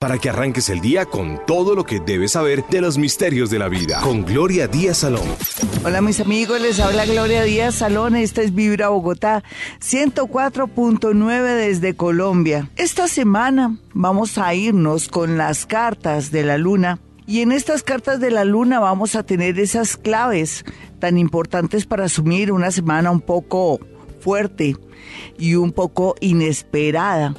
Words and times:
para 0.00 0.18
que 0.18 0.30
arranques 0.30 0.68
el 0.70 0.80
día 0.80 1.06
con 1.06 1.44
todo 1.44 1.74
lo 1.74 1.82
que 1.82 1.98
debes 1.98 2.32
saber 2.32 2.64
de 2.68 2.80
los 2.80 2.98
misterios 2.98 3.50
de 3.50 3.58
la 3.58 3.68
vida. 3.68 4.00
Con 4.00 4.24
Gloria 4.24 4.68
Díaz 4.68 4.98
Salón. 4.98 5.26
Hola 5.84 6.00
mis 6.00 6.20
amigos, 6.20 6.60
les 6.60 6.78
habla 6.78 7.04
Gloria 7.04 7.42
Díaz 7.42 7.74
Salón. 7.74 8.14
Esta 8.14 8.42
es 8.42 8.54
Vibra 8.54 8.90
Bogotá 8.90 9.42
104.9 9.80 11.56
desde 11.56 11.96
Colombia. 11.96 12.70
Esta 12.76 13.08
semana 13.08 13.76
vamos 13.92 14.38
a 14.38 14.54
irnos 14.54 15.08
con 15.08 15.36
las 15.36 15.66
cartas 15.66 16.30
de 16.30 16.44
la 16.44 16.58
luna. 16.58 17.00
Y 17.26 17.40
en 17.40 17.50
estas 17.50 17.82
cartas 17.82 18.20
de 18.20 18.30
la 18.30 18.44
luna 18.44 18.78
vamos 18.78 19.16
a 19.16 19.24
tener 19.24 19.58
esas 19.58 19.96
claves 19.96 20.64
tan 21.00 21.18
importantes 21.18 21.86
para 21.86 22.04
asumir 22.04 22.52
una 22.52 22.70
semana 22.70 23.10
un 23.10 23.20
poco 23.20 23.80
fuerte 24.28 24.76
y 25.38 25.54
un 25.54 25.72
poco 25.72 26.14
inesperada, 26.20 27.34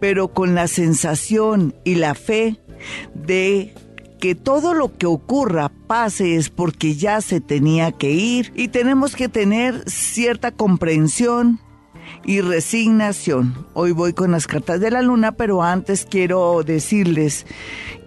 pero 0.00 0.34
con 0.34 0.56
la 0.56 0.66
sensación 0.66 1.72
y 1.84 1.94
la 1.94 2.16
fe 2.16 2.56
de 3.14 3.72
que 4.18 4.34
todo 4.34 4.74
lo 4.74 4.98
que 4.98 5.06
ocurra 5.06 5.70
pase 5.86 6.34
es 6.34 6.50
porque 6.50 6.96
ya 6.96 7.20
se 7.20 7.40
tenía 7.40 7.92
que 7.92 8.10
ir 8.10 8.52
y 8.56 8.66
tenemos 8.66 9.14
que 9.14 9.28
tener 9.28 9.88
cierta 9.88 10.50
comprensión 10.50 11.60
y 12.24 12.40
resignación. 12.40 13.64
Hoy 13.72 13.92
voy 13.92 14.12
con 14.12 14.32
las 14.32 14.48
cartas 14.48 14.80
de 14.80 14.90
la 14.90 15.00
luna, 15.00 15.36
pero 15.36 15.62
antes 15.62 16.04
quiero 16.10 16.64
decirles 16.64 17.46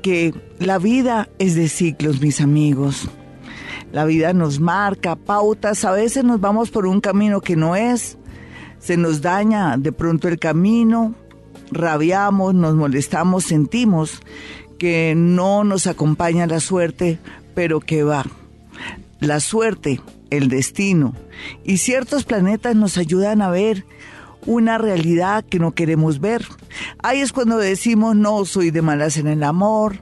que 0.03 0.33
la 0.59 0.77
vida 0.77 1.29
es 1.39 1.55
de 1.55 1.69
ciclos, 1.69 2.19
mis 2.19 2.41
amigos. 2.41 3.07
La 3.93 4.03
vida 4.03 4.33
nos 4.33 4.59
marca 4.59 5.15
pautas, 5.15 5.85
a 5.85 5.93
veces 5.93 6.25
nos 6.25 6.41
vamos 6.41 6.69
por 6.69 6.85
un 6.85 6.99
camino 6.99 7.39
que 7.39 7.55
no 7.55 7.77
es, 7.77 8.17
se 8.85 8.97
nos 8.97 9.21
daña 9.21 9.77
de 9.77 9.91
pronto 9.91 10.27
el 10.27 10.37
camino, 10.37 11.15
rabiamos, 11.71 12.53
nos 12.53 12.75
molestamos, 12.75 13.43
sentimos 13.43 14.21
que 14.77 15.15
no 15.17 15.63
nos 15.63 15.87
acompaña 15.87 16.45
la 16.45 16.59
suerte, 16.59 17.17
pero 17.55 17.79
que 17.79 18.03
va. 18.03 18.25
La 19.19 19.39
suerte, 19.39 20.01
el 20.29 20.49
destino 20.49 21.15
y 21.63 21.77
ciertos 21.77 22.25
planetas 22.25 22.75
nos 22.75 22.99
ayudan 22.99 23.41
a 23.41 23.49
ver 23.49 23.85
una 24.45 24.77
realidad 24.77 25.43
que 25.43 25.57
no 25.57 25.73
queremos 25.73 26.19
ver. 26.19 26.45
Ahí 27.01 27.21
es 27.21 27.33
cuando 27.33 27.57
decimos 27.57 28.15
no 28.15 28.45
soy 28.45 28.69
de 28.69 28.83
malas 28.83 29.17
en 29.17 29.25
el 29.25 29.41
amor, 29.41 29.97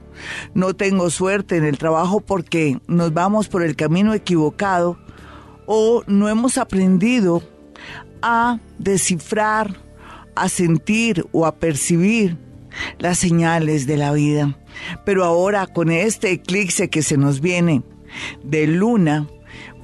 no 0.52 0.74
tengo 0.74 1.08
suerte 1.08 1.56
en 1.56 1.64
el 1.64 1.78
trabajo 1.78 2.20
porque 2.20 2.80
nos 2.86 3.14
vamos 3.14 3.48
por 3.48 3.62
el 3.62 3.76
camino 3.76 4.12
equivocado 4.12 4.98
o 5.64 6.02
no 6.06 6.28
hemos 6.28 6.58
aprendido 6.58 7.42
a 8.24 8.58
descifrar 8.78 9.84
a 10.34 10.48
sentir 10.48 11.26
o 11.32 11.46
a 11.46 11.56
percibir 11.56 12.36
las 12.98 13.18
señales 13.18 13.86
de 13.86 13.96
la 13.96 14.12
vida. 14.12 14.58
Pero 15.04 15.24
ahora 15.24 15.66
con 15.66 15.90
este 15.90 16.32
eclipse 16.32 16.90
que 16.90 17.02
se 17.02 17.16
nos 17.16 17.40
viene 17.40 17.82
de 18.42 18.66
luna, 18.66 19.28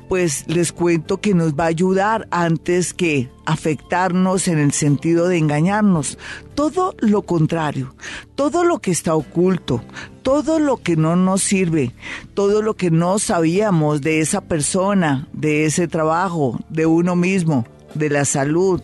pues 0.08 0.44
les 0.48 0.72
cuento 0.72 1.20
que 1.20 1.34
nos 1.34 1.54
va 1.54 1.64
a 1.64 1.68
ayudar 1.68 2.26
antes 2.32 2.92
que 2.92 3.30
afectarnos 3.46 4.48
en 4.48 4.58
el 4.58 4.72
sentido 4.72 5.28
de 5.28 5.38
engañarnos. 5.38 6.18
Todo 6.56 6.96
lo 6.98 7.22
contrario, 7.22 7.94
todo 8.34 8.64
lo 8.64 8.80
que 8.80 8.90
está 8.90 9.14
oculto, 9.14 9.84
todo 10.22 10.58
lo 10.58 10.78
que 10.78 10.96
no 10.96 11.14
nos 11.14 11.44
sirve, 11.44 11.94
todo 12.34 12.60
lo 12.60 12.74
que 12.74 12.90
no 12.90 13.20
sabíamos 13.20 14.00
de 14.00 14.18
esa 14.18 14.40
persona, 14.40 15.28
de 15.32 15.66
ese 15.66 15.86
trabajo, 15.86 16.58
de 16.70 16.86
uno 16.86 17.14
mismo, 17.14 17.64
de 17.94 18.10
la 18.10 18.24
salud, 18.24 18.82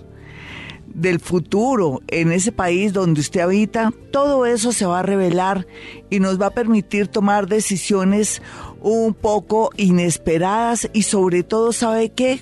del 0.97 1.21
futuro 1.21 2.01
en 2.09 2.33
ese 2.33 2.53
país 2.53 2.93
donde 2.93 3.21
usted 3.21 3.41
habita, 3.41 3.93
todo 4.11 4.47
eso 4.47 4.73
se 4.73 4.87
va 4.87 5.01
a 5.01 5.03
revelar 5.03 5.67
y 6.09 6.21
nos 6.21 6.41
va 6.41 6.47
a 6.47 6.55
permitir 6.55 7.09
tomar 7.09 7.49
decisiones 7.49 8.41
un 8.81 9.13
poco 9.13 9.71
inesperadas 9.77 10.89
y 10.95 11.03
sobre 11.03 11.43
todo, 11.43 11.73
¿sabe 11.73 12.11
qué? 12.11 12.41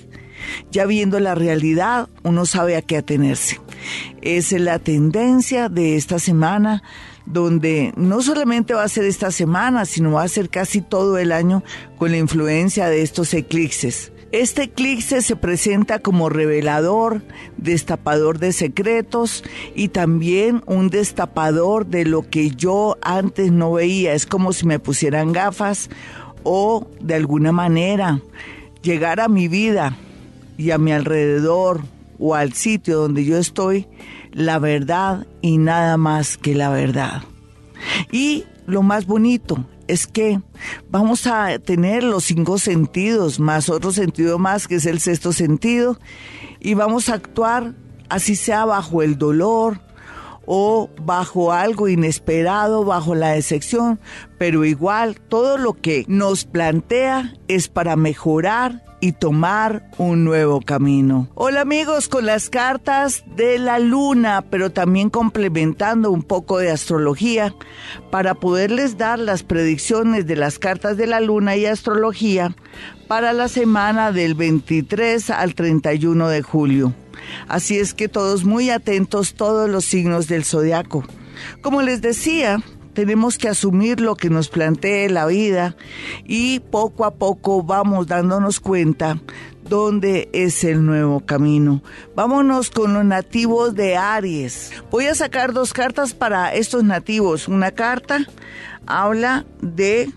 Ya 0.71 0.85
viendo 0.85 1.19
la 1.19 1.35
realidad, 1.35 2.07
uno 2.23 2.45
sabe 2.45 2.77
a 2.77 2.81
qué 2.81 2.97
atenerse. 2.97 3.59
Es 4.21 4.51
la 4.53 4.79
tendencia 4.79 5.69
de 5.69 5.95
esta 5.95 6.19
semana 6.19 6.81
donde 7.25 7.91
no 7.97 8.21
solamente 8.21 8.73
va 8.73 8.83
a 8.83 8.89
ser 8.89 9.05
esta 9.05 9.31
semana, 9.31 9.85
sino 9.85 10.13
va 10.13 10.23
a 10.23 10.27
ser 10.27 10.49
casi 10.49 10.81
todo 10.81 11.17
el 11.17 11.31
año 11.31 11.63
con 11.97 12.11
la 12.11 12.17
influencia 12.17 12.87
de 12.87 13.01
estos 13.01 13.33
eclipses. 13.33 14.11
Este 14.31 14.63
eclipse 14.63 15.21
se 15.21 15.35
presenta 15.35 15.99
como 15.99 16.29
revelador, 16.29 17.21
destapador 17.57 18.39
de 18.39 18.51
secretos 18.51 19.43
y 19.75 19.89
también 19.89 20.61
un 20.65 20.89
destapador 20.89 21.85
de 21.85 22.05
lo 22.05 22.27
que 22.29 22.49
yo 22.51 22.97
antes 23.01 23.51
no 23.51 23.73
veía. 23.73 24.13
Es 24.13 24.25
como 24.25 24.51
si 24.51 24.65
me 24.65 24.79
pusieran 24.79 25.31
gafas 25.31 25.89
o 26.43 26.87
de 26.99 27.15
alguna 27.15 27.51
manera 27.51 28.21
llegar 28.81 29.19
a 29.19 29.27
mi 29.27 29.47
vida 29.47 29.95
y 30.57 30.71
a 30.71 30.77
mi 30.77 30.91
alrededor 30.91 31.81
o 32.19 32.35
al 32.35 32.53
sitio 32.53 32.97
donde 32.97 33.25
yo 33.25 33.37
estoy 33.37 33.87
la 34.31 34.59
verdad 34.59 35.27
y 35.41 35.57
nada 35.57 35.97
más 35.97 36.37
que 36.37 36.55
la 36.55 36.69
verdad. 36.69 37.23
Y 38.11 38.43
lo 38.65 38.81
más 38.81 39.05
bonito 39.05 39.65
es 39.87 40.07
que 40.07 40.41
vamos 40.89 41.27
a 41.27 41.59
tener 41.59 42.03
los 42.03 42.23
cinco 42.23 42.57
sentidos, 42.57 43.39
más 43.39 43.69
otro 43.69 43.91
sentido 43.91 44.39
más 44.39 44.67
que 44.67 44.75
es 44.75 44.85
el 44.85 44.99
sexto 44.99 45.33
sentido, 45.33 45.99
y 46.59 46.73
vamos 46.73 47.09
a 47.09 47.15
actuar 47.15 47.75
así 48.09 48.35
sea 48.35 48.65
bajo 48.65 49.01
el 49.01 49.17
dolor 49.17 49.79
o 50.45 50.89
bajo 51.01 51.51
algo 51.51 51.87
inesperado, 51.87 52.85
bajo 52.85 53.15
la 53.15 53.29
decepción, 53.29 53.99
pero 54.37 54.65
igual 54.65 55.19
todo 55.19 55.57
lo 55.57 55.73
que 55.73 56.05
nos 56.07 56.45
plantea 56.45 57.33
es 57.47 57.67
para 57.67 57.95
mejorar 57.95 58.83
y 59.05 59.11
tomar 59.11 59.87
un 59.97 60.23
nuevo 60.23 60.61
camino. 60.61 61.27
Hola 61.35 61.61
amigos, 61.61 62.07
con 62.07 62.25
las 62.25 62.49
cartas 62.49 63.23
de 63.35 63.59
la 63.59 63.77
luna, 63.77 64.43
pero 64.49 64.71
también 64.71 65.09
complementando 65.09 66.09
un 66.09 66.23
poco 66.23 66.57
de 66.57 66.71
astrología 66.71 67.53
para 68.09 68.33
poderles 68.33 68.97
dar 68.97 69.19
las 69.19 69.43
predicciones 69.43 70.25
de 70.25 70.35
las 70.35 70.57
cartas 70.57 70.97
de 70.97 71.07
la 71.07 71.19
luna 71.19 71.55
y 71.55 71.65
astrología 71.65 72.55
para 73.07 73.33
la 73.33 73.47
semana 73.47 74.11
del 74.11 74.35
23 74.35 75.29
al 75.29 75.55
31 75.55 76.27
de 76.27 76.41
julio. 76.41 76.93
Así 77.47 77.77
es 77.77 77.93
que 77.93 78.07
todos 78.07 78.45
muy 78.45 78.69
atentos, 78.69 79.33
todos 79.33 79.69
los 79.69 79.85
signos 79.85 80.27
del 80.27 80.45
zodiaco. 80.45 81.03
Como 81.61 81.81
les 81.81 82.01
decía, 82.01 82.61
tenemos 82.93 83.37
que 83.37 83.49
asumir 83.49 83.99
lo 83.99 84.15
que 84.15 84.29
nos 84.29 84.49
plantee 84.49 85.09
la 85.09 85.25
vida 85.25 85.75
y 86.23 86.59
poco 86.59 87.05
a 87.05 87.15
poco 87.15 87.61
vamos 87.61 88.07
dándonos 88.07 88.59
cuenta 88.59 89.19
dónde 89.69 90.29
es 90.33 90.63
el 90.63 90.85
nuevo 90.85 91.19
camino. 91.19 91.83
Vámonos 92.15 92.69
con 92.69 92.93
los 92.93 93.05
nativos 93.05 93.75
de 93.75 93.97
Aries. 93.97 94.71
Voy 94.91 95.07
a 95.07 95.15
sacar 95.15 95.53
dos 95.53 95.73
cartas 95.73 96.13
para 96.13 96.53
estos 96.53 96.83
nativos. 96.83 97.47
Una 97.47 97.71
carta 97.71 98.25
habla 98.85 99.45
de 99.61 100.09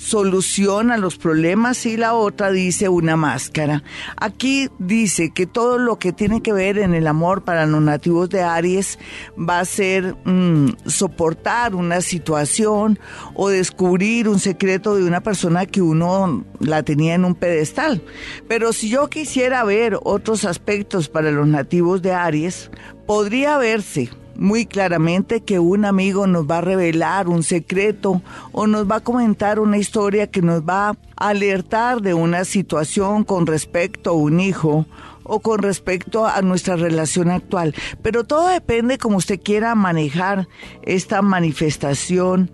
solución 0.00 0.90
a 0.90 0.96
los 0.96 1.16
problemas 1.16 1.84
y 1.84 1.96
la 1.96 2.14
otra 2.14 2.50
dice 2.50 2.88
una 2.88 3.16
máscara. 3.16 3.82
Aquí 4.16 4.68
dice 4.78 5.30
que 5.30 5.46
todo 5.46 5.76
lo 5.76 5.98
que 5.98 6.12
tiene 6.12 6.42
que 6.42 6.54
ver 6.54 6.78
en 6.78 6.94
el 6.94 7.06
amor 7.06 7.44
para 7.44 7.66
los 7.66 7.82
nativos 7.82 8.30
de 8.30 8.42
Aries 8.42 8.98
va 9.38 9.60
a 9.60 9.64
ser 9.66 10.16
mm, 10.24 10.70
soportar 10.86 11.74
una 11.74 12.00
situación 12.00 12.98
o 13.34 13.50
descubrir 13.50 14.26
un 14.28 14.38
secreto 14.38 14.96
de 14.96 15.04
una 15.04 15.20
persona 15.20 15.66
que 15.66 15.82
uno 15.82 16.44
la 16.60 16.82
tenía 16.82 17.14
en 17.14 17.26
un 17.26 17.34
pedestal. 17.34 18.02
Pero 18.48 18.72
si 18.72 18.88
yo 18.88 19.10
quisiera 19.10 19.64
ver 19.64 19.98
otros 20.02 20.46
aspectos 20.46 21.10
para 21.10 21.30
los 21.30 21.46
nativos 21.46 22.00
de 22.00 22.14
Aries, 22.14 22.70
podría 23.06 23.58
verse 23.58 24.08
muy 24.40 24.64
claramente 24.64 25.42
que 25.42 25.58
un 25.58 25.84
amigo 25.84 26.26
nos 26.26 26.50
va 26.50 26.58
a 26.58 26.62
revelar 26.62 27.28
un 27.28 27.42
secreto 27.42 28.22
o 28.52 28.66
nos 28.66 28.90
va 28.90 28.96
a 28.96 29.04
comentar 29.04 29.60
una 29.60 29.76
historia 29.76 30.30
que 30.30 30.40
nos 30.40 30.62
va 30.62 30.88
a 30.88 30.96
alertar 31.16 32.00
de 32.00 32.14
una 32.14 32.46
situación 32.46 33.24
con 33.24 33.46
respecto 33.46 34.10
a 34.10 34.14
un 34.14 34.40
hijo 34.40 34.86
o 35.24 35.40
con 35.40 35.60
respecto 35.60 36.26
a 36.26 36.40
nuestra 36.40 36.76
relación 36.76 37.30
actual. 37.30 37.74
Pero 38.00 38.24
todo 38.24 38.48
depende 38.48 38.96
como 38.96 39.18
usted 39.18 39.38
quiera 39.40 39.74
manejar 39.74 40.48
esta 40.82 41.20
manifestación 41.20 42.50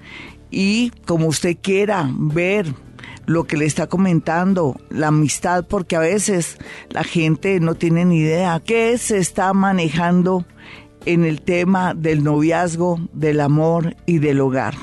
y 0.50 0.90
como 1.06 1.28
usted 1.28 1.56
quiera 1.62 2.10
ver 2.12 2.66
lo 3.26 3.44
que 3.44 3.56
le 3.56 3.64
está 3.64 3.86
comentando, 3.86 4.76
la 4.90 5.08
amistad, 5.08 5.66
porque 5.68 5.94
a 5.94 6.00
veces 6.00 6.58
la 6.90 7.04
gente 7.04 7.60
no 7.60 7.76
tiene 7.76 8.04
ni 8.04 8.18
idea 8.18 8.60
qué 8.64 8.98
se 8.98 9.18
está 9.18 9.52
manejando 9.52 10.44
en 11.06 11.24
el 11.24 11.40
tema 11.40 11.94
del 11.94 12.22
noviazgo, 12.22 13.00
del 13.12 13.40
amor 13.40 13.96
y 14.04 14.18
del 14.18 14.40
hogar. 14.40 14.74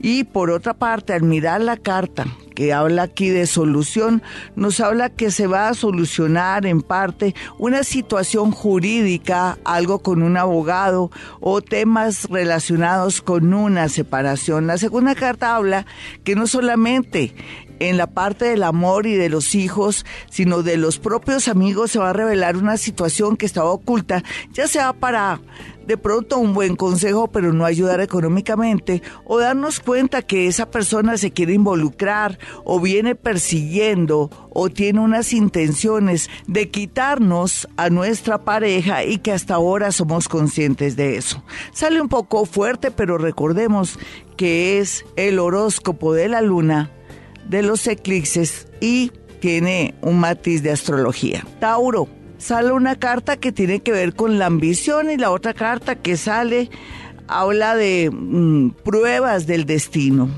Y 0.00 0.24
por 0.24 0.50
otra 0.50 0.74
parte, 0.74 1.12
al 1.12 1.22
mirar 1.22 1.60
la 1.60 1.76
carta 1.76 2.26
que 2.54 2.72
habla 2.72 3.04
aquí 3.04 3.28
de 3.28 3.46
solución, 3.46 4.22
nos 4.56 4.80
habla 4.80 5.10
que 5.10 5.30
se 5.30 5.46
va 5.46 5.68
a 5.68 5.74
solucionar 5.74 6.66
en 6.66 6.82
parte 6.82 7.34
una 7.58 7.82
situación 7.84 8.50
jurídica, 8.50 9.58
algo 9.64 10.00
con 10.00 10.22
un 10.22 10.36
abogado 10.36 11.10
o 11.40 11.62
temas 11.62 12.28
relacionados 12.28 13.22
con 13.22 13.54
una 13.54 13.88
separación. 13.88 14.66
La 14.66 14.78
segunda 14.78 15.14
carta 15.14 15.56
habla 15.56 15.86
que 16.24 16.34
no 16.34 16.46
solamente 16.46 17.34
en 17.80 17.96
la 17.96 18.08
parte 18.08 18.46
del 18.46 18.62
amor 18.62 19.06
y 19.06 19.14
de 19.14 19.28
los 19.28 19.54
hijos, 19.54 20.04
sino 20.30 20.62
de 20.62 20.76
los 20.76 20.98
propios 20.98 21.48
amigos 21.48 21.90
se 21.90 21.98
va 21.98 22.10
a 22.10 22.14
revelar 22.14 22.56
una 22.56 22.76
situación 22.76 23.36
que 23.36 23.46
estaba 23.46 23.70
oculta, 23.70 24.22
ya 24.52 24.68
sea 24.68 24.92
para 24.92 25.40
de 25.88 25.96
pronto 25.96 26.38
un 26.38 26.52
buen 26.52 26.76
consejo, 26.76 27.28
pero 27.28 27.54
no 27.54 27.64
ayudar 27.64 28.02
económicamente, 28.02 29.02
o 29.24 29.38
darnos 29.38 29.80
cuenta 29.80 30.20
que 30.20 30.46
esa 30.46 30.70
persona 30.70 31.16
se 31.16 31.30
quiere 31.30 31.54
involucrar 31.54 32.38
o 32.64 32.78
viene 32.78 33.14
persiguiendo 33.14 34.30
o 34.50 34.68
tiene 34.68 35.00
unas 35.00 35.32
intenciones 35.32 36.28
de 36.46 36.68
quitarnos 36.68 37.68
a 37.78 37.88
nuestra 37.88 38.44
pareja 38.44 39.02
y 39.04 39.16
que 39.16 39.32
hasta 39.32 39.54
ahora 39.54 39.90
somos 39.90 40.28
conscientes 40.28 40.94
de 40.94 41.16
eso. 41.16 41.42
Sale 41.72 42.02
un 42.02 42.10
poco 42.10 42.44
fuerte, 42.44 42.90
pero 42.90 43.16
recordemos 43.16 43.98
que 44.36 44.80
es 44.80 45.06
el 45.16 45.38
horóscopo 45.38 46.12
de 46.12 46.28
la 46.28 46.42
luna 46.42 46.92
de 47.48 47.62
los 47.62 47.86
eclipses 47.86 48.68
y 48.80 49.10
tiene 49.40 49.94
un 50.02 50.20
matiz 50.20 50.62
de 50.62 50.70
astrología. 50.70 51.44
Tauro, 51.60 52.08
sale 52.38 52.72
una 52.72 52.96
carta 52.96 53.36
que 53.36 53.52
tiene 53.52 53.80
que 53.80 53.92
ver 53.92 54.14
con 54.14 54.38
la 54.38 54.46
ambición 54.46 55.10
y 55.10 55.16
la 55.16 55.30
otra 55.30 55.54
carta 55.54 55.96
que 55.96 56.16
sale 56.16 56.70
habla 57.26 57.76
de 57.76 58.10
mm, 58.12 58.70
pruebas 58.84 59.46
del 59.46 59.64
destino. 59.64 60.28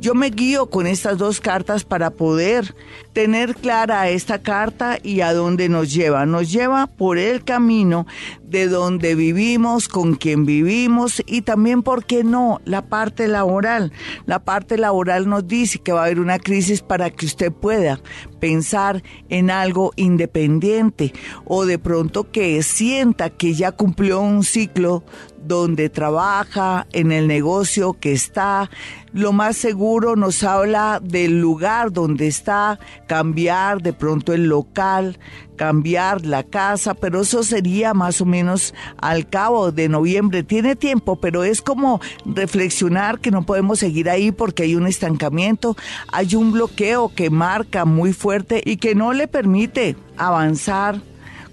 Yo 0.00 0.14
me 0.14 0.30
guío 0.30 0.70
con 0.70 0.86
estas 0.86 1.18
dos 1.18 1.40
cartas 1.40 1.84
para 1.84 2.10
poder 2.10 2.74
tener 3.12 3.54
clara 3.54 4.08
esta 4.08 4.40
carta 4.40 4.98
y 5.02 5.20
a 5.20 5.32
dónde 5.32 5.68
nos 5.68 5.92
lleva. 5.92 6.26
Nos 6.26 6.52
lleva 6.52 6.86
por 6.86 7.18
el 7.18 7.44
camino 7.44 8.06
de 8.44 8.68
donde 8.68 9.14
vivimos, 9.14 9.88
con 9.88 10.14
quien 10.14 10.46
vivimos 10.46 11.22
y 11.26 11.42
también, 11.42 11.82
¿por 11.82 12.04
qué 12.04 12.24
no?, 12.24 12.60
la 12.64 12.82
parte 12.86 13.28
laboral. 13.28 13.92
La 14.26 14.38
parte 14.38 14.78
laboral 14.78 15.28
nos 15.28 15.46
dice 15.46 15.78
que 15.80 15.92
va 15.92 16.02
a 16.02 16.04
haber 16.06 16.20
una 16.20 16.38
crisis 16.38 16.80
para 16.80 17.10
que 17.10 17.26
usted 17.26 17.52
pueda 17.52 18.00
pensar 18.40 19.02
en 19.28 19.50
algo 19.50 19.92
independiente 19.96 21.12
o 21.44 21.66
de 21.66 21.78
pronto 21.78 22.30
que 22.30 22.62
sienta 22.62 23.30
que 23.30 23.54
ya 23.54 23.72
cumplió 23.72 24.20
un 24.20 24.44
ciclo 24.44 25.02
donde 25.48 25.88
trabaja, 25.88 26.86
en 26.92 27.10
el 27.10 27.26
negocio 27.26 27.94
que 27.94 28.12
está. 28.12 28.70
Lo 29.12 29.32
más 29.32 29.56
seguro 29.56 30.14
nos 30.14 30.44
habla 30.44 31.00
del 31.02 31.40
lugar 31.40 31.90
donde 31.90 32.26
está, 32.26 32.78
cambiar 33.06 33.82
de 33.82 33.94
pronto 33.94 34.34
el 34.34 34.44
local, 34.44 35.18
cambiar 35.56 36.26
la 36.26 36.44
casa, 36.44 36.92
pero 36.92 37.22
eso 37.22 37.42
sería 37.42 37.94
más 37.94 38.20
o 38.20 38.26
menos 38.26 38.74
al 38.98 39.28
cabo 39.28 39.72
de 39.72 39.88
noviembre. 39.88 40.42
Tiene 40.42 40.76
tiempo, 40.76 41.16
pero 41.16 41.42
es 41.42 41.62
como 41.62 42.00
reflexionar 42.26 43.18
que 43.18 43.30
no 43.30 43.46
podemos 43.46 43.78
seguir 43.78 44.10
ahí 44.10 44.30
porque 44.30 44.64
hay 44.64 44.76
un 44.76 44.86
estancamiento, 44.86 45.76
hay 46.12 46.36
un 46.36 46.52
bloqueo 46.52 47.12
que 47.14 47.30
marca 47.30 47.86
muy 47.86 48.12
fuerte 48.12 48.62
y 48.64 48.76
que 48.76 48.94
no 48.94 49.14
le 49.14 49.26
permite 49.26 49.96
avanzar 50.18 51.00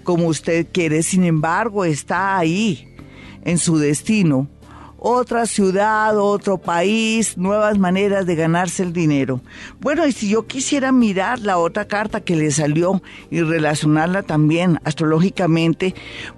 como 0.04 0.26
usted 0.26 0.66
quiere. 0.70 1.02
Sin 1.02 1.24
embargo, 1.24 1.86
está 1.86 2.36
ahí 2.36 2.95
en 3.46 3.58
su 3.58 3.78
destino. 3.78 4.48
Otra 4.98 5.46
ciudad, 5.46 6.18
otro 6.18 6.58
país, 6.58 7.38
nuevas 7.38 7.78
maneras 7.78 8.26
de 8.26 8.34
ganarse 8.34 8.82
el 8.82 8.92
dinero. 8.92 9.40
Bueno, 9.78 10.06
y 10.06 10.12
si 10.12 10.28
yo 10.28 10.46
quisiera 10.46 10.90
mirar 10.90 11.38
la 11.38 11.58
otra 11.58 11.86
carta 11.86 12.22
que 12.22 12.34
le 12.34 12.50
salió 12.50 13.02
y 13.30 13.40
relacionarla 13.42 14.24
también 14.24 14.80
astrológicamente, 14.84 15.94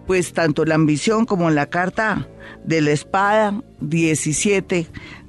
pues 0.06 0.34
tanto 0.34 0.64
la 0.64 0.74
ambición 0.74 1.24
como 1.24 1.50
la 1.50 1.66
carta 1.66 2.28
de 2.64 2.82
la 2.82 2.90
espada 2.90 3.62
17 3.80 4.86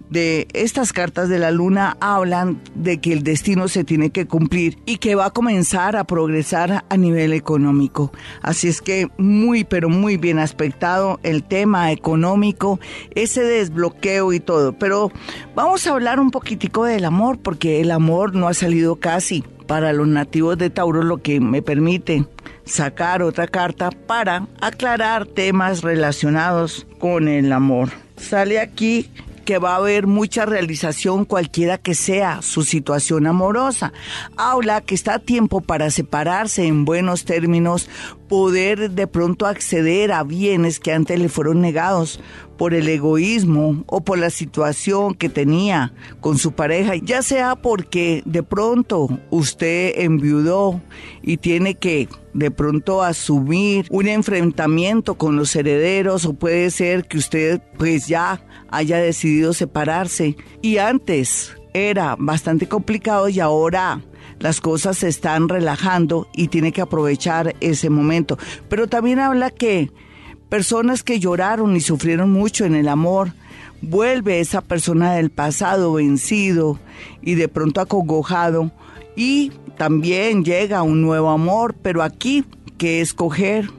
de 0.10 0.48
estas 0.54 0.94
cartas 0.94 1.30
de 1.30 1.40
la 1.40 1.52
luna 1.52 1.98
hablan 2.00 2.60
de 2.76 3.00
que 3.00 3.14
el 3.14 3.24
destino 3.24 3.68
se 3.68 3.84
tiene 3.84 4.10
que 4.10 4.26
cumplir 4.26 4.78
y 4.86 4.98
que 4.98 5.16
va 5.16 5.26
a 5.26 5.32
comenzar 5.32 5.96
a 5.96 6.04
progresar 6.04 6.84
a 6.90 6.98
nivel 6.98 7.34
económico. 7.34 8.12
Así 8.42 8.68
es 8.68 8.82
que 8.82 9.08
muy, 9.18 9.64
pero 9.64 9.90
muy 9.90 10.18
bien 10.18 10.40
aspectado 10.40 11.20
el 11.24 11.44
tema 11.44 11.92
económico, 11.92 12.80
ese 13.16 13.44
desbloqueo 13.44 14.34
y 14.34 14.40
todo. 14.40 14.74
Pero 14.74 15.12
vamos 15.56 15.86
a 15.86 15.92
hablar 15.92 16.20
un 16.20 16.32
poquitico 16.32 16.86
del 16.86 17.06
amor, 17.06 17.38
porque 17.40 17.82
el 17.82 17.92
amor 17.92 18.36
no 18.36 18.48
ha 18.48 18.54
salido 18.54 18.96
casi 18.96 19.44
para 19.68 19.94
los 19.94 20.08
nativos 20.08 20.58
de 20.58 20.72
Tauro, 20.72 21.04
lo 21.04 21.22
que 21.22 21.40
me 21.40 21.62
permite 21.62 22.26
sacar 22.66 23.22
otra 23.22 23.48
carta 23.48 23.92
para 23.92 24.48
aclarar 24.62 25.28
temas 25.28 25.84
relacionados 25.84 26.88
con 26.98 27.28
el 27.28 27.52
amor. 27.52 27.90
Sale 28.18 28.60
aquí 28.60 29.10
que 29.50 29.58
va 29.58 29.74
a 29.74 29.78
haber 29.78 30.06
mucha 30.06 30.46
realización 30.46 31.26
cualquiera 31.26 31.80
que 31.80 31.96
sea 31.96 32.44
su 32.44 32.62
situación 32.62 33.26
amorosa. 33.26 33.94
Habla 34.38 34.82
que 34.82 34.94
está 34.94 35.16
a 35.16 35.20
tiempo 35.20 35.62
para 35.62 35.90
separarse 35.90 36.68
en 36.68 36.86
buenos 36.86 37.26
términos, 37.26 37.90
poder 38.28 38.92
de 38.92 39.08
pronto 39.08 39.48
acceder 39.48 40.12
a 40.12 40.22
bienes 40.22 40.80
que 40.80 40.94
antes 40.94 41.20
le 41.20 41.30
fueron 41.30 41.62
negados 41.62 42.20
por 42.60 42.74
el 42.74 42.90
egoísmo 42.90 43.86
o 43.88 44.02
por 44.02 44.20
la 44.20 44.30
situación 44.30 45.16
que 45.16 45.30
tenía 45.30 45.94
con 46.20 46.38
su 46.38 46.52
pareja, 46.52 46.98
ya 46.98 47.22
sea 47.22 47.56
porque 47.56 48.22
de 48.26 48.44
pronto 48.44 49.08
usted 49.30 49.94
enviudó 49.96 50.82
y 51.22 51.38
tiene 51.38 51.76
que 51.76 52.10
de 52.34 52.52
pronto 52.52 53.02
asumir 53.02 53.88
un 53.90 54.10
enfrentamiento 54.10 55.16
con 55.16 55.38
los 55.38 55.56
herederos 55.56 56.26
o 56.26 56.34
puede 56.34 56.70
ser 56.70 57.06
que 57.06 57.18
usted 57.18 57.62
pues 57.78 58.08
ya 58.08 58.46
haya 58.70 58.98
decidido 58.98 59.54
separarse 59.54 60.36
y 60.62 60.80
antes 60.80 61.56
era 61.74 62.18
bastante 62.20 62.68
complicado 62.68 63.30
y 63.30 63.40
ahora 63.40 64.02
las 64.40 64.60
cosas 64.60 64.98
se 64.98 65.08
están 65.08 65.48
relajando 65.48 66.28
y 66.34 66.50
tiene 66.50 66.74
que 66.74 66.82
aprovechar 66.82 67.56
ese 67.62 67.90
momento. 67.90 68.38
Pero 68.68 68.88
también 68.88 69.20
habla 69.20 69.50
que 69.50 69.92
personas 70.50 71.04
que 71.04 71.20
lloraron 71.20 71.76
y 71.76 71.82
sufrieron 71.82 72.32
mucho 72.32 72.66
en 72.66 72.76
el 72.76 72.88
amor, 72.88 73.34
vuelve 73.82 74.40
esa 74.40 74.62
persona 74.62 75.14
del 75.14 75.30
pasado 75.30 75.94
vencido 75.94 76.80
y 77.22 77.36
de 77.36 77.48
pronto 77.48 77.80
acongojado 77.82 78.72
y 79.16 79.52
también 79.78 80.44
llega 80.44 80.84
un 80.84 81.02
nuevo 81.02 81.30
amor, 81.30 81.76
pero 81.82 82.04
aquí, 82.04 82.44
¿qué 82.78 83.02
escoger? 83.02 83.70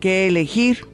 ¿Qué 0.00 0.28
elegir? 0.28 0.91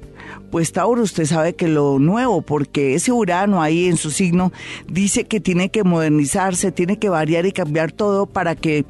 Pues 0.50 0.72
Tauro, 0.72 1.02
usted 1.02 1.26
sabe 1.26 1.54
que 1.54 1.68
lo 1.68 1.98
nuevo, 1.98 2.40
porque 2.40 2.94
ese 2.94 3.12
Urano 3.12 3.60
ahí 3.62 3.86
en 3.86 3.98
su 3.98 4.10
signo 4.10 4.52
dice 4.86 5.24
que 5.24 5.40
tiene 5.40 5.70
que 5.70 5.84
modernizarse, 5.84 6.72
tiene 6.72 6.98
que 6.98 7.10
variar 7.10 7.44
y 7.44 7.52
cambiar 7.52 7.92
todo 7.92 8.24
para 8.26 8.56
que 8.56 8.86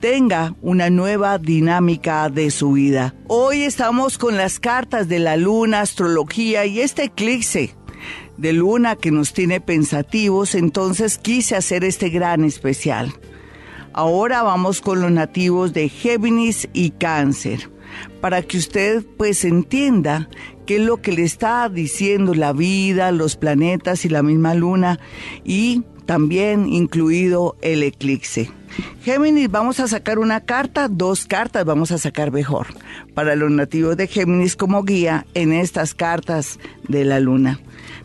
tenga 0.00 0.54
una 0.60 0.90
nueva 0.90 1.38
dinámica 1.38 2.28
de 2.28 2.50
su 2.50 2.72
vida. 2.72 3.14
Hoy 3.26 3.62
estamos 3.62 4.18
con 4.18 4.36
las 4.36 4.60
cartas 4.60 5.08
de 5.08 5.18
la 5.18 5.38
luna, 5.38 5.80
astrología 5.80 6.66
y 6.66 6.80
este 6.80 7.04
eclipse 7.04 7.74
de 8.36 8.52
luna 8.52 8.94
que 8.96 9.10
nos 9.10 9.32
tiene 9.32 9.60
pensativos, 9.60 10.54
entonces 10.54 11.18
quise 11.18 11.56
hacer 11.56 11.84
este 11.84 12.10
gran 12.10 12.44
especial. 12.44 13.12
Ahora 13.92 14.42
vamos 14.42 14.80
con 14.80 15.00
los 15.00 15.10
nativos 15.10 15.72
de 15.72 15.88
Géminis 15.88 16.68
y 16.72 16.90
Cáncer, 16.90 17.70
para 18.20 18.42
que 18.42 18.58
usted 18.58 19.04
pues 19.16 19.44
entienda 19.44 20.28
qué 20.66 20.76
es 20.76 20.82
lo 20.82 21.00
que 21.00 21.12
le 21.12 21.22
está 21.22 21.68
diciendo 21.68 22.34
la 22.34 22.52
vida, 22.52 23.12
los 23.12 23.36
planetas 23.36 24.04
y 24.04 24.08
la 24.08 24.22
misma 24.22 24.54
luna 24.54 24.98
y 25.44 25.82
también 26.06 26.72
incluido 26.72 27.56
el 27.60 27.82
eclipse. 27.82 28.50
Géminis, 29.02 29.50
vamos 29.50 29.80
a 29.80 29.88
sacar 29.88 30.18
una 30.18 30.40
carta, 30.40 30.88
dos 30.88 31.26
cartas 31.26 31.64
vamos 31.64 31.90
a 31.90 31.98
sacar 31.98 32.32
mejor 32.32 32.66
para 33.14 33.34
los 33.34 33.50
nativos 33.50 33.96
de 33.96 34.06
Géminis 34.06 34.56
como 34.56 34.84
guía 34.84 35.26
en 35.34 35.52
estas 35.52 35.94
cartas 35.94 36.58
de 36.86 37.04
la 37.04 37.20
luna. 37.20 37.60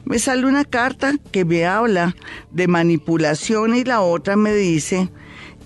Me 0.06 0.20
sale 0.20 0.46
una 0.46 0.66
carta 0.66 1.16
que 1.32 1.46
me 1.46 1.66
habla 1.66 2.16
de 2.52 2.68
manipulación 2.68 3.76
y 3.76 3.84
la 3.84 4.02
otra 4.02 4.36
me 4.36 4.54
dice 4.54 5.10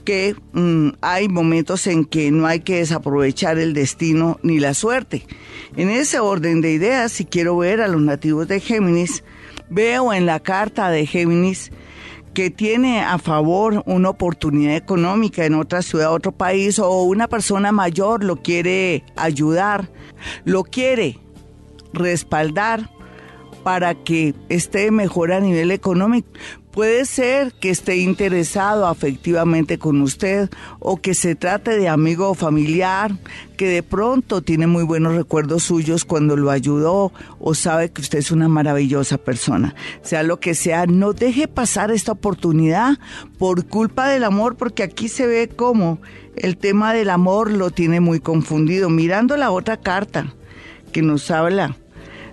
que 0.08 0.38
mm, 0.54 0.92
hay 1.02 1.28
momentos 1.28 1.86
en 1.86 2.06
que 2.06 2.32
no 2.32 2.48
hay 2.48 2.62
que 2.62 2.78
desaprovechar 2.78 3.58
el 3.58 3.74
destino 3.74 4.40
ni 4.42 4.58
la 4.58 4.74
suerte. 4.74 5.28
En 5.76 5.90
ese 5.90 6.20
orden 6.20 6.62
de 6.62 6.72
ideas, 6.72 7.12
si 7.12 7.26
quiero 7.26 7.58
ver 7.58 7.82
a 7.82 7.90
los 7.90 8.00
nativos 8.00 8.48
de 8.48 8.62
Géminis, 8.62 9.26
veo 9.70 10.14
en 10.14 10.26
la 10.26 10.40
carta 10.40 10.90
de 10.92 11.06
Géminis 11.06 11.74
que 12.34 12.50
tiene 12.50 13.02
a 13.02 13.18
favor 13.18 13.84
una 13.86 14.12
oportunidad 14.12 14.78
económica 14.78 15.44
en 15.44 15.56
otra 15.56 15.82
ciudad, 15.82 16.14
otro 16.14 16.32
país, 16.32 16.80
o 16.80 17.04
una 17.04 17.28
persona 17.28 17.74
mayor 17.74 18.24
lo 18.24 18.38
quiere 18.38 19.04
ayudar, 19.18 19.90
lo 20.46 20.64
quiere 20.64 21.20
respaldar 21.92 22.90
para 23.62 23.94
que 23.94 24.34
esté 24.48 24.90
mejor 24.90 25.34
a 25.34 25.42
nivel 25.42 25.72
económico. 25.72 26.30
Puede 26.78 27.06
ser 27.06 27.54
que 27.54 27.72
esté 27.72 27.98
interesado 27.98 28.86
afectivamente 28.86 29.80
con 29.80 30.00
usted 30.04 30.48
o 30.78 30.98
que 30.98 31.16
se 31.16 31.34
trate 31.34 31.76
de 31.76 31.90
amigo 31.90 32.30
o 32.30 32.34
familiar 32.36 33.18
que 33.58 33.68
de 33.68 33.82
pronto 33.82 34.44
tiene 34.44 34.68
muy 34.68 34.84
buenos 34.84 35.16
recuerdos 35.16 35.64
suyos 35.64 36.06
cuando 36.06 36.38
lo 36.38 36.52
ayudó 36.52 37.12
o 37.40 37.56
sabe 37.56 37.90
que 37.90 38.02
usted 38.02 38.20
es 38.20 38.30
una 38.30 38.48
maravillosa 38.48 39.18
persona. 39.18 39.74
Sea 40.04 40.22
lo 40.22 40.40
que 40.40 40.54
sea, 40.54 40.86
no 40.86 41.14
deje 41.14 41.48
pasar 41.48 41.90
esta 41.90 42.12
oportunidad 42.12 43.00
por 43.40 43.66
culpa 43.66 44.08
del 44.08 44.24
amor 44.24 44.56
porque 44.56 44.84
aquí 44.84 45.08
se 45.08 45.26
ve 45.26 45.48
como 45.48 46.00
el 46.36 46.58
tema 46.58 46.94
del 46.94 47.10
amor 47.10 47.52
lo 47.52 47.72
tiene 47.72 48.02
muy 48.02 48.20
confundido. 48.20 48.92
Mirando 48.92 49.36
la 49.36 49.50
otra 49.50 49.78
carta 49.78 50.32
que 50.92 51.02
nos 51.02 51.32
habla 51.32 51.76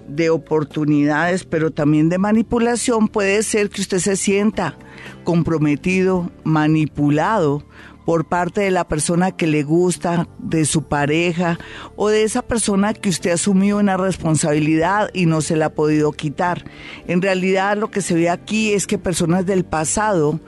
de 0.08 0.30
oportunidades, 0.30 1.44
pero 1.44 1.70
también 1.70 2.08
de 2.08 2.18
manipulación, 2.18 3.08
puede 3.08 3.42
ser 3.42 3.70
que 3.70 3.80
usted 3.80 3.98
se 3.98 4.16
sienta 4.16 4.76
comprometido, 5.24 6.30
manipulado 6.44 7.64
por 8.04 8.26
parte 8.26 8.60
de 8.60 8.70
la 8.70 8.86
persona 8.86 9.32
que 9.32 9.46
le 9.46 9.62
gusta, 9.62 10.28
de 10.38 10.64
su 10.66 10.84
pareja 10.84 11.58
o 11.96 12.08
de 12.08 12.22
esa 12.22 12.42
persona 12.42 12.92
que 12.92 13.08
usted 13.08 13.30
asumió 13.30 13.78
una 13.78 13.96
responsabilidad 13.96 15.10
y 15.14 15.26
no 15.26 15.40
se 15.40 15.56
la 15.56 15.66
ha 15.66 15.74
podido 15.74 16.12
quitar. 16.12 16.64
En 17.06 17.22
realidad 17.22 17.76
lo 17.76 17.90
que 17.90 18.02
se 18.02 18.14
ve 18.14 18.28
aquí 18.28 18.72
es 18.72 18.86
que 18.86 18.98
personas 18.98 19.46
del 19.46 19.64
pasado 19.64 20.38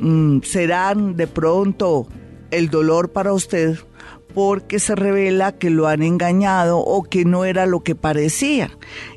mm, 0.00 0.40
serán 0.42 1.16
de 1.16 1.26
pronto 1.26 2.06
el 2.50 2.68
dolor 2.68 3.12
para 3.12 3.32
usted 3.32 3.78
porque 4.34 4.78
se 4.80 4.94
revela 4.94 5.52
que 5.52 5.70
lo 5.70 5.86
han 5.86 6.02
engañado 6.02 6.78
o 6.78 7.04
que 7.04 7.24
no 7.24 7.44
era 7.44 7.66
lo 7.66 7.82
que 7.82 7.94
parecía. 7.94 8.70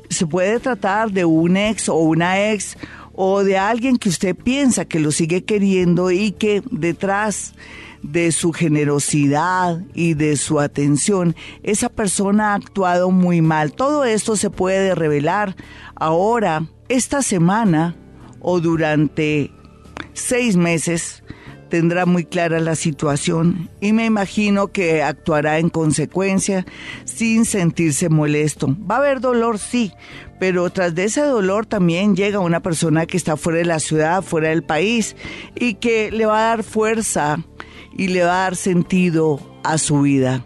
Se 0.08 0.26
puede 0.26 0.60
tratar 0.60 1.10
de 1.10 1.24
un 1.24 1.56
ex 1.56 1.88
o 1.88 1.96
una 1.96 2.50
ex 2.50 2.76
o 3.12 3.42
de 3.42 3.58
alguien 3.58 3.96
que 3.96 4.08
usted 4.08 4.36
piensa 4.36 4.84
que 4.84 5.00
lo 5.00 5.10
sigue 5.10 5.44
queriendo 5.44 6.12
y 6.12 6.30
que 6.30 6.62
detrás 6.70 7.54
de 8.02 8.30
su 8.30 8.52
generosidad 8.52 9.82
y 9.92 10.14
de 10.14 10.36
su 10.36 10.60
atención, 10.60 11.34
esa 11.64 11.88
persona 11.88 12.52
ha 12.52 12.54
actuado 12.54 13.10
muy 13.10 13.42
mal. 13.42 13.72
Todo 13.72 14.04
esto 14.04 14.36
se 14.36 14.50
puede 14.50 14.94
revelar 14.94 15.56
ahora, 15.96 16.68
esta 16.88 17.22
semana 17.22 17.96
o 18.40 18.60
durante 18.60 19.50
seis 20.12 20.56
meses 20.56 21.22
tendrá 21.68 22.06
muy 22.06 22.24
clara 22.24 22.60
la 22.60 22.74
situación 22.74 23.68
y 23.80 23.92
me 23.92 24.06
imagino 24.06 24.68
que 24.68 25.02
actuará 25.02 25.58
en 25.58 25.68
consecuencia 25.68 26.66
sin 27.04 27.44
sentirse 27.44 28.08
molesto. 28.08 28.76
Va 28.90 28.96
a 28.96 28.98
haber 28.98 29.20
dolor, 29.20 29.58
sí, 29.58 29.92
pero 30.38 30.70
tras 30.70 30.94
de 30.94 31.04
ese 31.04 31.22
dolor 31.22 31.66
también 31.66 32.16
llega 32.16 32.38
una 32.40 32.60
persona 32.60 33.06
que 33.06 33.16
está 33.16 33.36
fuera 33.36 33.58
de 33.58 33.64
la 33.64 33.80
ciudad, 33.80 34.22
fuera 34.22 34.48
del 34.48 34.62
país 34.62 35.16
y 35.54 35.74
que 35.74 36.10
le 36.10 36.26
va 36.26 36.38
a 36.38 36.56
dar 36.56 36.64
fuerza 36.64 37.38
y 37.96 38.08
le 38.08 38.22
va 38.22 38.40
a 38.40 38.42
dar 38.44 38.56
sentido 38.56 39.40
a 39.64 39.78
su 39.78 40.02
vida. 40.02 40.44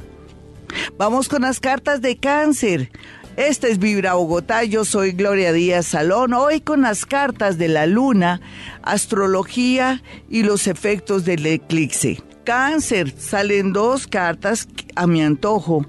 Vamos 0.96 1.28
con 1.28 1.42
las 1.42 1.60
cartas 1.60 2.00
de 2.00 2.16
cáncer. 2.16 2.90
Este 3.36 3.70
es 3.70 3.78
Vibra 3.78 4.12
Bogotá, 4.12 4.62
yo 4.64 4.84
soy 4.84 5.12
Gloria 5.12 5.54
Díaz 5.54 5.86
Salón, 5.86 6.34
hoy 6.34 6.60
con 6.60 6.82
las 6.82 7.06
cartas 7.06 7.56
de 7.56 7.68
la 7.68 7.86
luna, 7.86 8.42
astrología 8.82 10.02
y 10.28 10.42
los 10.42 10.66
efectos 10.66 11.24
del 11.24 11.46
eclipse. 11.46 12.22
Cáncer, 12.44 13.14
salen 13.16 13.72
dos 13.72 14.06
cartas 14.06 14.68
a 14.96 15.06
mi 15.06 15.22
antojo 15.22 15.86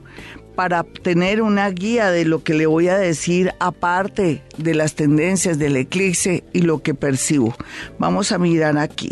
para 0.56 0.84
tener 0.84 1.42
una 1.42 1.70
guía 1.70 2.12
de 2.12 2.24
lo 2.24 2.44
que 2.44 2.54
le 2.54 2.66
voy 2.66 2.88
a 2.88 2.98
decir 2.98 3.52
aparte 3.60 4.42
de 4.58 4.74
las 4.74 4.96
tendencias 4.96 5.60
del 5.60 5.76
eclipse 5.76 6.46
y 6.54 6.62
lo 6.62 6.82
que 6.82 6.94
percibo. 6.94 7.54
Vamos 8.00 8.32
a 8.32 8.38
mirar 8.38 8.78
aquí. 8.78 9.10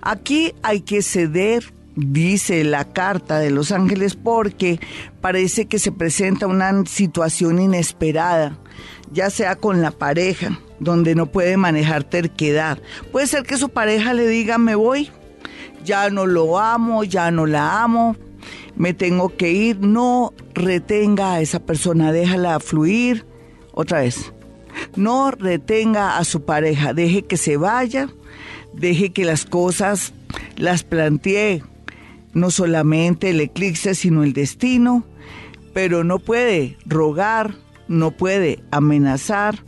Aquí 0.00 0.54
hay 0.62 0.80
que 0.80 1.02
ceder 1.02 1.74
dice 1.98 2.62
la 2.62 2.84
carta 2.84 3.38
de 3.38 3.50
los 3.50 3.72
ángeles 3.72 4.14
porque 4.14 4.78
parece 5.20 5.66
que 5.66 5.78
se 5.78 5.90
presenta 5.90 6.46
una 6.46 6.86
situación 6.86 7.60
inesperada, 7.60 8.56
ya 9.12 9.30
sea 9.30 9.56
con 9.56 9.82
la 9.82 9.90
pareja, 9.90 10.60
donde 10.78 11.14
no 11.14 11.26
puede 11.26 11.56
manejar 11.56 12.04
terquedad. 12.04 12.78
Puede 13.10 13.26
ser 13.26 13.42
que 13.42 13.58
su 13.58 13.70
pareja 13.70 14.14
le 14.14 14.28
diga 14.28 14.58
me 14.58 14.76
voy, 14.76 15.10
ya 15.84 16.08
no 16.10 16.26
lo 16.26 16.58
amo, 16.58 17.02
ya 17.02 17.30
no 17.30 17.46
la 17.46 17.82
amo, 17.82 18.16
me 18.76 18.94
tengo 18.94 19.36
que 19.36 19.50
ir, 19.50 19.80
no 19.80 20.32
retenga 20.54 21.34
a 21.34 21.40
esa 21.40 21.58
persona, 21.58 22.12
déjala 22.12 22.60
fluir. 22.60 23.26
Otra 23.72 24.00
vez, 24.00 24.32
no 24.94 25.32
retenga 25.32 26.18
a 26.18 26.24
su 26.24 26.44
pareja, 26.44 26.94
deje 26.94 27.22
que 27.22 27.36
se 27.36 27.56
vaya, 27.56 28.08
deje 28.72 29.12
que 29.12 29.24
las 29.24 29.44
cosas 29.44 30.12
las 30.56 30.84
plantee 30.84 31.62
no 32.38 32.50
solamente 32.50 33.30
el 33.30 33.40
eclipse, 33.40 33.94
sino 33.94 34.22
el 34.22 34.32
destino, 34.32 35.04
pero 35.74 36.04
no 36.04 36.18
puede 36.18 36.76
rogar, 36.86 37.54
no 37.88 38.10
puede 38.10 38.62
amenazar 38.70 39.64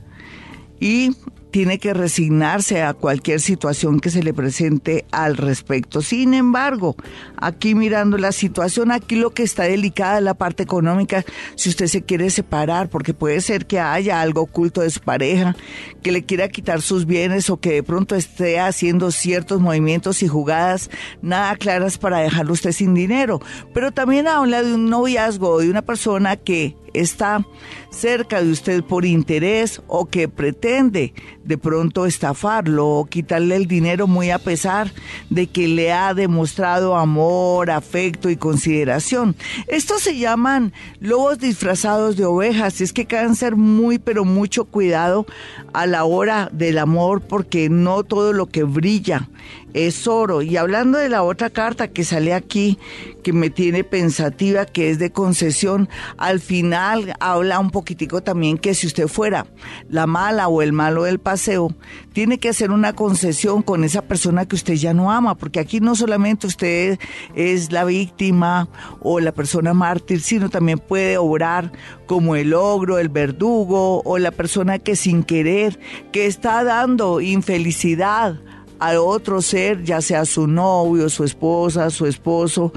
y 0.80 1.10
tiene 1.50 1.78
que 1.78 1.94
resignarse 1.94 2.82
a 2.82 2.94
cualquier 2.94 3.40
situación 3.40 4.00
que 4.00 4.10
se 4.10 4.22
le 4.22 4.32
presente 4.32 5.04
al 5.10 5.36
respecto. 5.36 6.02
Sin 6.02 6.34
embargo, 6.34 6.96
aquí 7.36 7.74
mirando 7.74 8.18
la 8.18 8.32
situación, 8.32 8.92
aquí 8.92 9.16
lo 9.16 9.30
que 9.30 9.42
está 9.42 9.64
delicada 9.64 10.18
es 10.18 10.24
la 10.24 10.34
parte 10.34 10.62
económica, 10.62 11.24
si 11.56 11.68
usted 11.68 11.86
se 11.86 12.02
quiere 12.02 12.30
separar, 12.30 12.88
porque 12.88 13.14
puede 13.14 13.40
ser 13.40 13.66
que 13.66 13.80
haya 13.80 14.20
algo 14.20 14.42
oculto 14.42 14.80
de 14.80 14.90
su 14.90 15.00
pareja, 15.00 15.56
que 16.02 16.12
le 16.12 16.24
quiera 16.24 16.48
quitar 16.48 16.80
sus 16.82 17.06
bienes 17.06 17.50
o 17.50 17.58
que 17.58 17.72
de 17.72 17.82
pronto 17.82 18.14
esté 18.14 18.60
haciendo 18.60 19.10
ciertos 19.10 19.60
movimientos 19.60 20.22
y 20.22 20.28
jugadas 20.28 20.90
nada 21.22 21.56
claras 21.56 21.98
para 21.98 22.20
dejarlo 22.20 22.52
usted 22.52 22.72
sin 22.72 22.94
dinero. 22.94 23.40
Pero 23.74 23.92
también 23.92 24.28
habla 24.28 24.62
de 24.62 24.74
un 24.74 24.88
noviazgo, 24.88 25.60
de 25.60 25.70
una 25.70 25.82
persona 25.82 26.36
que 26.36 26.76
está 26.94 27.46
cerca 27.90 28.42
de 28.42 28.50
usted 28.50 28.84
por 28.84 29.04
interés 29.04 29.82
o 29.86 30.06
que 30.06 30.28
pretende 30.28 31.12
de 31.44 31.58
pronto 31.58 32.06
estafarlo 32.06 32.88
o 32.88 33.04
quitarle 33.06 33.56
el 33.56 33.66
dinero 33.66 34.06
muy 34.06 34.30
a 34.30 34.38
pesar 34.38 34.92
de 35.28 35.46
que 35.46 35.68
le 35.68 35.92
ha 35.92 36.14
demostrado 36.14 36.96
amor, 36.96 37.70
afecto 37.70 38.30
y 38.30 38.36
consideración. 38.36 39.34
Estos 39.66 40.02
se 40.02 40.18
llaman 40.18 40.72
lobos 41.00 41.38
disfrazados 41.38 42.16
de 42.16 42.24
ovejas. 42.24 42.80
Es 42.80 42.92
que 42.92 43.06
cáncer 43.06 43.56
muy 43.56 43.98
pero 43.98 44.24
mucho 44.24 44.64
cuidado 44.64 45.26
a 45.72 45.86
la 45.86 46.04
hora 46.04 46.48
del 46.52 46.78
amor 46.78 47.20
porque 47.20 47.68
no 47.68 48.04
todo 48.04 48.32
lo 48.32 48.46
que 48.46 48.64
brilla 48.64 49.28
es 49.74 50.06
oro. 50.06 50.42
Y 50.42 50.56
hablando 50.56 50.98
de 50.98 51.08
la 51.08 51.22
otra 51.22 51.50
carta 51.50 51.88
que 51.88 52.04
sale 52.04 52.34
aquí, 52.34 52.78
que 53.22 53.32
me 53.32 53.50
tiene 53.50 53.84
pensativa, 53.84 54.64
que 54.66 54.90
es 54.90 54.98
de 54.98 55.12
concesión, 55.12 55.88
al 56.16 56.40
final 56.40 57.14
habla 57.20 57.58
un 57.58 57.70
poquitico 57.70 58.22
también 58.22 58.58
que 58.58 58.74
si 58.74 58.86
usted 58.86 59.08
fuera 59.08 59.46
la 59.88 60.06
mala 60.06 60.48
o 60.48 60.62
el 60.62 60.72
malo 60.72 61.04
del 61.04 61.18
paseo, 61.18 61.74
tiene 62.12 62.38
que 62.38 62.48
hacer 62.48 62.70
una 62.70 62.94
concesión 62.94 63.62
con 63.62 63.84
esa 63.84 64.02
persona 64.02 64.46
que 64.46 64.56
usted 64.56 64.74
ya 64.74 64.94
no 64.94 65.12
ama, 65.12 65.36
porque 65.36 65.60
aquí 65.60 65.80
no 65.80 65.94
solamente 65.94 66.46
usted 66.46 66.98
es 67.34 67.72
la 67.72 67.84
víctima 67.84 68.68
o 69.00 69.20
la 69.20 69.32
persona 69.32 69.74
mártir, 69.74 70.20
sino 70.20 70.48
también 70.48 70.78
puede 70.78 71.18
obrar 71.18 71.72
como 72.06 72.36
el 72.36 72.54
ogro, 72.54 72.98
el 72.98 73.08
verdugo 73.08 74.02
o 74.04 74.18
la 74.18 74.30
persona 74.30 74.78
que 74.78 74.96
sin 74.96 75.22
querer, 75.22 75.78
que 76.12 76.26
está 76.26 76.64
dando 76.64 77.20
infelicidad 77.20 78.40
al 78.80 78.96
otro 78.96 79.42
ser, 79.42 79.84
ya 79.84 80.00
sea 80.00 80.24
su 80.24 80.46
novio, 80.46 81.08
su 81.08 81.24
esposa, 81.24 81.90
su 81.90 82.06
esposo 82.06 82.72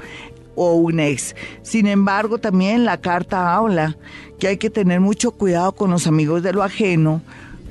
o 0.54 0.74
un 0.74 1.00
ex. 1.00 1.34
Sin 1.62 1.86
embargo, 1.86 2.38
también 2.38 2.84
la 2.84 3.00
carta 3.00 3.56
habla 3.56 3.96
que 4.38 4.48
hay 4.48 4.56
que 4.58 4.70
tener 4.70 5.00
mucho 5.00 5.32
cuidado 5.32 5.72
con 5.72 5.90
los 5.90 6.06
amigos 6.06 6.42
de 6.42 6.52
lo 6.52 6.62
ajeno, 6.62 7.22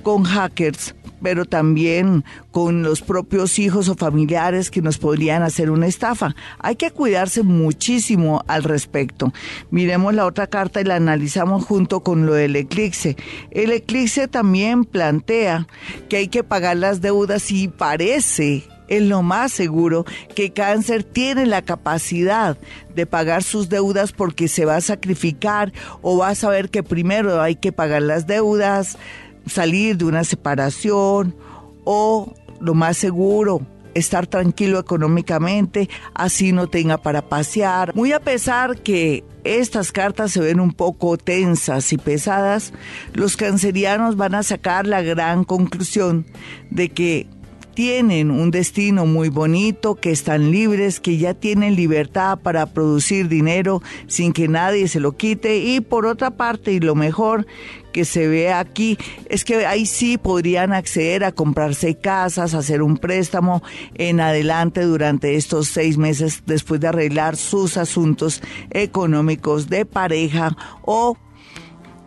con 0.01 0.23
hackers, 0.23 0.95
pero 1.23 1.45
también 1.45 2.25
con 2.51 2.83
los 2.83 3.01
propios 3.01 3.57
hijos 3.57 3.89
o 3.89 3.95
familiares 3.95 4.69
que 4.69 4.81
nos 4.81 4.97
podrían 4.97 5.41
hacer 5.41 5.71
una 5.71 5.87
estafa. 5.87 6.35
Hay 6.59 6.75
que 6.75 6.91
cuidarse 6.91 7.41
muchísimo 7.41 8.43
al 8.47 8.63
respecto. 8.63 9.33
Miremos 9.71 10.13
la 10.13 10.25
otra 10.25 10.47
carta 10.47 10.81
y 10.81 10.83
la 10.83 10.97
analizamos 10.97 11.65
junto 11.65 12.01
con 12.01 12.25
lo 12.25 12.33
del 12.33 12.55
eclipse. 12.55 13.15
El 13.49 13.71
eclipse 13.71 14.27
también 14.27 14.85
plantea 14.85 15.67
que 16.09 16.17
hay 16.17 16.27
que 16.27 16.43
pagar 16.43 16.77
las 16.77 17.01
deudas 17.01 17.49
y 17.51 17.69
parece 17.69 18.67
es 18.87 19.01
lo 19.01 19.23
más 19.23 19.51
seguro 19.51 20.05
que 20.35 20.51
cáncer 20.51 21.03
tiene 21.03 21.45
la 21.45 21.61
capacidad 21.61 22.57
de 22.95 23.05
pagar 23.05 23.43
sus 23.43 23.69
deudas 23.69 24.11
porque 24.11 24.47
se 24.47 24.65
va 24.65 24.75
a 24.75 24.81
sacrificar 24.81 25.73
o 26.01 26.17
va 26.17 26.29
a 26.29 26.35
saber 26.35 26.69
que 26.69 26.83
primero 26.83 27.41
hay 27.41 27.55
que 27.55 27.71
pagar 27.71 28.01
las 28.01 28.27
deudas, 28.27 28.97
salir 29.45 29.97
de 29.97 30.05
una 30.05 30.23
separación 30.23 31.35
o 31.83 32.33
lo 32.59 32.73
más 32.73 32.97
seguro, 32.97 33.61
estar 33.93 34.27
tranquilo 34.27 34.79
económicamente, 34.79 35.89
así 36.13 36.51
no 36.51 36.67
tenga 36.67 36.97
para 36.97 37.27
pasear. 37.27 37.93
Muy 37.95 38.11
a 38.13 38.19
pesar 38.19 38.81
que 38.81 39.23
estas 39.43 39.91
cartas 39.91 40.31
se 40.31 40.39
ven 40.39 40.59
un 40.59 40.71
poco 40.71 41.17
tensas 41.17 41.91
y 41.93 41.97
pesadas, 41.97 42.73
los 43.13 43.37
cancerianos 43.37 44.15
van 44.15 44.35
a 44.35 44.43
sacar 44.43 44.87
la 44.87 45.01
gran 45.01 45.43
conclusión 45.43 46.25
de 46.69 46.89
que 46.89 47.27
tienen 47.73 48.29
un 48.29 48.51
destino 48.51 49.05
muy 49.05 49.29
bonito, 49.29 49.95
que 49.95 50.11
están 50.11 50.51
libres, 50.51 50.99
que 50.99 51.17
ya 51.17 51.33
tienen 51.33 51.75
libertad 51.75 52.39
para 52.39 52.67
producir 52.67 53.27
dinero 53.27 53.81
sin 54.07 54.31
que 54.31 54.47
nadie 54.47 54.87
se 54.87 54.99
lo 54.99 55.13
quite 55.13 55.57
y 55.57 55.81
por 55.81 56.05
otra 56.05 56.31
parte 56.31 56.71
y 56.71 56.79
lo 56.79 56.93
mejor 56.93 57.47
que 57.93 58.03
se 58.03 58.27
ve 58.27 58.51
aquí 58.51 58.97
es 59.29 59.45
que 59.45 59.65
ahí 59.65 59.85
sí 59.85 60.17
podrían 60.17 60.73
acceder 60.73 61.23
a 61.23 61.31
comprarse 61.31 61.95
casas, 61.95 62.53
hacer 62.53 62.81
un 62.81 62.97
préstamo 62.97 63.63
en 63.95 64.19
adelante 64.19 64.81
durante 64.81 65.35
estos 65.35 65.69
seis 65.69 65.97
meses 65.97 66.43
después 66.45 66.81
de 66.81 66.89
arreglar 66.89 67.37
sus 67.37 67.77
asuntos 67.77 68.41
económicos 68.71 69.69
de 69.69 69.85
pareja 69.85 70.57
o 70.81 71.17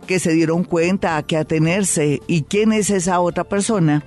que 0.07 0.19
se 0.19 0.31
dieron 0.31 0.63
cuenta 0.63 1.17
a 1.17 1.23
qué 1.23 1.37
atenerse 1.37 2.21
y 2.27 2.43
quién 2.43 2.71
es 2.71 2.89
esa 2.89 3.19
otra 3.19 3.43
persona 3.43 4.03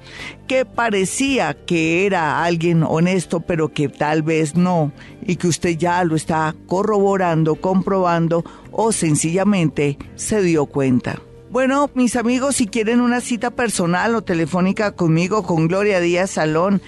que 0.49 0.65
parecía 0.65 1.55
que 1.67 2.07
era 2.07 2.43
alguien 2.43 2.83
honesto 2.83 3.41
pero 3.41 3.73
que 3.73 3.89
tal 3.89 4.23
vez 4.23 4.57
no 4.57 4.93
y 5.25 5.37
que 5.37 5.47
usted 5.47 5.77
ya 5.77 6.03
lo 6.03 6.17
está 6.17 6.57
corroborando, 6.67 7.57
comprobando 7.57 8.43
o 8.73 8.93
sencillamente 8.93 9.99
se 10.17 10.43
dio 10.43 10.67
cuenta. 10.67 11.21
Bueno, 11.51 11.91
mis 11.95 12.15
amigos, 12.15 12.55
si 12.55 12.69
quieren 12.69 13.01
una 13.01 13.21
cita 13.21 13.51
personal 13.51 14.15
o 14.15 14.23
telefónica 14.23 14.93
conmigo, 14.93 15.43
con 15.43 15.67
Gloria 15.67 15.99
Díaz 15.99 16.31
Salón, 16.31 16.81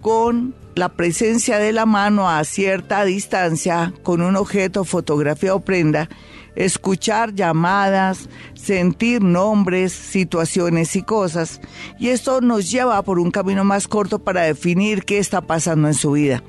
con 0.00 0.52
la 0.80 0.88
presencia 0.88 1.58
de 1.58 1.74
la 1.74 1.84
mano 1.84 2.30
a 2.30 2.42
cierta 2.42 3.04
distancia 3.04 3.92
con 4.02 4.22
un 4.22 4.34
objeto, 4.34 4.84
fotografía 4.84 5.54
o 5.54 5.60
prenda, 5.60 6.08
escuchar 6.56 7.34
llamadas, 7.34 8.30
sentir 8.54 9.22
nombres, 9.22 9.92
situaciones 9.92 10.96
y 10.96 11.02
cosas. 11.02 11.60
Y 11.98 12.08
esto 12.08 12.40
nos 12.40 12.70
lleva 12.70 13.02
por 13.02 13.18
un 13.18 13.30
camino 13.30 13.62
más 13.62 13.88
corto 13.88 14.20
para 14.20 14.40
definir 14.40 15.04
qué 15.04 15.18
está 15.18 15.42
pasando 15.42 15.86
en 15.86 15.92
su 15.92 16.12
vida. 16.12 16.42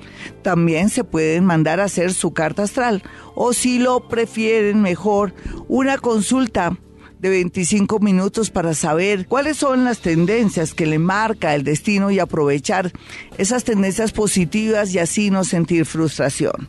También 0.44 0.88
se 0.88 1.04
pueden 1.04 1.44
mandar 1.44 1.82
a 1.82 1.86
hacer 1.86 2.14
su 2.14 2.32
carta 2.32 2.64
astral 2.64 3.04
o 3.36 3.52
si 3.52 3.80
lo 3.80 4.08
prefieren 4.08 4.82
mejor, 4.82 5.34
una 5.68 5.98
consulta 5.98 6.78
de 7.22 7.30
25 7.30 8.00
minutos 8.00 8.50
para 8.50 8.74
saber 8.74 9.28
cuáles 9.28 9.58
son 9.58 9.86
las 9.86 10.00
tendencias 10.00 10.74
que 10.74 10.88
le 10.88 10.98
marca 10.98 11.54
el 11.54 11.64
destino 11.64 12.10
y 12.10 12.18
aprovechar 12.18 12.92
esas 13.38 13.64
tendencias 13.64 14.12
positivas 14.12 14.92
y 14.96 15.00
así 15.00 15.30
no 15.30 15.44
sentir 15.44 15.86
frustración. 15.86 16.68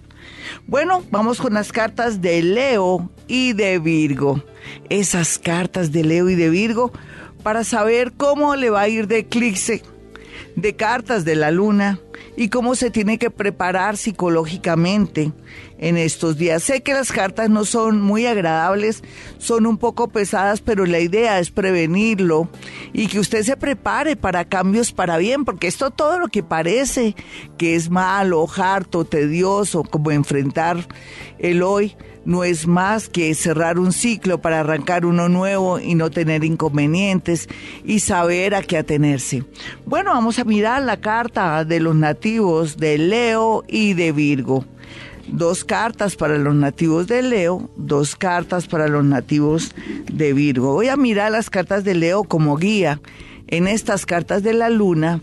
Bueno, 0.67 1.03
vamos 1.11 1.41
con 1.41 1.55
las 1.55 1.73
cartas 1.73 2.21
de 2.21 2.43
Leo 2.43 3.11
y 3.27 3.55
de 3.55 3.79
Virgo. 3.79 4.45
Esas 4.91 5.39
cartas 5.39 5.91
de 5.91 6.05
Leo 6.05 6.29
y 6.29 6.35
de 6.35 6.51
Virgo 6.51 6.93
para 7.43 7.65
saber 7.65 8.13
cómo 8.13 8.55
le 8.55 8.69
va 8.69 8.83
a 8.83 8.89
ir 8.89 9.09
de 9.09 9.21
eclipse, 9.21 9.83
de 10.55 10.77
cartas 10.77 11.25
de 11.25 11.35
la 11.35 11.51
luna 11.51 11.99
y 12.37 12.51
cómo 12.51 12.75
se 12.75 12.91
tiene 12.91 13.19
que 13.19 13.31
preparar 13.31 13.97
psicológicamente 13.97 15.33
en 15.83 15.97
estos 15.97 16.39
días. 16.39 16.63
Sé 16.63 16.83
que 16.83 16.95
las 16.95 17.11
cartas 17.11 17.51
no 17.51 17.65
son 17.65 18.01
muy 18.01 18.25
agradables, 18.27 19.03
son 19.39 19.67
un 19.67 19.77
poco 19.79 20.09
pesadas, 20.09 20.61
pero 20.61 20.87
la 20.87 21.01
idea 21.01 21.41
es 21.41 21.51
prevenirlo 21.51 22.49
y 22.93 23.09
que 23.09 23.19
usted 23.19 23.43
se 23.43 23.57
prepare 23.57 24.15
para 24.15 24.45
cambios 24.45 24.93
para 24.93 25.19
bien, 25.19 25.45
porque 25.45 25.67
esto 25.67 25.91
todo 25.91 26.21
lo 26.21 26.29
que 26.29 26.45
parece 26.45 27.17
que 27.59 27.75
es 27.75 27.91
malo, 27.91 28.47
harto, 28.57 29.05
tedioso, 29.05 29.83
como 29.83 30.13
enfrentar 30.13 30.87
el 31.41 31.65
hoy, 31.65 31.97
no 32.25 32.45
es 32.45 32.69
más 32.69 33.09
que 33.09 33.35
cerrar 33.35 33.81
un 33.81 33.93
ciclo 33.93 34.41
para 34.41 34.61
arrancar 34.61 35.05
uno 35.05 35.29
nuevo 35.29 35.81
y 35.81 35.97
no 35.97 36.11
tener 36.11 36.45
inconvenientes 36.45 37.49
y 37.85 37.99
saber 37.99 38.55
a 38.55 38.63
qué 38.63 38.79
atenerse. 38.79 39.43
Bueno, 39.85 40.13
vamos 40.13 40.39
a 40.39 40.45
mirar 40.45 40.83
la 40.83 41.01
carta 41.01 41.65
de 41.65 41.81
los 41.81 41.97
nativos 41.97 42.77
de 42.77 42.99
Leo 42.99 43.65
y 43.67 43.95
de 43.95 44.13
Virgo 44.13 44.65
dos 45.33 45.65
cartas 45.65 46.15
para 46.15 46.39
los 46.39 46.55
nativos 46.55 47.09
de 47.09 47.23
Leo, 47.23 47.71
dos 47.77 48.15
cartas 48.15 48.69
para 48.69 48.87
los 48.87 49.05
nativos 49.05 49.75
de 50.13 50.33
Virgo. 50.33 50.75
Voy 50.75 50.89
a 50.89 50.97
mirar 50.97 51.33
las 51.33 51.51
cartas 51.51 51.85
de 51.85 51.95
Leo 51.95 52.25
como 52.25 52.57
guía 52.57 53.01
en 53.49 53.67
estas 53.67 54.07
cartas 54.07 54.43
de 54.43 54.53
la 54.53 54.71
luna 54.71 55.21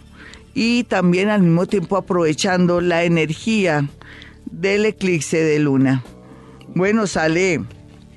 y 0.53 0.83
también 0.83 1.29
al 1.29 1.43
mismo 1.43 1.67
tiempo 1.67 1.95
aprovechando 1.95 2.81
la 2.81 3.03
energía 3.03 3.87
del 4.51 4.85
eclipse 4.85 5.41
de 5.41 5.59
luna. 5.59 6.03
Bueno, 6.75 7.07
sale 7.07 7.61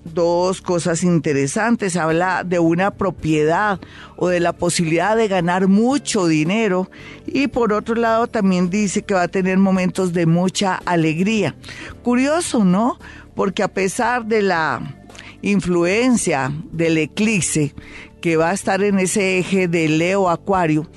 dos 0.05 0.61
cosas 0.61 1.03
interesantes. 1.03 1.97
Habla 1.97 2.45
de 2.45 2.59
una 2.59 2.93
propiedad 2.93 3.81
o 4.17 4.29
de 4.29 4.41
la 4.41 4.53
posibilidad 4.53 5.17
de 5.17 5.29
ganar 5.29 5.69
mucho 5.69 6.27
dinero 6.27 6.91
y 7.27 7.49
por 7.49 7.73
otro 7.73 7.95
lado 7.95 8.27
también 8.27 8.71
dice 8.71 9.03
que 9.03 9.15
va 9.15 9.23
a 9.23 9.29
tener 9.29 9.59
momentos 9.59 10.13
de 10.13 10.27
mucha 10.27 10.77
alegría. 10.85 11.55
Curioso, 12.03 12.65
¿no? 12.65 12.99
Porque 13.35 13.63
a 13.63 13.69
pesar 13.69 14.27
de 14.27 14.43
la 14.43 14.97
influencia 15.43 16.53
del 16.71 16.99
eclipse 16.99 17.75
que 18.21 18.37
va 18.37 18.51
a 18.51 18.55
estar 18.55 18.83
en 18.83 18.99
ese 18.99 19.39
eje 19.39 19.67
de 19.67 19.89
Leo 19.89 20.29
Acuario, 20.29 20.89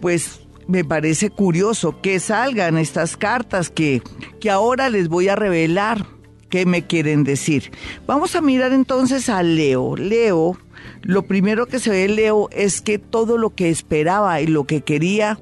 pues 0.00 0.40
me 0.66 0.84
parece 0.84 1.30
curioso 1.30 2.00
que 2.00 2.20
salgan 2.20 2.78
estas 2.78 3.16
cartas 3.16 3.70
que, 3.70 4.02
que 4.40 4.50
ahora 4.50 4.90
les 4.90 5.08
voy 5.08 5.28
a 5.28 5.36
revelar 5.36 6.06
qué 6.54 6.66
me 6.66 6.86
quieren 6.86 7.24
decir. 7.24 7.72
Vamos 8.06 8.36
a 8.36 8.40
mirar 8.40 8.72
entonces 8.72 9.28
a 9.28 9.42
Leo. 9.42 9.96
Leo, 9.96 10.56
lo 11.02 11.22
primero 11.22 11.66
que 11.66 11.80
se 11.80 11.90
ve 11.90 12.06
Leo 12.06 12.48
es 12.52 12.80
que 12.80 13.00
todo 13.00 13.38
lo 13.38 13.56
que 13.56 13.70
esperaba 13.70 14.40
y 14.40 14.46
lo 14.46 14.62
que 14.62 14.82
quería 14.82 15.40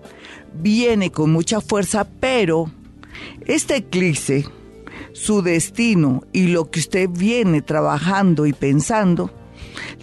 viene 0.55 1.13
con 1.13 1.31
mucha 1.31 1.61
fuerza, 1.61 2.09
pero 2.19 2.71
este 3.45 3.77
eclipse, 3.77 4.47
su 5.13 5.43
destino 5.43 6.23
y 6.33 6.47
lo 6.47 6.71
que 6.71 6.81
usted 6.81 7.11
viene 7.11 7.61
trabajando 7.61 8.47
y 8.47 8.55
pensando, 8.55 9.31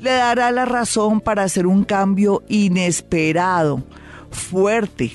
le 0.03 0.11
dará 0.11 0.51
la 0.51 0.65
razón 0.65 1.21
para 1.21 1.41
hacer 1.41 1.65
un 1.65 1.85
cambio 1.85 2.43
inesperado, 2.49 3.83
fuerte, 4.29 5.13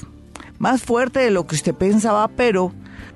más 0.58 0.82
fuerte 0.82 1.20
de 1.20 1.30
lo 1.30 1.46
que 1.46 1.54
usted 1.54 1.72
pensaba, 1.72 2.26
pero 2.26 2.72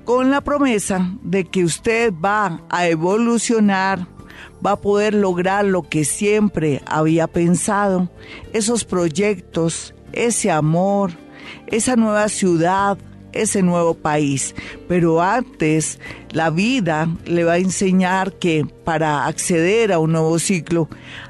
con 0.09 0.31
la 0.31 0.41
promesa 0.41 1.07
de 1.21 1.45
que 1.45 1.63
usted 1.63 2.11
va 2.11 2.63
a 2.71 2.87
evolucionar, 2.87 4.07
va 4.65 4.71
a 4.71 4.81
poder 4.81 5.13
lograr 5.13 5.65
lo 5.65 5.83
que 5.83 6.03
siempre 6.03 6.81
había 6.87 7.27
pensado, 7.27 8.09
esos 8.51 8.85
proyectos, 8.85 9.93
ese 10.11 10.49
amor, 10.49 11.11
esa 11.67 11.95
nueva 11.95 12.27
ciudad, 12.27 12.97
ese 13.33 13.61
nuevo 13.61 13.93
país. 13.93 14.55
Pero 14.87 15.21
antes, 15.21 15.99
la 16.31 16.49
vida 16.49 17.07
le 17.25 17.43
va 17.43 17.53
a 17.53 17.57
enseñar 17.59 18.33
que 18.39 18.65
para 18.83 19.27
acceder 19.27 19.93
a 19.93 19.99
un 19.99 20.13
nuevo 20.13 20.39
ciclo 20.39 20.89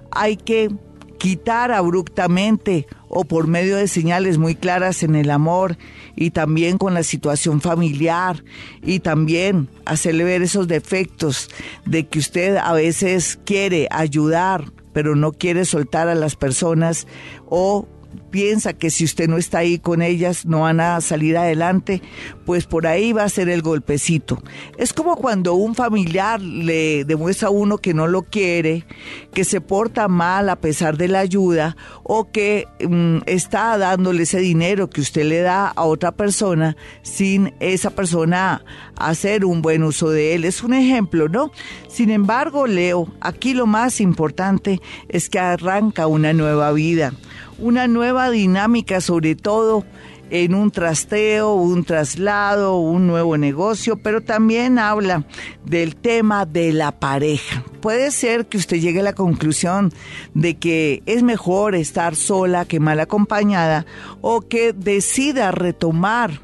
hay 0.10 0.38
que 0.38 0.70
quitar 1.18 1.74
abruptamente 1.74 2.88
o 3.10 3.26
por 3.26 3.48
medio 3.48 3.76
de 3.76 3.88
señales 3.88 4.38
muy 4.38 4.56
claras 4.56 5.04
en 5.04 5.16
el 5.16 5.32
amor 5.32 5.78
y 6.16 6.30
también 6.30 6.78
con 6.78 6.94
la 6.94 7.04
situación 7.04 7.60
familiar 7.60 8.44
y 8.82 9.00
también 9.00 9.68
hacerle 9.86 10.24
ver 10.24 10.42
esos 10.42 10.68
defectos 10.68 11.50
de 11.86 12.08
que 12.08 12.20
usted 12.20 12.56
a 12.56 12.74
veces 12.74 13.40
quiere 13.44 13.88
ayudar 13.92 14.72
pero 14.94 15.16
no 15.16 15.32
quiere 15.32 15.66
soltar 15.66 16.08
a 16.08 16.16
las 16.16 16.36
personas 16.36 17.08
o 17.48 17.88
piensa 18.30 18.74
que 18.74 18.90
si 18.90 19.06
usted 19.06 19.28
no 19.28 19.38
está 19.38 19.60
ahí 19.60 19.80
con 19.80 20.02
ellas 20.02 20.46
no 20.46 20.62
van 20.62 20.80
a 20.80 21.02
salir 21.02 21.38
adelante, 21.38 22.02
pues 22.46 22.66
por 22.66 22.88
ahí 22.88 23.14
va 23.14 23.24
a 23.24 23.30
ser 23.30 23.50
el 23.50 23.62
golpecito. 23.62 24.42
Es 24.78 24.94
como 24.94 25.16
cuando 25.16 25.54
un 25.56 25.76
familiar 25.76 26.42
le 26.42 27.06
demuestra 27.06 27.50
a 27.50 27.52
uno 27.52 27.78
que 27.78 27.94
no 27.94 28.08
lo 28.08 28.24
quiere, 28.24 28.86
que 29.34 29.44
se 29.44 29.62
porta 29.62 30.08
mal 30.08 30.50
a 30.50 30.58
pesar 30.58 30.98
de 30.98 31.08
la 31.08 31.20
ayuda 31.20 31.76
o 32.04 32.32
que 32.32 32.68
mm, 32.88 33.20
está 33.26 33.78
dándole 33.78 34.24
ese 34.24 34.40
dinero 34.40 34.90
que 34.90 35.02
usted 35.02 35.24
le 35.26 35.42
da 35.42 35.68
a 35.68 35.84
otra 35.84 36.12
persona 36.12 36.76
sin 37.02 37.54
esa 37.60 37.92
persona 37.92 38.64
hacer 38.96 39.46
un 39.46 39.62
buen 39.62 39.84
uso 39.84 40.10
de 40.10 40.36
él. 40.36 40.46
Es 40.46 40.64
un 40.64 40.74
ejemplo, 40.74 41.30
¿no? 41.30 41.52
Sin 41.88 42.10
embargo, 42.10 42.68
Leo, 42.68 43.08
aquí 43.22 43.54
lo 43.54 43.66
más 43.66 44.02
importante 44.02 44.82
es 45.08 45.30
que 45.30 45.40
arranca 45.40 46.08
una 46.08 46.34
nueva 46.34 46.72
vida 46.72 47.14
una 47.62 47.88
nueva 47.88 48.30
dinámica, 48.30 49.02
sobre 49.02 49.36
todo 49.36 49.86
en 50.30 50.54
un 50.54 50.72
trasteo, 50.72 51.54
un 51.54 51.84
traslado, 51.84 52.78
un 52.78 53.08
nuevo 53.08 53.38
negocio, 53.38 53.98
pero 53.98 54.22
también 54.22 54.78
habla 54.80 55.26
del 55.66 55.96
tema 55.96 56.46
de 56.46 56.72
la 56.72 57.00
pareja. 57.00 57.64
Puede 57.82 58.12
ser 58.12 58.48
que 58.48 58.58
usted 58.58 58.78
llegue 58.78 59.00
a 59.00 59.04
la 59.04 59.14
conclusión 59.14 59.92
de 60.34 60.58
que 60.58 61.02
es 61.06 61.24
mejor 61.24 61.76
estar 61.76 62.16
sola 62.16 62.66
que 62.66 62.80
mal 62.80 63.00
acompañada 63.00 63.86
o 64.22 64.42
que 64.42 64.74
decida 64.74 65.52
retomar 65.52 66.42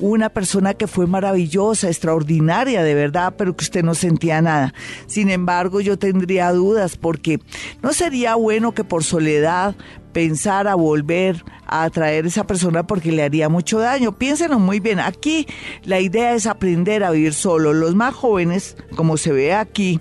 una 0.00 0.28
persona 0.28 0.74
que 0.74 0.86
fue 0.86 1.06
maravillosa, 1.06 1.88
extraordinaria 1.88 2.82
de 2.82 2.94
verdad, 2.94 3.34
pero 3.36 3.56
que 3.56 3.64
usted 3.64 3.82
no 3.84 3.94
sentía 3.94 4.40
nada. 4.40 4.74
Sin 5.06 5.30
embargo, 5.30 5.80
yo 5.80 5.98
tendría 5.98 6.52
dudas 6.52 6.96
porque 6.96 7.40
no 7.82 7.92
sería 7.92 8.34
bueno 8.34 8.72
que 8.72 8.84
por 8.84 9.04
soledad 9.04 9.74
pensara 10.12 10.74
volver 10.74 11.44
a 11.66 11.84
atraer 11.84 12.24
a 12.24 12.28
esa 12.28 12.46
persona 12.46 12.86
porque 12.86 13.12
le 13.12 13.22
haría 13.22 13.48
mucho 13.48 13.78
daño. 13.78 14.18
Piénsenlo 14.18 14.58
muy 14.58 14.80
bien. 14.80 15.00
Aquí 15.00 15.46
la 15.84 16.00
idea 16.00 16.34
es 16.34 16.46
aprender 16.46 17.04
a 17.04 17.10
vivir 17.10 17.34
solo. 17.34 17.72
Los 17.72 17.94
más 17.94 18.14
jóvenes, 18.14 18.76
como 18.96 19.16
se 19.16 19.32
ve 19.32 19.54
aquí, 19.54 20.00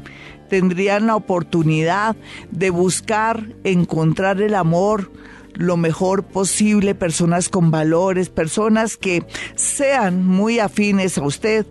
tendrían 0.50 1.08
la 1.08 1.16
oportunidad 1.16 2.16
de 2.52 2.70
buscar, 2.70 3.56
encontrar 3.64 4.42
el 4.42 4.56
amor, 4.56 5.12
lo 5.58 5.76
mejor 5.76 6.24
posible, 6.24 6.94
personas 6.94 7.50
con 7.50 7.72
valores, 7.72 8.30
personas 8.30 8.96
que 8.96 9.24
sean 9.56 10.24
muy 10.26 10.60
afines 10.60 11.18
a 11.18 11.24
usted 11.24 11.66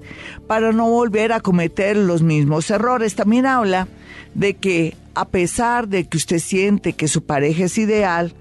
para 0.48 0.72
no 0.72 0.90
volver 0.90 1.32
a 1.32 1.40
cometer 1.40 1.96
los 1.96 2.22
mismos 2.22 2.68
errores. 2.70 3.14
También 3.14 3.46
habla 3.46 3.86
de 4.34 4.54
que 4.54 4.96
a 5.14 5.28
pesar 5.28 5.88
de 5.88 6.08
que 6.08 6.16
usted 6.16 6.40
siente 6.40 6.94
que 6.94 7.08
su 7.08 7.24
pareja 7.24 7.64
es 7.64 7.78
ideal, 7.78 8.34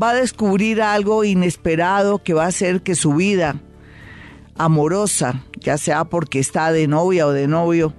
va 0.00 0.10
a 0.10 0.14
descubrir 0.14 0.82
algo 0.82 1.24
inesperado 1.24 2.22
que 2.22 2.34
va 2.34 2.44
a 2.44 2.48
hacer 2.48 2.82
que 2.82 2.96
su 2.96 3.14
vida 3.14 3.56
amorosa, 4.56 5.44
ya 5.60 5.78
sea 5.78 6.04
porque 6.04 6.40
está 6.40 6.72
de 6.72 6.88
novia 6.88 7.26
o 7.26 7.32
de 7.32 7.46
novio, 7.46 7.94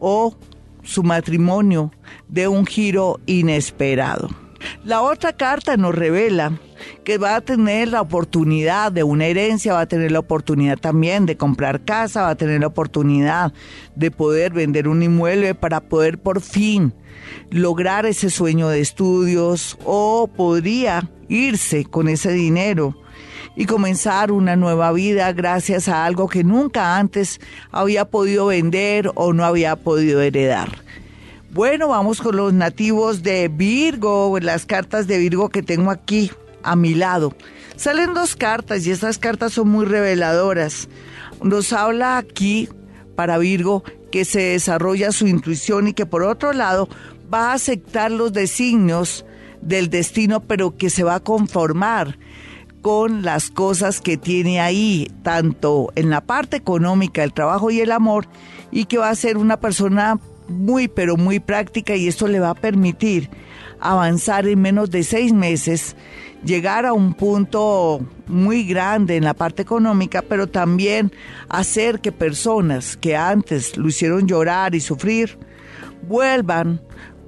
o 0.00 0.34
su 0.82 1.02
matrimonio, 1.02 1.92
dé 2.28 2.48
un 2.48 2.64
giro 2.64 3.20
inesperado. 3.26 4.47
La 4.84 5.02
otra 5.02 5.32
carta 5.32 5.76
nos 5.76 5.94
revela 5.94 6.58
que 7.04 7.18
va 7.18 7.36
a 7.36 7.40
tener 7.40 7.88
la 7.88 8.00
oportunidad 8.00 8.92
de 8.92 9.02
una 9.02 9.26
herencia, 9.26 9.74
va 9.74 9.82
a 9.82 9.88
tener 9.88 10.12
la 10.12 10.20
oportunidad 10.20 10.78
también 10.78 11.26
de 11.26 11.36
comprar 11.36 11.84
casa, 11.84 12.22
va 12.22 12.30
a 12.30 12.36
tener 12.36 12.60
la 12.60 12.68
oportunidad 12.68 13.52
de 13.94 14.10
poder 14.10 14.52
vender 14.52 14.88
un 14.88 15.02
inmueble 15.02 15.54
para 15.54 15.80
poder 15.80 16.18
por 16.18 16.40
fin 16.40 16.92
lograr 17.50 18.06
ese 18.06 18.30
sueño 18.30 18.68
de 18.68 18.80
estudios 18.80 19.76
o 19.84 20.28
podría 20.28 21.10
irse 21.28 21.84
con 21.84 22.08
ese 22.08 22.32
dinero 22.32 22.96
y 23.56 23.66
comenzar 23.66 24.30
una 24.30 24.54
nueva 24.54 24.92
vida 24.92 25.32
gracias 25.32 25.88
a 25.88 26.04
algo 26.04 26.28
que 26.28 26.44
nunca 26.44 26.96
antes 26.96 27.40
había 27.72 28.04
podido 28.04 28.46
vender 28.46 29.10
o 29.14 29.32
no 29.32 29.44
había 29.44 29.76
podido 29.76 30.22
heredar. 30.22 30.68
Bueno, 31.58 31.88
vamos 31.88 32.20
con 32.20 32.36
los 32.36 32.52
nativos 32.52 33.24
de 33.24 33.48
Virgo, 33.48 34.38
las 34.38 34.64
cartas 34.64 35.08
de 35.08 35.18
Virgo 35.18 35.48
que 35.48 35.60
tengo 35.60 35.90
aquí 35.90 36.30
a 36.62 36.76
mi 36.76 36.94
lado. 36.94 37.34
Salen 37.74 38.14
dos 38.14 38.36
cartas 38.36 38.86
y 38.86 38.92
estas 38.92 39.18
cartas 39.18 39.54
son 39.54 39.68
muy 39.68 39.84
reveladoras. 39.84 40.88
Nos 41.42 41.72
habla 41.72 42.16
aquí 42.16 42.68
para 43.16 43.38
Virgo 43.38 43.82
que 44.12 44.24
se 44.24 44.40
desarrolla 44.40 45.10
su 45.10 45.26
intuición 45.26 45.88
y 45.88 45.94
que 45.94 46.06
por 46.06 46.22
otro 46.22 46.52
lado 46.52 46.88
va 47.34 47.50
a 47.50 47.54
aceptar 47.54 48.12
los 48.12 48.32
designios 48.32 49.26
del 49.60 49.90
destino, 49.90 50.38
pero 50.38 50.76
que 50.76 50.90
se 50.90 51.02
va 51.02 51.16
a 51.16 51.24
conformar 51.24 52.20
con 52.82 53.22
las 53.22 53.50
cosas 53.50 54.00
que 54.00 54.16
tiene 54.16 54.60
ahí, 54.60 55.10
tanto 55.24 55.90
en 55.96 56.08
la 56.08 56.20
parte 56.20 56.56
económica, 56.56 57.24
el 57.24 57.32
trabajo 57.32 57.72
y 57.72 57.80
el 57.80 57.90
amor, 57.90 58.28
y 58.70 58.84
que 58.84 58.98
va 58.98 59.10
a 59.10 59.16
ser 59.16 59.36
una 59.36 59.58
persona 59.58 60.20
muy, 60.48 60.88
pero 60.88 61.16
muy 61.16 61.40
práctica 61.40 61.94
y 61.94 62.08
esto 62.08 62.26
le 62.26 62.40
va 62.40 62.50
a 62.50 62.54
permitir 62.54 63.30
avanzar 63.80 64.46
en 64.46 64.60
menos 64.60 64.90
de 64.90 65.02
seis 65.04 65.32
meses, 65.32 65.96
llegar 66.44 66.86
a 66.86 66.92
un 66.92 67.14
punto 67.14 68.00
muy 68.26 68.64
grande 68.64 69.16
en 69.16 69.24
la 69.24 69.34
parte 69.34 69.62
económica, 69.62 70.22
pero 70.22 70.48
también 70.48 71.12
hacer 71.48 72.00
que 72.00 72.12
personas 72.12 72.96
que 72.96 73.16
antes 73.16 73.76
lo 73.76 73.88
hicieron 73.88 74.26
llorar 74.26 74.74
y 74.74 74.80
sufrir, 74.80 75.38
vuelvan 76.08 76.80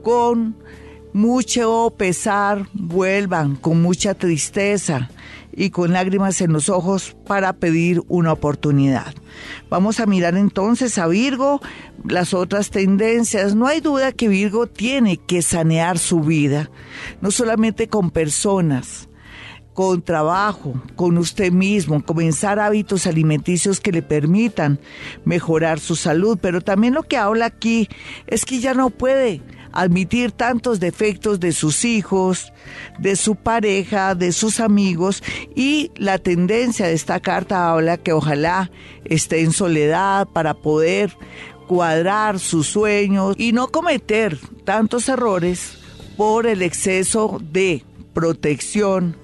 con 0.02 0.56
mucho 1.12 1.92
pesar, 1.96 2.66
vuelvan 2.72 3.56
con 3.56 3.82
mucha 3.82 4.14
tristeza 4.14 5.10
y 5.52 5.70
con 5.70 5.92
lágrimas 5.92 6.40
en 6.40 6.52
los 6.52 6.68
ojos 6.68 7.16
para 7.26 7.52
pedir 7.52 8.02
una 8.08 8.32
oportunidad. 8.32 9.14
Vamos 9.68 10.00
a 10.00 10.06
mirar 10.06 10.36
entonces 10.36 10.98
a 10.98 11.06
Virgo 11.06 11.60
las 12.04 12.34
otras 12.34 12.70
tendencias. 12.70 13.54
No 13.54 13.66
hay 13.66 13.80
duda 13.80 14.12
que 14.12 14.28
Virgo 14.28 14.66
tiene 14.66 15.16
que 15.16 15.42
sanear 15.42 15.98
su 15.98 16.20
vida, 16.20 16.70
no 17.20 17.30
solamente 17.30 17.88
con 17.88 18.10
personas, 18.10 19.08
con 19.72 20.02
trabajo, 20.02 20.74
con 20.96 21.16
usted 21.18 21.52
mismo, 21.52 22.04
comenzar 22.04 22.58
hábitos 22.58 23.06
alimenticios 23.06 23.80
que 23.80 23.92
le 23.92 24.02
permitan 24.02 24.78
mejorar 25.24 25.80
su 25.80 25.96
salud, 25.96 26.38
pero 26.40 26.60
también 26.60 26.94
lo 26.94 27.02
que 27.02 27.16
habla 27.16 27.46
aquí 27.46 27.88
es 28.26 28.44
que 28.44 28.60
ya 28.60 28.74
no 28.74 28.90
puede 28.90 29.40
admitir 29.72 30.32
tantos 30.32 30.80
defectos 30.80 31.40
de 31.40 31.52
sus 31.52 31.84
hijos, 31.84 32.52
de 32.98 33.16
su 33.16 33.36
pareja, 33.36 34.14
de 34.14 34.32
sus 34.32 34.60
amigos 34.60 35.22
y 35.54 35.90
la 35.96 36.18
tendencia 36.18 36.86
de 36.86 36.94
esta 36.94 37.20
carta 37.20 37.70
habla 37.70 37.96
que 37.96 38.12
ojalá 38.12 38.70
esté 39.04 39.40
en 39.40 39.52
soledad 39.52 40.28
para 40.28 40.54
poder 40.54 41.16
cuadrar 41.66 42.38
sus 42.38 42.66
sueños 42.66 43.36
y 43.38 43.52
no 43.52 43.68
cometer 43.68 44.38
tantos 44.64 45.08
errores 45.08 45.78
por 46.16 46.46
el 46.46 46.62
exceso 46.62 47.40
de 47.40 47.84
protección, 48.12 49.16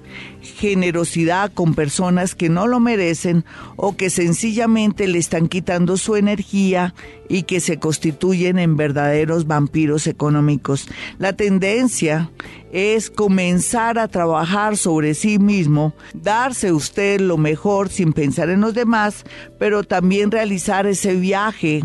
generosidad 0.55 1.51
con 1.53 1.75
personas 1.75 2.35
que 2.35 2.49
no 2.49 2.67
lo 2.67 2.79
merecen 2.79 3.45
o 3.75 3.95
que 3.95 4.09
sencillamente 4.09 5.07
le 5.07 5.19
están 5.19 5.47
quitando 5.47 5.97
su 5.97 6.15
energía 6.15 6.93
y 7.29 7.43
que 7.43 7.59
se 7.59 7.77
constituyen 7.77 8.57
en 8.57 8.77
verdaderos 8.77 9.47
vampiros 9.47 10.07
económicos. 10.07 10.87
La 11.19 11.33
tendencia 11.33 12.31
es 12.71 13.09
comenzar 13.09 13.99
a 13.99 14.07
trabajar 14.07 14.77
sobre 14.77 15.13
sí 15.13 15.39
mismo, 15.39 15.93
darse 16.13 16.71
usted 16.71 17.19
lo 17.19 17.37
mejor 17.37 17.89
sin 17.89 18.13
pensar 18.13 18.49
en 18.49 18.61
los 18.61 18.73
demás, 18.73 19.23
pero 19.59 19.83
también 19.83 20.31
realizar 20.31 20.87
ese 20.87 21.15
viaje 21.15 21.83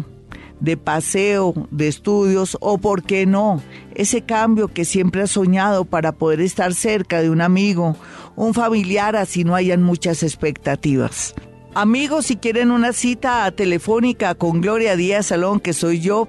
de 0.62 0.77
paseo, 0.77 1.55
de 1.72 1.88
estudios 1.88 2.57
o, 2.61 2.79
por 2.79 3.03
qué 3.03 3.27
no, 3.27 3.61
ese 3.96 4.22
cambio 4.22 4.68
que 4.68 4.85
siempre 4.85 5.22
ha 5.22 5.27
soñado 5.27 5.85
para 5.85 6.12
poder 6.12 6.40
estar 6.40 6.72
cerca 6.72 7.20
de 7.20 7.31
un 7.31 7.40
amigo, 7.40 7.96
un 8.37 8.55
familiar, 8.55 9.16
así 9.16 9.42
no 9.42 9.57
hayan 9.57 9.83
muchas 9.83 10.22
expectativas. 10.22 11.35
Amigos, 11.75 12.27
si 12.27 12.37
quieren 12.37 12.70
una 12.70 12.92
cita 12.92 13.51
telefónica 13.51 14.37
con 14.37 14.61
Gloria 14.61 14.94
Díaz 14.94 15.27
Salón, 15.27 15.59
que 15.59 15.72
soy 15.72 15.98
yo, 15.98 16.29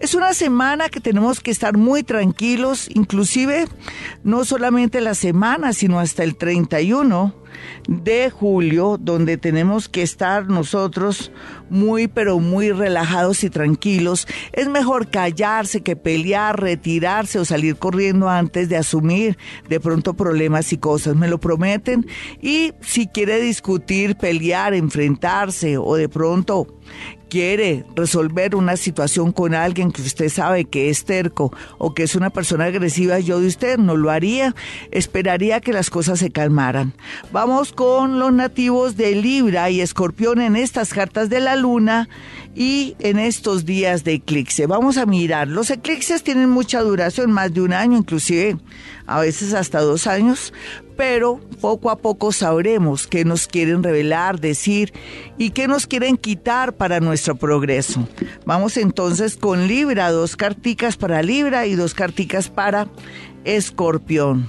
Es 0.00 0.14
una 0.14 0.32
semana 0.32 0.88
que 0.88 1.00
tenemos 1.00 1.40
que 1.40 1.50
estar 1.50 1.76
muy 1.76 2.04
tranquilos, 2.04 2.88
inclusive 2.94 3.66
no 4.22 4.44
solamente 4.44 5.00
la 5.00 5.14
semana, 5.14 5.72
sino 5.72 5.98
hasta 5.98 6.22
el 6.22 6.36
31 6.36 7.34
de 7.88 8.30
julio, 8.30 8.96
donde 9.00 9.38
tenemos 9.38 9.88
que 9.88 10.02
estar 10.02 10.46
nosotros 10.46 11.32
muy, 11.68 12.06
pero 12.06 12.38
muy 12.38 12.70
relajados 12.70 13.42
y 13.42 13.50
tranquilos. 13.50 14.28
Es 14.52 14.68
mejor 14.68 15.10
callarse 15.10 15.80
que 15.80 15.96
pelear, 15.96 16.60
retirarse 16.60 17.40
o 17.40 17.44
salir 17.44 17.76
corriendo 17.76 18.28
antes 18.28 18.68
de 18.68 18.76
asumir 18.76 19.36
de 19.68 19.80
pronto 19.80 20.14
problemas 20.14 20.72
y 20.72 20.78
cosas. 20.78 21.16
Me 21.16 21.28
lo 21.28 21.38
prometen. 21.40 22.06
Y 22.40 22.72
si 22.80 23.08
quiere 23.08 23.40
discutir, 23.40 24.16
pelear, 24.16 24.74
enfrentarse 24.74 25.76
o 25.76 25.96
de 25.96 26.08
pronto 26.08 26.68
quiere 27.28 27.84
resolver 27.94 28.54
una 28.54 28.76
situación 28.76 29.32
con 29.32 29.54
alguien 29.54 29.92
que 29.92 30.02
usted 30.02 30.28
sabe 30.28 30.64
que 30.64 30.90
es 30.90 31.04
terco 31.04 31.52
o 31.78 31.94
que 31.94 32.04
es 32.04 32.14
una 32.14 32.30
persona 32.30 32.66
agresiva, 32.66 33.18
yo 33.18 33.40
de 33.40 33.46
usted 33.46 33.78
no 33.78 33.96
lo 33.96 34.10
haría, 34.10 34.54
esperaría 34.90 35.60
que 35.60 35.72
las 35.72 35.90
cosas 35.90 36.18
se 36.18 36.30
calmaran. 36.30 36.94
Vamos 37.32 37.72
con 37.72 38.18
los 38.18 38.32
nativos 38.32 38.96
de 38.96 39.14
Libra 39.14 39.70
y 39.70 39.80
Escorpión 39.80 40.40
en 40.40 40.56
estas 40.56 40.92
cartas 40.92 41.28
de 41.28 41.40
la 41.40 41.56
luna 41.56 42.08
y 42.54 42.96
en 42.98 43.18
estos 43.18 43.64
días 43.64 44.04
de 44.04 44.14
eclipse. 44.14 44.66
Vamos 44.66 44.96
a 44.96 45.06
mirar, 45.06 45.48
los 45.48 45.70
eclipses 45.70 46.22
tienen 46.22 46.50
mucha 46.50 46.80
duración, 46.80 47.30
más 47.30 47.52
de 47.54 47.60
un 47.60 47.72
año, 47.72 47.96
inclusive 47.96 48.56
a 49.06 49.20
veces 49.20 49.54
hasta 49.54 49.80
dos 49.80 50.06
años, 50.06 50.52
pero 50.98 51.38
poco 51.60 51.90
a 51.90 51.96
poco 51.98 52.32
sabremos 52.32 53.06
qué 53.06 53.24
nos 53.24 53.46
quieren 53.46 53.84
revelar, 53.84 54.40
decir 54.40 54.92
y 55.38 55.50
qué 55.50 55.68
nos 55.68 55.86
quieren 55.86 56.16
quitar 56.16 56.72
para 56.72 56.98
nuestro 56.98 57.36
progreso. 57.36 58.08
Vamos 58.44 58.76
entonces 58.76 59.36
con 59.36 59.68
Libra, 59.68 60.10
dos 60.10 60.34
carticas 60.34 60.96
para 60.96 61.22
Libra 61.22 61.66
y 61.66 61.76
dos 61.76 61.94
carticas 61.94 62.48
para 62.48 62.88
Escorpión. 63.44 64.48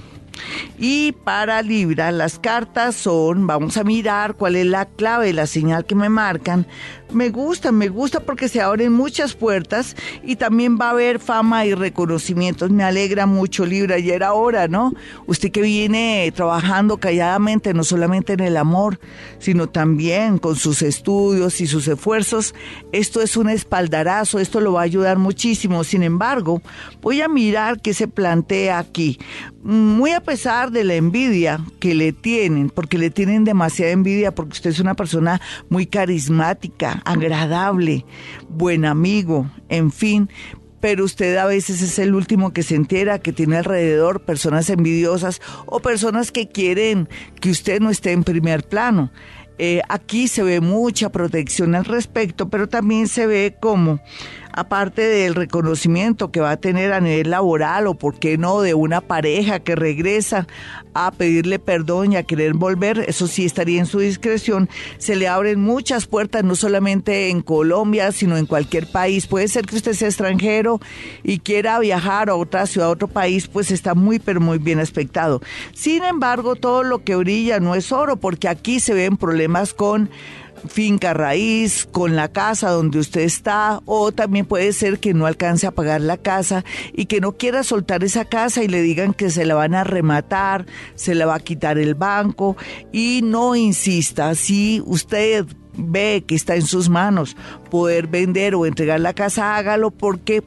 Y 0.76 1.12
para 1.12 1.62
Libra, 1.62 2.10
las 2.10 2.40
cartas 2.40 2.96
son, 2.96 3.46
vamos 3.46 3.76
a 3.76 3.84
mirar 3.84 4.34
cuál 4.34 4.56
es 4.56 4.66
la 4.66 4.86
clave, 4.86 5.32
la 5.32 5.46
señal 5.46 5.84
que 5.84 5.94
me 5.94 6.08
marcan. 6.08 6.66
Me 7.12 7.30
gusta, 7.30 7.72
me 7.72 7.88
gusta 7.88 8.20
porque 8.20 8.48
se 8.48 8.60
abren 8.60 8.92
muchas 8.92 9.34
puertas 9.34 9.96
y 10.22 10.36
también 10.36 10.78
va 10.80 10.88
a 10.88 10.90
haber 10.90 11.18
fama 11.18 11.66
y 11.66 11.74
reconocimientos. 11.74 12.70
Me 12.70 12.84
alegra 12.84 13.26
mucho, 13.26 13.66
Libra, 13.66 13.98
y 13.98 14.10
era 14.10 14.32
hora, 14.32 14.68
¿no? 14.68 14.94
Usted 15.26 15.50
que 15.50 15.62
viene 15.62 16.32
trabajando 16.34 16.98
calladamente, 16.98 17.74
no 17.74 17.84
solamente 17.84 18.34
en 18.34 18.40
el 18.40 18.56
amor, 18.56 19.00
sino 19.38 19.68
también 19.68 20.38
con 20.38 20.56
sus 20.56 20.82
estudios 20.82 21.60
y 21.60 21.66
sus 21.66 21.88
esfuerzos, 21.88 22.54
esto 22.92 23.20
es 23.20 23.36
un 23.36 23.48
espaldarazo, 23.48 24.38
esto 24.38 24.60
lo 24.60 24.74
va 24.74 24.80
a 24.80 24.84
ayudar 24.84 25.18
muchísimo. 25.18 25.84
Sin 25.84 26.02
embargo, 26.02 26.62
voy 27.02 27.20
a 27.20 27.28
mirar 27.28 27.80
qué 27.80 27.94
se 27.94 28.08
plantea 28.08 28.78
aquí. 28.78 29.18
Muy 29.62 30.12
a 30.12 30.22
pesar 30.22 30.70
de 30.70 30.84
la 30.84 30.94
envidia 30.94 31.60
que 31.80 31.94
le 31.94 32.12
tienen, 32.12 32.70
porque 32.70 32.96
le 32.96 33.10
tienen 33.10 33.44
demasiada 33.44 33.92
envidia, 33.92 34.34
porque 34.34 34.52
usted 34.52 34.70
es 34.70 34.80
una 34.80 34.94
persona 34.94 35.40
muy 35.68 35.86
carismática, 35.86 36.99
agradable, 37.04 38.04
buen 38.48 38.84
amigo, 38.84 39.50
en 39.68 39.90
fin, 39.90 40.28
pero 40.80 41.04
usted 41.04 41.36
a 41.36 41.46
veces 41.46 41.82
es 41.82 41.98
el 41.98 42.14
último 42.14 42.52
que 42.52 42.62
se 42.62 42.74
entera 42.74 43.18
que 43.18 43.32
tiene 43.32 43.58
alrededor 43.58 44.22
personas 44.22 44.70
envidiosas 44.70 45.40
o 45.66 45.80
personas 45.80 46.32
que 46.32 46.48
quieren 46.48 47.08
que 47.40 47.50
usted 47.50 47.80
no 47.80 47.90
esté 47.90 48.12
en 48.12 48.24
primer 48.24 48.66
plano. 48.66 49.12
Eh, 49.58 49.82
aquí 49.90 50.26
se 50.26 50.42
ve 50.42 50.62
mucha 50.62 51.12
protección 51.12 51.74
al 51.74 51.84
respecto, 51.84 52.48
pero 52.48 52.66
también 52.66 53.08
se 53.08 53.26
ve 53.26 53.56
como 53.60 54.00
aparte 54.52 55.02
del 55.02 55.34
reconocimiento 55.34 56.30
que 56.30 56.40
va 56.40 56.52
a 56.52 56.56
tener 56.56 56.92
a 56.92 57.00
nivel 57.00 57.30
laboral 57.30 57.86
o, 57.86 57.94
por 57.94 58.18
qué 58.18 58.38
no, 58.38 58.60
de 58.60 58.74
una 58.74 59.00
pareja 59.00 59.60
que 59.60 59.76
regresa 59.76 60.46
a 60.94 61.12
pedirle 61.12 61.58
perdón 61.58 62.12
y 62.12 62.16
a 62.16 62.24
querer 62.24 62.54
volver, 62.54 63.04
eso 63.06 63.26
sí 63.26 63.44
estaría 63.44 63.78
en 63.78 63.86
su 63.86 64.00
discreción, 64.00 64.68
se 64.98 65.14
le 65.16 65.28
abren 65.28 65.60
muchas 65.60 66.06
puertas, 66.06 66.42
no 66.44 66.56
solamente 66.56 67.30
en 67.30 67.42
Colombia, 67.42 68.12
sino 68.12 68.36
en 68.36 68.46
cualquier 68.46 68.86
país. 68.86 69.26
Puede 69.26 69.48
ser 69.48 69.66
que 69.66 69.76
usted 69.76 69.92
sea 69.92 70.08
extranjero 70.08 70.80
y 71.22 71.38
quiera 71.38 71.78
viajar 71.78 72.28
a 72.30 72.34
otra 72.34 72.66
ciudad, 72.66 72.88
a 72.88 72.92
otro 72.92 73.08
país, 73.08 73.46
pues 73.46 73.70
está 73.70 73.94
muy, 73.94 74.18
pero 74.18 74.40
muy 74.40 74.58
bien 74.58 74.80
aspectado. 74.80 75.40
Sin 75.72 76.02
embargo, 76.04 76.56
todo 76.56 76.82
lo 76.82 77.04
que 77.04 77.16
brilla 77.16 77.60
no 77.60 77.74
es 77.74 77.92
oro, 77.92 78.16
porque 78.16 78.48
aquí 78.48 78.80
se 78.80 78.94
ven 78.94 79.16
problemas 79.16 79.74
con 79.74 80.10
finca 80.68 81.14
raíz, 81.14 81.86
con 81.90 82.16
la 82.16 82.28
casa 82.28 82.70
donde 82.70 82.98
usted 82.98 83.22
está, 83.22 83.80
o 83.86 84.12
también 84.12 84.46
puede 84.46 84.72
ser 84.72 84.98
que 84.98 85.14
no 85.14 85.26
alcance 85.26 85.66
a 85.66 85.70
pagar 85.70 86.00
la 86.00 86.16
casa 86.16 86.64
y 86.92 87.06
que 87.06 87.20
no 87.20 87.32
quiera 87.32 87.62
soltar 87.62 88.04
esa 88.04 88.24
casa 88.24 88.62
y 88.62 88.68
le 88.68 88.82
digan 88.82 89.14
que 89.14 89.30
se 89.30 89.44
la 89.44 89.54
van 89.54 89.74
a 89.74 89.84
rematar, 89.84 90.66
se 90.94 91.14
la 91.14 91.26
va 91.26 91.36
a 91.36 91.40
quitar 91.40 91.78
el 91.78 91.94
banco. 91.94 92.56
Y 92.92 93.20
no 93.22 93.56
insista, 93.56 94.34
si 94.34 94.82
usted 94.86 95.46
ve 95.76 96.24
que 96.26 96.34
está 96.34 96.56
en 96.56 96.62
sus 96.62 96.88
manos 96.88 97.36
poder 97.70 98.06
vender 98.06 98.54
o 98.54 98.66
entregar 98.66 99.00
la 99.00 99.14
casa, 99.14 99.56
hágalo 99.56 99.90
porque 99.90 100.42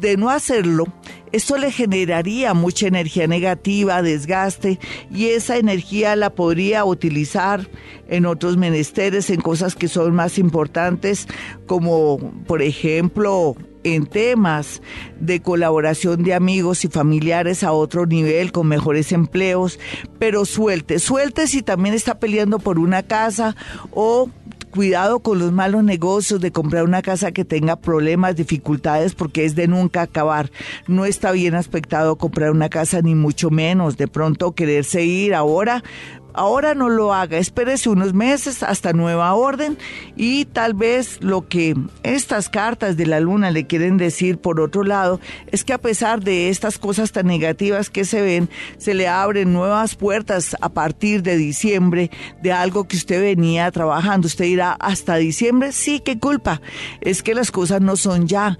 de 0.00 0.16
no 0.16 0.30
hacerlo, 0.30 0.86
esto 1.32 1.56
le 1.56 1.70
generaría 1.70 2.54
mucha 2.54 2.86
energía 2.86 3.26
negativa, 3.26 4.02
desgaste, 4.02 4.78
y 5.10 5.26
esa 5.28 5.56
energía 5.56 6.14
la 6.16 6.30
podría 6.30 6.84
utilizar 6.84 7.68
en 8.08 8.26
otros 8.26 8.56
menesteres, 8.56 9.30
en 9.30 9.40
cosas 9.40 9.74
que 9.74 9.88
son 9.88 10.14
más 10.14 10.38
importantes, 10.38 11.26
como 11.66 12.18
por 12.46 12.62
ejemplo 12.62 13.56
en 13.84 14.06
temas 14.06 14.82
de 15.20 15.40
colaboración 15.40 16.22
de 16.22 16.34
amigos 16.34 16.84
y 16.84 16.88
familiares 16.88 17.64
a 17.64 17.72
otro 17.72 18.06
nivel, 18.06 18.52
con 18.52 18.68
mejores 18.68 19.12
empleos, 19.12 19.78
pero 20.18 20.44
suelte, 20.44 20.98
suelte 20.98 21.46
si 21.46 21.62
también 21.62 21.94
está 21.94 22.18
peleando 22.18 22.58
por 22.58 22.78
una 22.78 23.02
casa 23.02 23.56
o 23.90 24.30
cuidado 24.72 25.20
con 25.20 25.38
los 25.38 25.52
malos 25.52 25.84
negocios 25.84 26.40
de 26.40 26.50
comprar 26.50 26.84
una 26.84 27.02
casa 27.02 27.30
que 27.30 27.44
tenga 27.44 27.76
problemas, 27.76 28.34
dificultades, 28.34 29.14
porque 29.14 29.44
es 29.44 29.54
de 29.54 29.68
nunca 29.68 30.02
acabar. 30.02 30.50
No 30.88 31.04
está 31.04 31.30
bien 31.30 31.54
aspectado 31.54 32.16
comprar 32.16 32.50
una 32.50 32.70
casa, 32.70 33.02
ni 33.02 33.14
mucho 33.14 33.50
menos. 33.50 33.96
De 33.96 34.08
pronto 34.08 34.52
quererse 34.52 35.04
ir 35.04 35.34
ahora 35.34 35.84
Ahora 36.34 36.74
no 36.74 36.88
lo 36.88 37.12
haga, 37.12 37.38
espérese 37.38 37.88
unos 37.88 38.14
meses 38.14 38.62
hasta 38.62 38.92
nueva 38.92 39.34
orden 39.34 39.76
y 40.16 40.46
tal 40.46 40.74
vez 40.74 41.22
lo 41.22 41.46
que 41.48 41.76
estas 42.02 42.48
cartas 42.48 42.96
de 42.96 43.06
la 43.06 43.20
luna 43.20 43.50
le 43.50 43.66
quieren 43.66 43.98
decir 43.98 44.38
por 44.38 44.60
otro 44.60 44.82
lado 44.82 45.20
es 45.50 45.64
que 45.64 45.72
a 45.72 45.78
pesar 45.78 46.22
de 46.22 46.48
estas 46.48 46.78
cosas 46.78 47.12
tan 47.12 47.26
negativas 47.26 47.90
que 47.90 48.04
se 48.04 48.22
ven, 48.22 48.48
se 48.78 48.94
le 48.94 49.08
abren 49.08 49.52
nuevas 49.52 49.94
puertas 49.94 50.56
a 50.60 50.70
partir 50.70 51.22
de 51.22 51.36
diciembre 51.36 52.10
de 52.42 52.52
algo 52.52 52.84
que 52.84 52.96
usted 52.96 53.20
venía 53.20 53.70
trabajando. 53.70 54.26
Usted 54.26 54.46
dirá, 54.46 54.72
hasta 54.72 55.16
diciembre, 55.16 55.72
sí, 55.72 56.00
qué 56.00 56.18
culpa, 56.18 56.60
es 57.00 57.22
que 57.22 57.34
las 57.34 57.50
cosas 57.50 57.80
no 57.80 57.96
son 57.96 58.26
ya. 58.26 58.58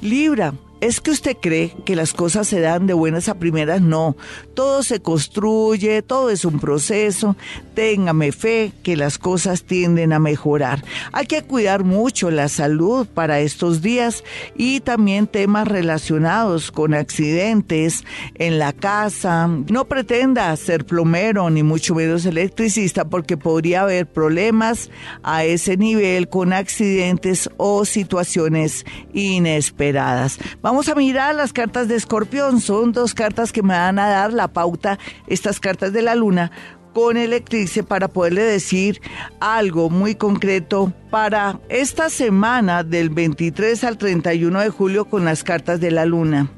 Libra, 0.00 0.54
¿Es 0.82 1.00
que 1.00 1.10
usted 1.10 1.38
cree 1.40 1.74
que 1.86 1.96
las 1.96 2.12
cosas 2.12 2.48
se 2.48 2.60
dan 2.60 2.86
de 2.86 2.92
buenas 2.92 3.30
a 3.30 3.38
primeras? 3.38 3.80
No, 3.80 4.14
todo 4.52 4.82
se 4.82 5.00
construye, 5.00 6.02
todo 6.02 6.28
es 6.28 6.44
un 6.44 6.60
proceso. 6.60 7.34
Téngame 7.74 8.30
fe 8.30 8.72
que 8.82 8.94
las 8.94 9.16
cosas 9.16 9.64
tienden 9.64 10.12
a 10.12 10.18
mejorar. 10.18 10.84
Hay 11.12 11.26
que 11.26 11.42
cuidar 11.42 11.82
mucho 11.82 12.30
la 12.30 12.48
salud 12.48 13.06
para 13.06 13.40
estos 13.40 13.80
días 13.80 14.22
y 14.54 14.80
también 14.80 15.26
temas 15.26 15.66
relacionados 15.66 16.70
con 16.70 16.92
accidentes 16.92 18.04
en 18.34 18.58
la 18.58 18.74
casa. 18.74 19.48
No 19.48 19.86
pretenda 19.86 20.54
ser 20.56 20.84
plomero 20.84 21.48
ni 21.48 21.62
mucho 21.62 21.94
menos 21.94 22.26
electricista 22.26 23.06
porque 23.06 23.38
podría 23.38 23.82
haber 23.82 24.06
problemas 24.06 24.90
a 25.22 25.44
ese 25.44 25.78
nivel 25.78 26.28
con 26.28 26.52
accidentes 26.52 27.48
o 27.56 27.86
situaciones 27.86 28.84
inesperadas. 29.14 30.38
Vamos 30.66 30.88
a 30.88 30.96
mirar 30.96 31.36
las 31.36 31.52
cartas 31.52 31.86
de 31.86 31.94
escorpión. 31.94 32.60
Son 32.60 32.90
dos 32.90 33.14
cartas 33.14 33.52
que 33.52 33.62
me 33.62 33.74
van 33.74 34.00
a 34.00 34.08
dar 34.08 34.32
la 34.32 34.48
pauta, 34.48 34.98
estas 35.28 35.60
cartas 35.60 35.92
de 35.92 36.02
la 36.02 36.16
luna, 36.16 36.50
con 36.92 37.16
el 37.16 37.34
eclipse 37.34 37.84
para 37.84 38.08
poderle 38.08 38.42
decir 38.42 39.00
algo 39.38 39.90
muy 39.90 40.16
concreto 40.16 40.92
para 41.08 41.60
esta 41.68 42.10
semana 42.10 42.82
del 42.82 43.10
23 43.10 43.84
al 43.84 43.96
31 43.96 44.58
de 44.58 44.70
julio 44.70 45.04
con 45.04 45.24
las 45.24 45.44
cartas 45.44 45.78
de 45.78 45.92
la 45.92 46.04
luna 46.04 46.50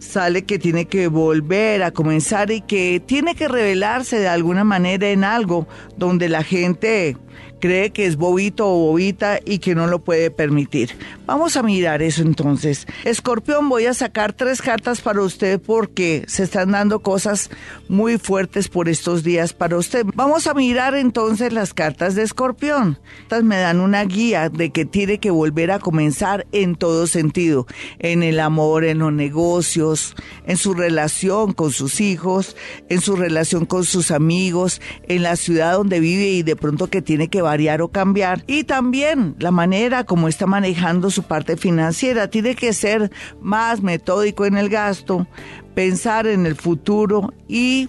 sale 0.00 0.44
que 0.44 0.58
tiene 0.58 0.86
que 0.86 1.08
volver 1.08 1.82
a 1.82 1.92
comenzar 1.92 2.50
y 2.50 2.60
que 2.62 3.02
tiene 3.04 3.34
que 3.34 3.48
revelarse 3.48 4.18
de 4.18 4.28
alguna 4.28 4.64
manera 4.64 5.10
en 5.10 5.24
algo 5.24 5.68
donde 5.96 6.28
la 6.28 6.42
gente 6.42 7.16
cree 7.60 7.90
que 7.90 8.06
es 8.06 8.16
bobito 8.16 8.66
o 8.66 8.86
bobita 8.86 9.38
y 9.44 9.58
que 9.58 9.74
no 9.74 9.86
lo 9.86 10.00
puede 10.00 10.30
permitir. 10.30 10.90
Vamos 11.30 11.56
a 11.56 11.62
mirar 11.62 12.02
eso 12.02 12.22
entonces. 12.22 12.88
Escorpión, 13.04 13.68
voy 13.68 13.86
a 13.86 13.94
sacar 13.94 14.32
tres 14.32 14.60
cartas 14.60 15.00
para 15.00 15.22
usted 15.22 15.60
porque 15.60 16.24
se 16.26 16.42
están 16.42 16.72
dando 16.72 17.02
cosas 17.02 17.50
muy 17.88 18.18
fuertes 18.18 18.68
por 18.68 18.88
estos 18.88 19.22
días 19.22 19.52
para 19.52 19.76
usted. 19.76 20.04
Vamos 20.16 20.48
a 20.48 20.54
mirar 20.54 20.96
entonces 20.96 21.52
las 21.52 21.72
cartas 21.72 22.16
de 22.16 22.24
Escorpión. 22.24 22.98
Estas 23.22 23.44
me 23.44 23.58
dan 23.58 23.78
una 23.78 24.02
guía 24.06 24.48
de 24.48 24.70
que 24.70 24.84
tiene 24.84 25.18
que 25.18 25.30
volver 25.30 25.70
a 25.70 25.78
comenzar 25.78 26.48
en 26.50 26.74
todo 26.74 27.06
sentido, 27.06 27.68
en 28.00 28.24
el 28.24 28.40
amor, 28.40 28.82
en 28.82 28.98
los 28.98 29.12
negocios, 29.12 30.16
en 30.48 30.56
su 30.56 30.74
relación 30.74 31.52
con 31.52 31.70
sus 31.70 32.00
hijos, 32.00 32.56
en 32.88 33.00
su 33.00 33.14
relación 33.14 33.66
con 33.66 33.84
sus 33.84 34.10
amigos, 34.10 34.80
en 35.06 35.22
la 35.22 35.36
ciudad 35.36 35.74
donde 35.74 36.00
vive 36.00 36.30
y 36.30 36.42
de 36.42 36.56
pronto 36.56 36.88
que 36.88 37.02
tiene 37.02 37.28
que 37.28 37.40
variar 37.40 37.82
o 37.82 37.88
cambiar 37.88 38.42
y 38.48 38.64
también 38.64 39.36
la 39.38 39.52
manera 39.52 40.02
como 40.02 40.26
está 40.26 40.46
manejando 40.46 41.08
su 41.08 41.19
parte 41.22 41.56
financiera. 41.56 42.28
Tiene 42.28 42.54
que 42.54 42.72
ser 42.72 43.10
más 43.40 43.82
metódico 43.82 44.46
en 44.46 44.56
el 44.56 44.68
gasto, 44.68 45.26
pensar 45.74 46.26
en 46.26 46.46
el 46.46 46.56
futuro 46.56 47.32
y 47.48 47.88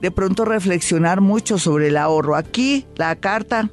de 0.00 0.10
pronto 0.10 0.44
reflexionar 0.44 1.20
mucho 1.20 1.58
sobre 1.58 1.88
el 1.88 1.96
ahorro. 1.96 2.36
Aquí 2.36 2.86
la 2.96 3.16
carta 3.16 3.70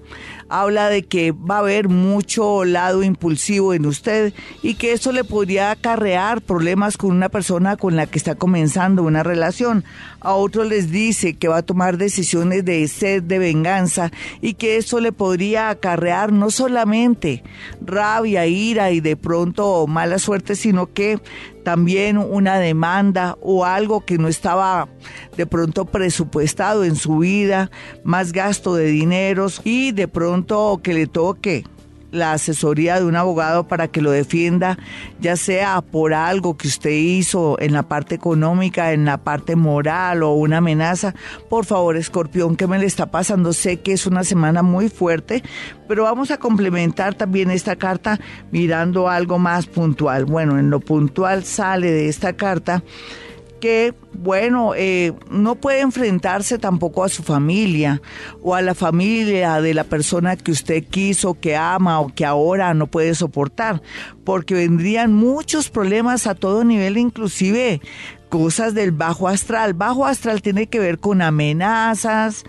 habla 0.50 0.90
de 0.90 1.04
que 1.04 1.32
va 1.32 1.58
a 1.58 1.60
haber 1.60 1.88
mucho 1.88 2.66
lado 2.66 3.04
impulsivo 3.04 3.74
en 3.74 3.86
usted 3.86 4.34
y 4.62 4.74
que 4.74 4.94
eso 4.94 5.12
le 5.12 5.24
podría 5.24 5.72
acarrear 5.72 6.42
problemas 6.42 6.98
con 6.98 7.12
una 7.12 7.30
persona 7.30 7.78
con 7.78 7.96
la 7.96 8.08
que 8.08 8.18
está 8.18 8.36
comenzando 8.36 9.04
una 9.04 9.24
relación. 9.24 9.84
A 10.20 10.34
otros 10.34 10.68
les 10.68 10.92
dice 10.92 11.36
que 11.36 11.48
va 11.48 11.58
a 11.58 11.62
tomar 11.62 11.98
decisiones 11.98 12.66
de 12.66 12.88
sed 12.88 13.24
de 13.24 13.40
venganza 13.40 14.12
y 14.42 14.56
que 14.56 14.78
eso 14.78 15.00
le 15.00 15.12
podría 15.12 15.70
acarrear 15.70 16.34
no 16.34 16.50
solamente 16.50 17.44
rabia, 17.82 18.46
ira 18.48 18.92
y 18.92 19.00
de 19.00 19.16
pronto 19.16 19.86
mala 19.88 20.20
suerte, 20.20 20.56
sino 20.56 20.92
que 20.92 21.20
también 21.64 22.18
una 22.18 22.58
demanda 22.58 23.38
o 23.42 23.66
algo 23.66 24.06
que 24.06 24.18
no 24.18 24.28
estaba 24.28 24.88
de 25.38 25.46
pronto 25.46 25.86
presupuestado 25.86 26.84
en 26.84 26.96
su 26.96 27.20
vida, 27.20 27.72
más 28.04 28.32
gasto 28.32 28.76
de 28.76 28.86
dineros 28.86 29.62
y 29.64 29.92
de 29.92 30.08
pronto 30.08 30.80
que 30.84 30.94
le 30.94 31.08
toque 31.08 31.66
la 32.12 32.34
asesoría 32.34 33.00
de 33.00 33.06
un 33.06 33.16
abogado 33.16 33.68
para 33.68 33.88
que 33.88 34.02
lo 34.02 34.12
defienda, 34.12 34.78
ya 35.20 35.36
sea 35.36 35.82
por 35.82 36.14
algo 36.14 36.58
que 36.58 36.68
usted 36.68 36.92
hizo 36.92 37.60
en 37.60 37.74
la 37.74 37.84
parte 37.84 38.16
económica, 38.16 38.94
en 38.94 39.06
la 39.06 39.18
parte 39.18 39.56
moral 39.56 40.24
o 40.24 40.34
una 40.34 40.58
amenaza. 40.58 41.14
Por 41.50 41.66
favor, 41.66 41.98
escorpión, 41.98 42.56
¿qué 42.56 42.68
me 42.68 42.80
le 42.80 42.86
está 42.86 43.08
pasando? 43.08 43.54
Sé 43.54 43.82
que 43.82 43.94
es 43.94 44.06
una 44.06 44.24
semana 44.24 44.64
muy 44.64 44.90
fuerte, 44.90 45.44
pero 45.88 46.04
vamos 46.04 46.32
a 46.32 46.38
complementar 46.38 47.16
también 47.16 47.52
esta 47.52 47.76
carta 47.76 48.20
mirando 48.52 49.10
algo 49.10 49.40
más 49.40 49.66
puntual. 49.66 50.26
Bueno, 50.26 50.60
en 50.60 50.70
lo 50.70 50.80
puntual 50.80 51.44
sale 51.44 51.92
de 51.92 52.10
esta 52.10 52.34
carta 52.34 52.84
que, 53.60 53.94
bueno, 54.14 54.74
eh, 54.76 55.14
no 55.30 55.56
puede 55.56 55.82
enfrentarse 55.82 56.58
tampoco 56.58 57.04
a 57.04 57.10
su 57.10 57.24
familia 57.24 58.02
o 58.42 58.56
a 58.56 58.62
la 58.62 58.76
familia 58.76 59.62
de 59.62 59.74
la 59.74 59.84
persona 59.84 60.36
que 60.36 60.52
usted 60.52 60.84
quiso, 60.84 61.40
que 61.40 61.56
ama 61.56 62.00
o 62.00 62.14
que 62.14 62.26
ahora 62.26 62.74
no 62.74 62.88
puede 62.88 63.14
soportar, 63.16 63.82
porque 64.24 64.54
vendrían 64.54 65.14
muchos 65.14 65.70
problemas 65.70 66.28
a 66.28 66.36
todo 66.36 66.64
nivel, 66.64 66.98
inclusive 66.98 67.82
cosas 68.30 68.74
del 68.74 68.92
bajo 68.92 69.28
astral. 69.28 69.74
Bajo 69.74 70.06
astral 70.06 70.42
tiene 70.42 70.68
que 70.68 70.80
ver 70.80 71.00
con 71.00 71.22
amenazas, 71.22 72.46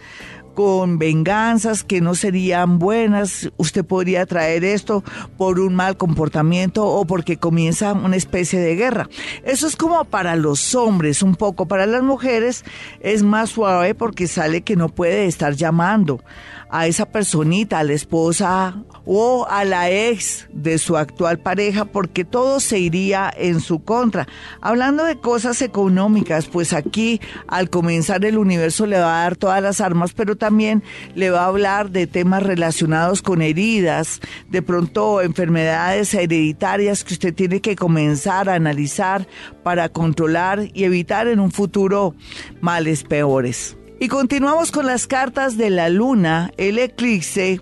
con 0.61 0.99
venganzas 0.99 1.85
que 1.85 2.03
no 2.03 2.15
serían 2.15 2.79
buenas. 2.79 3.51
Usted 3.57 3.83
podría 3.83 4.27
traer 4.27 4.63
esto 4.63 5.03
por 5.39 5.59
un 5.59 5.75
mal 5.75 5.97
comportamiento 5.97 6.85
o 6.87 7.07
porque 7.07 7.39
comienza 7.39 7.95
una 7.95 8.17
especie 8.17 8.61
de 8.61 8.77
guerra. 8.77 9.09
Eso 9.43 9.67
es 9.67 9.75
como 9.75 10.05
para 10.05 10.37
los 10.37 10.75
hombres 10.75 11.23
un 11.23 11.35
poco. 11.35 11.67
Para 11.67 11.87
las 11.87 12.03
mujeres 12.03 12.63
es 13.01 13.23
más 13.23 13.49
suave 13.49 13.95
porque 13.95 14.29
sale 14.29 14.61
que 14.61 14.77
no 14.77 14.91
puede 14.91 15.25
estar 15.25 15.55
llamando 15.55 16.23
a 16.69 16.87
esa 16.87 17.07
personita, 17.07 17.79
a 17.79 17.85
la 17.85 17.95
esposa 17.95 18.77
o 19.13 19.45
a 19.51 19.65
la 19.65 19.91
ex 19.91 20.47
de 20.53 20.79
su 20.79 20.97
actual 20.97 21.41
pareja, 21.41 21.85
porque 21.85 22.25
todo 22.25 22.61
se 22.61 22.79
iría 22.79 23.29
en 23.37 23.59
su 23.59 23.83
contra. 23.83 24.29
Hablando 24.61 25.03
de 25.03 25.19
cosas 25.19 25.63
económicas, 25.63 26.47
pues 26.47 26.73
aquí 26.73 27.21
al 27.49 27.71
comenzar 27.71 28.25
el 28.25 28.39
universo 28.39 28.87
le 28.87 29.01
va 29.01 29.19
a 29.19 29.23
dar 29.25 29.35
todas 29.35 29.61
las 29.61 29.81
armas, 29.81 30.13
pero 30.13 30.37
también 30.37 30.85
le 31.17 31.31
va 31.31 31.41
a 31.41 31.47
hablar 31.47 31.91
de 31.91 32.07
temas 32.07 32.45
relacionados 32.45 33.21
con 33.21 33.43
heridas, 33.43 34.21
de 34.49 34.63
pronto 34.63 35.23
enfermedades 35.23 36.15
hereditarias 36.15 37.03
que 37.03 37.15
usted 37.15 37.35
tiene 37.35 37.61
que 37.61 37.75
comenzar 37.75 38.49
a 38.49 38.55
analizar 38.55 39.27
para 39.65 39.89
controlar 39.89 40.69
y 40.73 40.85
evitar 40.85 41.27
en 41.27 41.41
un 41.41 41.51
futuro 41.51 42.15
males 42.61 43.03
peores. 43.03 43.77
Y 43.99 44.07
continuamos 44.07 44.71
con 44.71 44.87
las 44.87 45.09
cartas 45.09 45.57
de 45.57 45.69
la 45.69 45.89
luna, 45.89 46.53
el 46.59 46.79
eclipse 46.79 47.61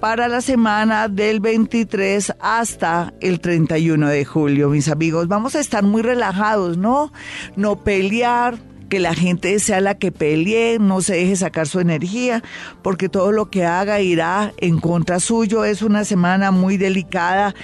para 0.00 0.28
la 0.28 0.40
semana 0.40 1.08
del 1.08 1.40
23 1.40 2.34
hasta 2.40 3.12
el 3.20 3.40
31 3.40 4.08
de 4.08 4.24
julio, 4.24 4.68
mis 4.68 4.88
amigos. 4.88 5.28
Vamos 5.28 5.54
a 5.54 5.60
estar 5.60 5.82
muy 5.82 6.02
relajados, 6.02 6.76
¿no? 6.76 7.12
No 7.56 7.82
pelear, 7.82 8.58
que 8.88 9.00
la 9.00 9.14
gente 9.14 9.58
sea 9.58 9.80
la 9.80 9.96
que 9.96 10.12
pelee, 10.12 10.78
no 10.78 11.00
se 11.00 11.14
deje 11.14 11.36
sacar 11.36 11.66
su 11.66 11.80
energía, 11.80 12.42
porque 12.82 13.08
todo 13.08 13.32
lo 13.32 13.50
que 13.50 13.64
haga 13.64 14.00
irá 14.00 14.52
en 14.58 14.78
contra 14.78 15.18
suyo. 15.18 15.64
Es 15.64 15.82
una 15.82 16.04
semana 16.04 16.50
muy 16.50 16.76
delicada 16.76 17.54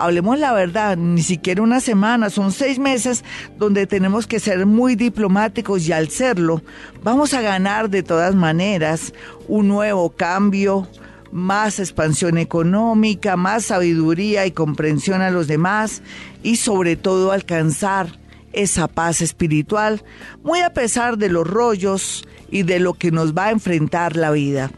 hablemos 0.00 0.38
la 0.38 0.52
verdad, 0.52 0.96
ni 0.96 1.22
siquiera 1.22 1.62
una 1.62 1.78
semana, 1.80 2.30
son 2.30 2.52
seis 2.52 2.78
meses 2.78 3.22
donde 3.58 3.86
tenemos 3.86 4.26
que 4.26 4.40
ser 4.40 4.64
muy 4.64 4.96
diplomáticos 4.96 5.86
y 5.86 5.92
al 5.92 6.08
serlo, 6.08 6.62
vamos 7.02 7.34
a 7.34 7.42
ganar 7.42 7.90
de 7.90 8.02
todas 8.02 8.34
maneras 8.34 9.12
un 9.46 9.68
nuevo 9.68 10.08
cambio, 10.10 10.88
más 11.32 11.78
expansión 11.78 12.38
económica, 12.38 13.36
más 13.36 13.66
sabiduría 13.66 14.46
y 14.46 14.52
comprensión 14.52 15.22
a 15.22 15.30
los 15.30 15.46
demás 15.46 16.02
y 16.42 16.56
sobre 16.56 16.96
todo 16.96 17.32
alcanzar 17.32 18.18
esa 18.52 18.88
paz 18.88 19.20
espiritual, 19.20 20.02
muy 20.42 20.60
a 20.60 20.72
pesar 20.72 21.18
de 21.18 21.28
los 21.28 21.46
rollos 21.46 22.26
y 22.50 22.64
de 22.64 22.80
lo 22.80 22.94
que 22.94 23.10
nos 23.10 23.34
va 23.34 23.46
a 23.46 23.50
enfrentar 23.52 24.16
la 24.16 24.30
vida. 24.30 24.70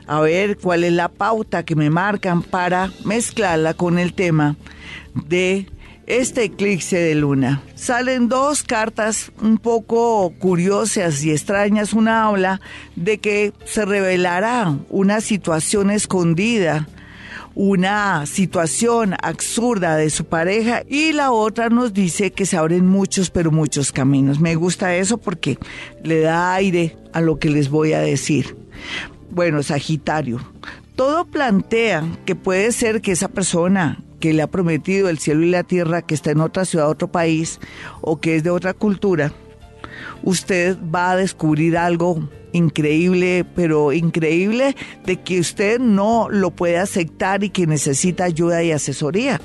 a 0.07 0.21
ver 0.21 0.57
cuál 0.57 0.85
es 0.85 0.93
la 0.93 1.09
pauta 1.09 1.65
que 1.65 1.75
me 1.75 1.91
marcan 1.91 2.43
para 2.43 2.93
mezclarla 3.05 3.75
con 3.75 3.99
el 3.99 4.15
tema 4.15 4.57
de 5.15 5.67
este 6.07 6.45
eclipse 6.45 6.97
de 6.97 7.17
luna. 7.17 7.63
Salen 7.75 8.29
dos 8.29 8.63
cartas 8.63 9.33
un 9.43 9.59
poco 9.59 10.33
curiosas 10.39 11.25
y 11.25 11.33
extrañas. 11.33 11.93
Una 11.93 12.27
habla 12.27 12.61
de 12.95 13.19
que 13.19 13.53
se 13.65 13.85
revelará 13.85 14.77
una 14.89 15.21
situación 15.21 15.91
escondida 15.91 16.87
una 17.57 18.27
situación 18.27 19.15
absurda 19.23 19.97
de 19.97 20.11
su 20.11 20.27
pareja 20.27 20.83
y 20.87 21.13
la 21.13 21.33
otra 21.33 21.71
nos 21.71 21.95
dice 21.95 22.31
que 22.31 22.45
se 22.45 22.59
abren 22.59 22.87
muchos, 22.87 23.31
pero 23.31 23.51
muchos 23.51 23.93
caminos. 23.93 24.39
Me 24.39 24.55
gusta 24.57 24.95
eso 24.95 25.17
porque 25.17 25.59
le 26.05 26.21
da 26.21 26.53
aire 26.53 26.99
a 27.15 27.23
lo 27.23 27.39
que 27.39 27.49
les 27.49 27.71
voy 27.71 27.95
a 27.95 28.01
decir. 28.01 28.55
Bueno, 29.31 29.63
Sagitario, 29.63 30.39
todo 30.97 31.25
plantea 31.25 32.05
que 32.27 32.37
puede 32.37 32.73
ser 32.73 33.01
que 33.01 33.13
esa 33.13 33.29
persona 33.29 34.03
que 34.21 34.35
le 34.35 34.43
ha 34.43 34.51
prometido 34.51 35.09
el 35.09 35.19
cielo 35.19 35.43
y 35.43 35.51
la 35.51 35.63
tierra, 35.63 36.03
que 36.03 36.15
está 36.15 36.33
en 36.33 36.41
otra 36.41 36.67
ciudad, 36.67 36.91
otro 36.91 37.09
país, 37.09 37.59
o 38.03 38.21
que 38.21 38.37
es 38.37 38.45
de 38.45 38.51
otra 38.51 38.75
cultura, 38.75 39.33
usted 40.23 40.77
va 40.95 41.13
a 41.13 41.17
descubrir 41.17 41.79
algo 41.79 42.29
increíble, 42.57 43.45
pero 43.55 43.93
increíble 43.93 44.75
de 45.05 45.21
que 45.21 45.41
usted 45.41 45.79
no 45.79 46.29
lo 46.31 46.51
puede 46.51 46.79
aceptar 46.79 47.45
y 47.45 47.51
que 47.51 47.67
necesita 47.67 48.25
ayuda 48.25 48.63
y 48.63 48.73
asesoría. 48.73 49.41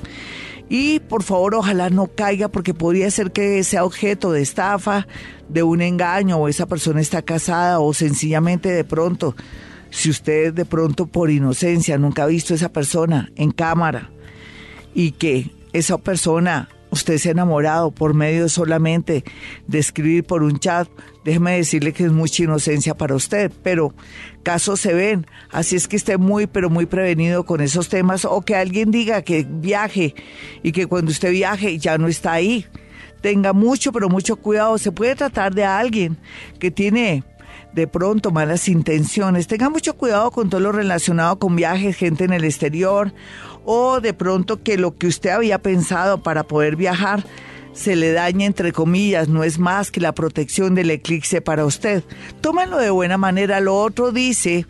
Y 0.68 1.00
por 1.00 1.22
favor, 1.22 1.54
ojalá 1.54 1.90
no 1.90 2.06
caiga 2.06 2.48
porque 2.48 2.72
podría 2.72 3.10
ser 3.10 3.30
que 3.32 3.62
sea 3.62 3.84
objeto 3.84 4.32
de 4.32 4.40
estafa, 4.40 5.06
de 5.48 5.62
un 5.62 5.82
engaño, 5.82 6.38
o 6.38 6.48
esa 6.48 6.66
persona 6.66 7.00
está 7.00 7.20
casada, 7.22 7.78
o 7.78 7.92
sencillamente 7.92 8.70
de 8.70 8.84
pronto, 8.84 9.36
si 9.90 10.08
usted 10.08 10.54
de 10.54 10.64
pronto 10.64 11.06
por 11.06 11.30
inocencia 11.30 11.98
nunca 11.98 12.22
ha 12.22 12.26
visto 12.26 12.54
a 12.54 12.56
esa 12.56 12.72
persona 12.72 13.30
en 13.36 13.50
cámara 13.50 14.10
y 14.94 15.12
que 15.12 15.50
esa 15.74 15.98
persona 15.98 16.70
usted 16.90 17.18
se 17.18 17.28
ha 17.28 17.32
enamorado 17.32 17.90
por 17.90 18.14
medio 18.14 18.48
solamente 18.48 19.24
de 19.66 19.78
escribir 19.78 20.24
por 20.24 20.42
un 20.42 20.58
chat, 20.58 20.88
déjeme 21.24 21.56
decirle 21.56 21.92
que 21.92 22.04
es 22.04 22.12
mucha 22.12 22.44
inocencia 22.44 22.94
para 22.94 23.14
usted, 23.14 23.52
pero 23.62 23.94
casos 24.42 24.80
se 24.80 24.92
ven, 24.94 25.26
así 25.50 25.76
es 25.76 25.88
que 25.88 25.96
esté 25.96 26.16
muy, 26.18 26.46
pero 26.46 26.70
muy 26.70 26.86
prevenido 26.86 27.44
con 27.44 27.60
esos 27.60 27.88
temas 27.88 28.24
o 28.24 28.40
que 28.42 28.56
alguien 28.56 28.90
diga 28.90 29.22
que 29.22 29.46
viaje 29.48 30.14
y 30.62 30.72
que 30.72 30.86
cuando 30.86 31.10
usted 31.10 31.30
viaje 31.30 31.78
ya 31.78 31.98
no 31.98 32.08
está 32.08 32.32
ahí. 32.32 32.66
Tenga 33.20 33.52
mucho, 33.52 33.92
pero 33.92 34.08
mucho 34.08 34.34
cuidado, 34.34 34.78
se 34.78 34.90
puede 34.90 35.14
tratar 35.14 35.54
de 35.54 35.64
alguien 35.64 36.18
que 36.58 36.72
tiene 36.72 37.22
de 37.72 37.86
pronto 37.86 38.32
malas 38.32 38.68
intenciones. 38.68 39.46
Tenga 39.46 39.70
mucho 39.70 39.94
cuidado 39.94 40.32
con 40.32 40.50
todo 40.50 40.60
lo 40.60 40.72
relacionado 40.72 41.38
con 41.38 41.54
viajes, 41.54 41.96
gente 41.96 42.24
en 42.24 42.32
el 42.32 42.44
exterior 42.44 43.12
o 43.64 44.00
de 44.00 44.12
pronto 44.12 44.62
que 44.62 44.76
lo 44.76 44.96
que 44.96 45.06
usted 45.06 45.30
había 45.30 45.60
pensado 45.60 46.22
para 46.22 46.42
poder 46.42 46.74
viajar 46.76 47.24
se 47.72 47.96
le 47.96 48.12
daña 48.12 48.46
entre 48.46 48.72
comillas, 48.72 49.28
no 49.28 49.44
es 49.44 49.58
más 49.58 49.90
que 49.90 50.00
la 50.00 50.12
protección 50.12 50.74
del 50.74 50.90
eclipse 50.90 51.40
para 51.40 51.64
usted. 51.64 52.04
Tómenlo 52.40 52.78
de 52.78 52.90
buena 52.90 53.18
manera. 53.18 53.60
Lo 53.60 53.76
otro 53.76 54.12
dice 54.12 54.66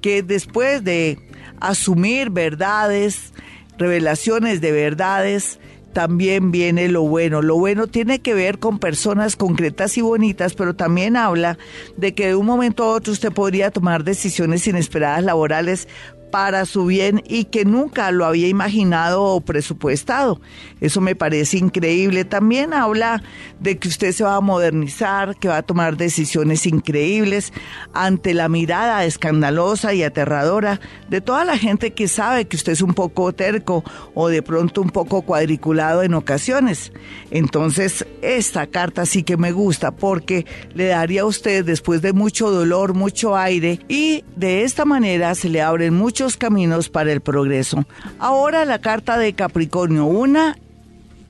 que 0.00 0.22
después 0.22 0.84
de 0.84 1.18
asumir 1.60 2.30
verdades, 2.30 3.32
revelaciones 3.78 4.60
de 4.60 4.72
verdades, 4.72 5.58
también 5.92 6.50
viene 6.50 6.88
lo 6.88 7.02
bueno. 7.02 7.42
Lo 7.42 7.56
bueno 7.56 7.86
tiene 7.86 8.20
que 8.20 8.34
ver 8.34 8.58
con 8.58 8.78
personas 8.78 9.36
concretas 9.36 9.96
y 9.98 10.00
bonitas, 10.00 10.54
pero 10.54 10.74
también 10.74 11.16
habla 11.16 11.58
de 11.96 12.14
que 12.14 12.28
de 12.28 12.34
un 12.34 12.46
momento 12.46 12.84
a 12.84 12.92
otro 12.92 13.12
usted 13.12 13.32
podría 13.32 13.70
tomar 13.70 14.04
decisiones 14.04 14.66
inesperadas 14.66 15.22
laborales 15.22 15.88
para 16.32 16.64
su 16.64 16.86
bien 16.86 17.22
y 17.28 17.44
que 17.44 17.66
nunca 17.66 18.10
lo 18.10 18.24
había 18.24 18.48
imaginado 18.48 19.22
o 19.22 19.42
presupuestado. 19.42 20.40
Eso 20.80 21.02
me 21.02 21.14
parece 21.14 21.58
increíble. 21.58 22.24
También 22.24 22.72
habla 22.72 23.22
de 23.60 23.78
que 23.78 23.88
usted 23.88 24.12
se 24.12 24.24
va 24.24 24.36
a 24.36 24.40
modernizar, 24.40 25.36
que 25.36 25.48
va 25.48 25.58
a 25.58 25.62
tomar 25.62 25.98
decisiones 25.98 26.66
increíbles 26.66 27.52
ante 27.92 28.32
la 28.32 28.48
mirada 28.48 29.04
escandalosa 29.04 29.92
y 29.92 30.02
aterradora 30.02 30.80
de 31.10 31.20
toda 31.20 31.44
la 31.44 31.58
gente 31.58 31.92
que 31.92 32.08
sabe 32.08 32.46
que 32.46 32.56
usted 32.56 32.72
es 32.72 32.80
un 32.80 32.94
poco 32.94 33.34
terco 33.34 33.84
o 34.14 34.28
de 34.28 34.42
pronto 34.42 34.80
un 34.80 34.90
poco 34.90 35.22
cuadriculado 35.22 36.02
en 36.02 36.14
ocasiones. 36.14 36.92
Entonces, 37.30 38.06
esta 38.22 38.66
carta 38.66 39.04
sí 39.04 39.22
que 39.22 39.36
me 39.36 39.52
gusta 39.52 39.90
porque 39.90 40.46
le 40.74 40.86
daría 40.86 41.22
a 41.22 41.26
usted 41.26 41.62
después 41.62 42.00
de 42.00 42.14
mucho 42.14 42.50
dolor, 42.50 42.94
mucho 42.94 43.36
aire 43.36 43.80
y 43.86 44.24
de 44.34 44.62
esta 44.62 44.86
manera 44.86 45.34
se 45.34 45.50
le 45.50 45.60
abren 45.60 45.92
muchos 45.92 46.21
caminos 46.36 46.88
para 46.88 47.12
el 47.12 47.20
progreso. 47.20 47.84
Ahora 48.18 48.64
la 48.64 48.80
carta 48.80 49.18
de 49.18 49.34
Capricornio, 49.34 50.06
una 50.06 50.56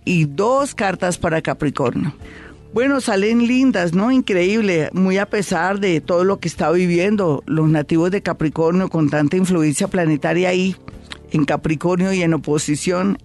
y 0.04 0.24
dos 0.24 0.74
cartas 0.74 1.18
para 1.18 1.42
Capricornio. 1.42 2.14
Bueno, 2.72 3.02
salen 3.02 3.46
lindas, 3.46 3.92
¿no? 3.92 4.10
Increíble, 4.10 4.88
muy 4.94 5.18
a 5.18 5.26
pesar 5.26 5.78
de 5.78 6.00
todo 6.00 6.24
lo 6.24 6.38
que 6.38 6.48
está 6.48 6.70
viviendo 6.70 7.42
los 7.46 7.68
nativos 7.68 8.10
de 8.10 8.22
Capricornio 8.22 8.88
con 8.88 9.10
tanta 9.10 9.36
influencia 9.36 9.88
planetaria 9.88 10.48
ahí, 10.48 10.74
en 11.32 11.44
Capricornio 11.44 12.14
y 12.14 12.22
en 12.22 12.32
oposición. 12.32 13.18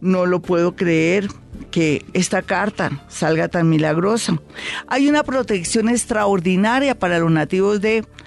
No 0.00 0.24
lo 0.24 0.40
puedo 0.40 0.76
creer 0.76 1.28
que 1.70 2.06
esta 2.14 2.40
carta 2.40 3.04
salga 3.08 3.48
tan 3.48 3.68
milagrosa. 3.68 4.40
Hay 4.86 5.10
una 5.10 5.22
protección 5.24 5.90
extraordinaria 5.90 6.98
para 6.98 7.18
los 7.18 7.30
nativos 7.30 7.82
de 7.82 8.02
Capricornio, 8.06 8.25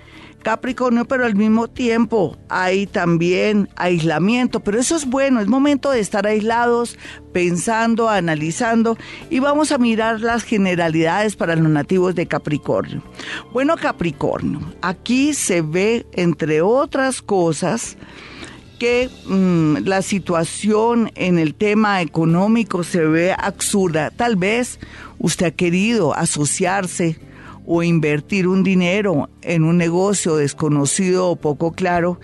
pero 1.07 1.25
al 1.25 1.35
mismo 1.35 1.67
tiempo 1.67 2.37
hay 2.49 2.87
también 2.87 3.69
aislamiento, 3.75 4.59
pero 4.59 4.79
eso 4.79 4.95
es 4.95 5.05
bueno, 5.05 5.39
es 5.39 5.47
momento 5.47 5.91
de 5.91 5.99
estar 5.99 6.25
aislados, 6.25 6.97
pensando, 7.33 8.09
analizando 8.09 8.97
y 9.29 9.39
vamos 9.39 9.71
a 9.71 9.77
mirar 9.77 10.21
las 10.21 10.43
generalidades 10.43 11.35
para 11.35 11.55
los 11.55 11.69
nativos 11.69 12.15
de 12.15 12.25
Capricornio. 12.25 13.03
Bueno, 13.53 13.75
Capricornio, 13.77 14.59
aquí 14.81 15.33
se 15.33 15.61
ve, 15.61 16.05
entre 16.13 16.61
otras 16.61 17.21
cosas, 17.21 17.97
que 18.79 19.09
mm, 19.27 19.85
la 19.85 20.01
situación 20.01 21.11
en 21.15 21.37
el 21.37 21.53
tema 21.53 22.01
económico 22.01 22.83
se 22.83 23.05
ve 23.05 23.33
absurda. 23.37 24.09
Tal 24.09 24.37
vez 24.37 24.79
usted 25.19 25.47
ha 25.47 25.51
querido 25.51 26.15
asociarse 26.15 27.19
o 27.71 27.83
invertir 27.83 28.47
un 28.47 28.63
dinero 28.63 29.29
en 29.49 29.63
un 29.63 29.77
negocio 29.77 30.35
desconocido 30.35 31.27
o 31.27 31.35
poco 31.35 31.71
claro 31.71 32.19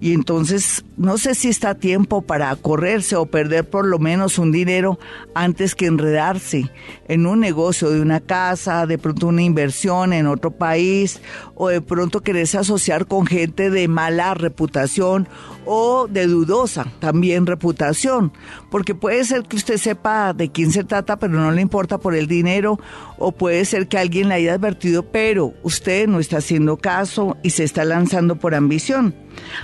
y 0.00 0.14
entonces 0.14 0.82
no 0.96 1.18
sé 1.18 1.34
si 1.34 1.48
está 1.48 1.74
tiempo 1.74 2.22
para 2.22 2.56
correrse 2.56 3.16
o 3.16 3.26
perder 3.26 3.68
por 3.68 3.86
lo 3.86 3.98
menos 3.98 4.38
un 4.38 4.50
dinero 4.50 4.98
antes 5.34 5.74
que 5.74 5.84
enredarse 5.84 6.70
en 7.06 7.26
un 7.26 7.40
negocio 7.40 7.90
de 7.90 8.00
una 8.00 8.20
casa, 8.20 8.86
de 8.86 8.96
pronto 8.96 9.26
una 9.26 9.42
inversión 9.42 10.14
en 10.14 10.26
otro 10.26 10.52
país 10.52 11.20
o 11.54 11.68
de 11.68 11.82
pronto 11.82 12.22
quererse 12.22 12.56
asociar 12.56 13.06
con 13.06 13.26
gente 13.26 13.68
de 13.68 13.88
mala 13.88 14.32
reputación 14.32 15.28
o 15.66 16.06
de 16.08 16.26
dudosa 16.26 16.86
también 16.98 17.44
reputación, 17.44 18.32
porque 18.70 18.94
puede 18.94 19.22
ser 19.24 19.42
que 19.42 19.56
usted 19.56 19.76
sepa 19.76 20.32
de 20.32 20.50
quién 20.50 20.72
se 20.72 20.84
trata 20.84 21.18
pero 21.18 21.34
no 21.34 21.52
le 21.52 21.60
importa 21.60 21.98
por 21.98 22.14
el 22.14 22.26
dinero 22.26 22.80
o 23.18 23.32
puede 23.32 23.66
ser 23.66 23.86
que 23.86 23.98
alguien 23.98 24.30
le 24.30 24.36
haya 24.36 24.54
advertido 24.54 25.02
pero 25.02 25.52
usted 25.62 26.08
no 26.08 26.20
está 26.20 26.38
haciendo 26.38 26.69
caso 26.76 27.36
y 27.42 27.50
se 27.50 27.64
está 27.64 27.84
lanzando 27.84 28.36
por 28.36 28.54
ambición. 28.54 29.14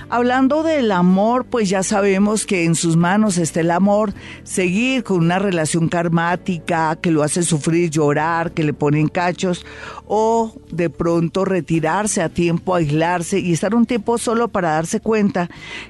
Hablando 0.09 0.63
del 0.63 0.91
amor, 0.91 1.45
pues 1.45 1.69
ya 1.69 1.83
sabemos 1.83 2.45
que 2.45 2.63
en 2.63 2.75
sus 2.75 2.95
manos 2.95 3.37
está 3.37 3.59
el 3.61 3.71
amor, 3.71 4.13
seguir 4.43 5.03
con 5.03 5.17
una 5.17 5.39
relación 5.39 5.89
karmática 5.89 6.95
que 6.95 7.11
lo 7.11 7.23
hace 7.23 7.43
sufrir, 7.43 7.89
llorar, 7.89 8.51
que 8.51 8.63
le 8.63 8.73
ponen 8.73 9.07
cachos, 9.07 9.65
o 10.05 10.53
de 10.71 10.89
pronto 10.89 11.45
retirarse 11.45 12.21
a 12.21 12.29
tiempo, 12.29 12.75
aislarse 12.75 13.39
y 13.39 13.53
estar 13.53 13.75
un 13.75 13.85
tiempo 13.85 14.17
solo 14.17 14.47
para 14.47 14.71
darse 14.71 14.99
cuenta 15.01 15.49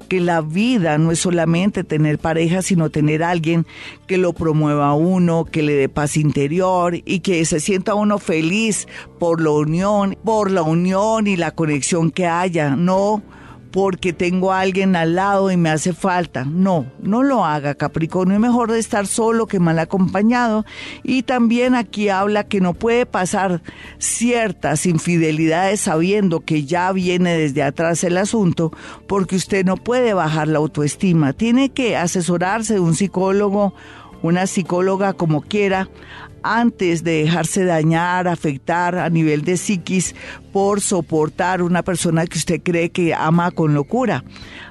que 0.09 0.19
la 0.19 0.41
vida 0.41 0.97
no 0.97 1.11
es 1.11 1.19
solamente 1.19 1.84
tener 1.84 2.17
pareja, 2.17 2.61
sino 2.61 2.89
tener 2.89 3.23
alguien 3.23 3.67
que 4.07 4.17
lo 4.17 4.34
promueva 4.34 4.89
a 4.89 4.93
uno, 4.93 5.45
que 5.45 5.61
le 5.61 5.73
dé 5.73 5.89
paz 5.89 6.17
interior 6.17 6.95
y 7.05 7.19
que 7.19 7.45
se 7.45 7.59
sienta 7.59 7.93
uno 7.93 8.17
feliz 8.17 8.88
por 9.19 9.41
la 9.41 9.51
unión, 9.51 10.17
por 10.23 10.49
la 10.49 10.63
unión 10.63 11.28
y 11.28 11.36
la 11.36 11.51
conexión 11.51 12.11
que 12.11 12.25
haya, 12.25 12.75
no 12.75 13.21
porque 13.78 14.11
tengo 14.11 14.51
a 14.51 14.61
alguien 14.61 14.95
al 14.95 15.13
lado 15.13 15.51
y 15.51 15.55
me 15.55 15.69
hace 15.69 15.93
falta. 15.93 16.45
No, 16.45 16.88
no 16.99 17.21
lo 17.21 17.45
haga 17.45 17.75
Capricornio, 17.75 18.34
es 18.34 18.41
mejor 18.41 18.71
estar 18.71 19.05
solo 19.05 19.45
que 19.45 19.59
mal 19.59 19.78
acompañado. 19.78 20.65
Y 21.03 21.21
también 21.21 21.75
aquí 21.75 22.09
habla 22.09 22.45
que 22.45 22.59
no 22.59 22.73
puede 22.73 23.05
pasar 23.05 23.61
ciertas 23.99 24.88
infidelidades 24.88 25.82
sabiendo 25.82 26.39
que 26.39 26.65
ya 26.65 26.91
viene 26.91 27.38
desde 27.38 27.61
atrás 27.61 28.03
el 28.03 28.17
asunto, 28.17 28.71
porque 29.05 29.36
usted 29.36 29.63
no 29.63 29.78
puede 29.78 30.15
bajar 30.15 30.47
la 30.47 30.57
autoestima. 30.57 31.34
Tiene 31.34 31.69
que 31.69 31.97
asesorarse 31.97 32.73
de 32.73 32.80
un 32.80 32.95
psicólogo, 32.95 33.75
una 34.23 34.47
psicóloga 34.47 35.13
como 35.13 35.43
quiera, 35.43 35.88
antes 36.43 37.03
de 37.03 37.23
dejarse 37.23 37.65
dañar, 37.65 38.27
afectar 38.27 38.97
a 38.97 39.09
nivel 39.09 39.43
de 39.43 39.57
psiquis 39.57 40.15
por 40.51 40.81
soportar 40.81 41.61
una 41.61 41.83
persona 41.83 42.25
que 42.25 42.38
usted 42.38 42.61
cree 42.63 42.89
que 42.89 43.13
ama 43.13 43.51
con 43.51 43.73
locura. 43.73 44.23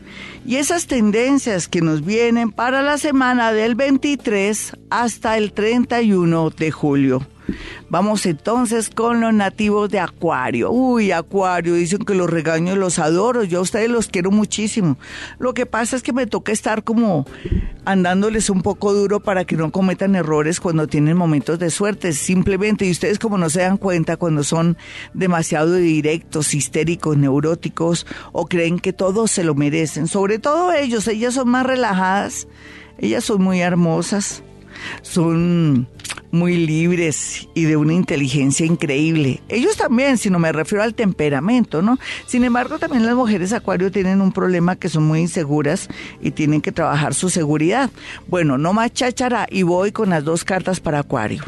y 0.45 0.57
esas 0.57 0.87
tendencias 0.87 1.67
que 1.67 1.81
nos 1.81 2.03
vienen 2.03 2.51
para 2.51 2.81
la 2.81 2.97
semana 2.97 3.53
del 3.53 3.75
23 3.75 4.73
hasta 4.89 5.37
el 5.37 5.53
31 5.53 6.49
de 6.51 6.71
julio. 6.71 7.27
Vamos 7.89 8.25
entonces 8.25 8.89
con 8.89 9.21
los 9.21 9.33
nativos 9.33 9.89
de 9.89 9.99
Acuario. 9.99 10.71
Uy, 10.71 11.11
Acuario, 11.11 11.75
dicen 11.75 11.99
que 11.99 12.15
los 12.15 12.29
regaño 12.29 12.75
los 12.75 12.99
adoro, 12.99 13.43
yo 13.43 13.59
a 13.59 13.61
ustedes 13.61 13.89
los 13.89 14.07
quiero 14.07 14.31
muchísimo. 14.31 14.97
Lo 15.39 15.53
que 15.53 15.65
pasa 15.65 15.95
es 15.95 16.03
que 16.03 16.13
me 16.13 16.27
toca 16.27 16.51
estar 16.51 16.83
como 16.83 17.25
andándoles 17.85 18.49
un 18.49 18.61
poco 18.61 18.93
duro 18.93 19.19
para 19.19 19.45
que 19.45 19.57
no 19.57 19.71
cometan 19.71 20.15
errores 20.15 20.59
cuando 20.59 20.87
tienen 20.87 21.17
momentos 21.17 21.59
de 21.59 21.69
suerte, 21.69 22.13
simplemente, 22.13 22.85
y 22.85 22.91
ustedes 22.91 23.19
como 23.19 23.37
no 23.37 23.49
se 23.49 23.61
dan 23.61 23.77
cuenta 23.77 24.17
cuando 24.17 24.43
son 24.43 24.77
demasiado 25.13 25.75
directos, 25.75 26.53
histéricos, 26.53 27.17
neuróticos 27.17 28.07
o 28.31 28.47
creen 28.47 28.79
que 28.79 28.93
todos 28.93 29.31
se 29.31 29.43
lo 29.43 29.55
merecen, 29.55 30.07
sobre 30.07 30.39
todo 30.39 30.71
ellos, 30.73 31.07
ellas 31.07 31.33
son 31.33 31.49
más 31.49 31.65
relajadas, 31.65 32.47
ellas 32.97 33.23
son 33.23 33.41
muy 33.41 33.59
hermosas, 33.59 34.43
son 35.01 35.87
muy 36.33 36.57
libres 36.57 37.47
y 37.53 37.65
de 37.65 37.77
una 37.77 37.93
inteligencia 37.93 38.65
increíble. 38.65 39.41
Ellos 39.49 39.77
también, 39.77 40.17
si 40.17 40.31
no 40.31 40.39
me 40.39 40.51
refiero 40.51 40.83
al 40.83 40.95
temperamento, 40.95 41.83
¿no? 41.83 41.99
Sin 42.25 42.43
embargo, 42.43 42.79
también 42.79 43.05
las 43.05 43.15
mujeres 43.15 43.53
acuario 43.53 43.91
tienen 43.91 44.19
un 44.19 44.31
problema 44.31 44.75
que 44.75 44.89
son 44.89 45.03
muy 45.03 45.19
inseguras 45.19 45.89
y 46.21 46.31
tienen 46.31 46.61
que 46.61 46.71
trabajar 46.71 47.13
su 47.13 47.29
seguridad. 47.29 47.91
Bueno, 48.27 48.57
no 48.57 48.73
más 48.73 48.91
cháchara 48.93 49.45
y 49.49 49.61
voy 49.61 49.91
con 49.91 50.09
las 50.09 50.23
dos 50.23 50.43
cartas 50.43 50.79
para 50.79 50.99
acuario 50.99 51.43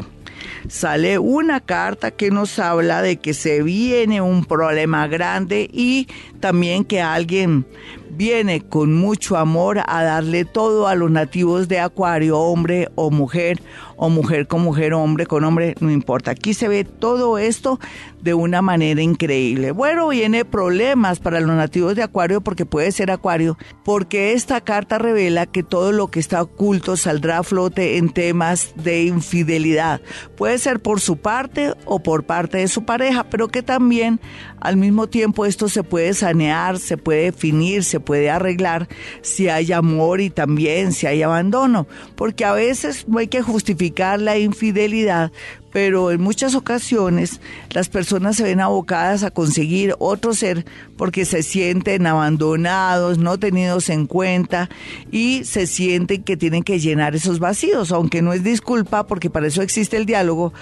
sale 0.68 1.18
una 1.18 1.60
carta 1.60 2.10
que 2.10 2.30
nos 2.30 2.58
habla 2.58 3.02
de 3.02 3.18
que 3.18 3.34
se 3.34 3.62
viene 3.62 4.20
un 4.20 4.44
problema 4.44 5.06
grande 5.06 5.68
y 5.72 6.08
también 6.40 6.84
que 6.84 7.00
alguien 7.00 7.66
viene 8.10 8.62
con 8.62 8.94
mucho 8.94 9.36
amor 9.36 9.80
a 9.86 10.02
darle 10.02 10.44
todo 10.44 10.88
a 10.88 10.94
los 10.94 11.10
nativos 11.10 11.68
de 11.68 11.80
Acuario, 11.80 12.38
hombre 12.38 12.88
o 12.94 13.10
mujer, 13.10 13.60
o 13.96 14.08
mujer 14.08 14.46
con 14.46 14.62
mujer, 14.62 14.92
hombre 14.94 15.26
con 15.26 15.44
hombre, 15.44 15.74
no 15.80 15.90
importa. 15.90 16.32
Aquí 16.32 16.54
se 16.54 16.68
ve 16.68 16.84
todo 16.84 17.38
esto 17.38 17.80
de 18.20 18.34
una 18.34 18.62
manera 18.62 19.00
increíble. 19.00 19.70
Bueno, 19.70 20.08
viene 20.08 20.44
problemas 20.44 21.18
para 21.18 21.40
los 21.40 21.56
nativos 21.56 21.94
de 21.94 22.02
Acuario 22.02 22.40
porque 22.40 22.66
puede 22.66 22.92
ser 22.92 23.10
Acuario, 23.10 23.56
porque 23.84 24.32
esta 24.32 24.60
carta 24.60 24.98
revela 24.98 25.46
que 25.46 25.62
todo 25.62 25.92
lo 25.92 26.08
que 26.08 26.20
está 26.20 26.42
oculto 26.42 26.96
saldrá 26.96 27.38
a 27.38 27.42
flote 27.42 27.96
en 27.96 28.10
temas 28.10 28.72
de 28.76 29.04
infidelidad. 29.04 30.00
Puede 30.36 30.58
ser 30.58 30.80
por 30.80 31.00
su 31.00 31.16
parte 31.16 31.72
o 31.84 32.00
por 32.00 32.24
parte 32.24 32.58
de 32.58 32.68
su 32.68 32.84
pareja, 32.84 33.24
pero 33.24 33.48
que 33.48 33.62
también 33.62 34.20
al 34.60 34.76
mismo 34.76 35.06
tiempo 35.06 35.46
esto 35.46 35.68
se 35.68 35.82
puede 35.82 36.12
sanear, 36.14 36.78
se 36.78 36.96
puede 36.96 37.24
definir, 37.24 37.84
se 37.84 38.00
puede 38.00 38.30
arreglar 38.30 38.88
si 39.22 39.48
hay 39.48 39.72
amor 39.72 40.20
y 40.20 40.30
también 40.30 40.92
si 40.92 41.06
hay 41.06 41.22
abandono, 41.22 41.86
porque 42.16 42.44
a 42.44 42.52
veces 42.52 43.06
no 43.08 43.18
hay 43.18 43.28
que 43.28 43.42
justificar 43.42 43.85
la 44.20 44.38
infidelidad, 44.38 45.32
pero 45.72 46.10
en 46.10 46.20
muchas 46.20 46.54
ocasiones 46.54 47.40
las 47.70 47.88
personas 47.88 48.36
se 48.36 48.44
ven 48.44 48.60
abocadas 48.60 49.22
a 49.22 49.30
conseguir 49.30 49.94
otro 49.98 50.32
ser 50.32 50.64
porque 50.96 51.24
se 51.24 51.42
sienten 51.42 52.06
abandonados, 52.06 53.18
no 53.18 53.38
tenidos 53.38 53.90
en 53.90 54.06
cuenta 54.06 54.70
y 55.10 55.44
se 55.44 55.66
sienten 55.66 56.22
que 56.22 56.36
tienen 56.36 56.62
que 56.62 56.80
llenar 56.80 57.14
esos 57.14 57.38
vacíos, 57.38 57.92
aunque 57.92 58.22
no 58.22 58.32
es 58.32 58.42
disculpa 58.42 59.06
porque 59.06 59.30
para 59.30 59.48
eso 59.48 59.62
existe 59.62 59.96
el 59.96 60.06
diálogo, 60.06 60.54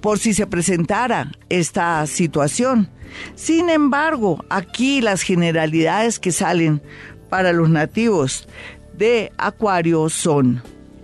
por 0.00 0.18
si 0.18 0.34
se 0.34 0.46
presentara 0.46 1.32
esta 1.48 2.06
situación. 2.06 2.88
Sin 3.34 3.68
embargo, 3.68 4.44
aquí 4.48 5.00
las 5.00 5.22
generalidades 5.22 6.18
que 6.18 6.32
salen 6.32 6.82
para 7.28 7.52
los 7.52 7.68
nativos 7.68 8.48
de 8.96 9.32
Acuario 9.38 10.08
son 10.08 10.62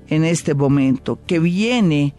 en 0.08 0.24
este 0.24 0.54
momento 0.54 1.18
que 1.26 1.38
viene 1.38 2.14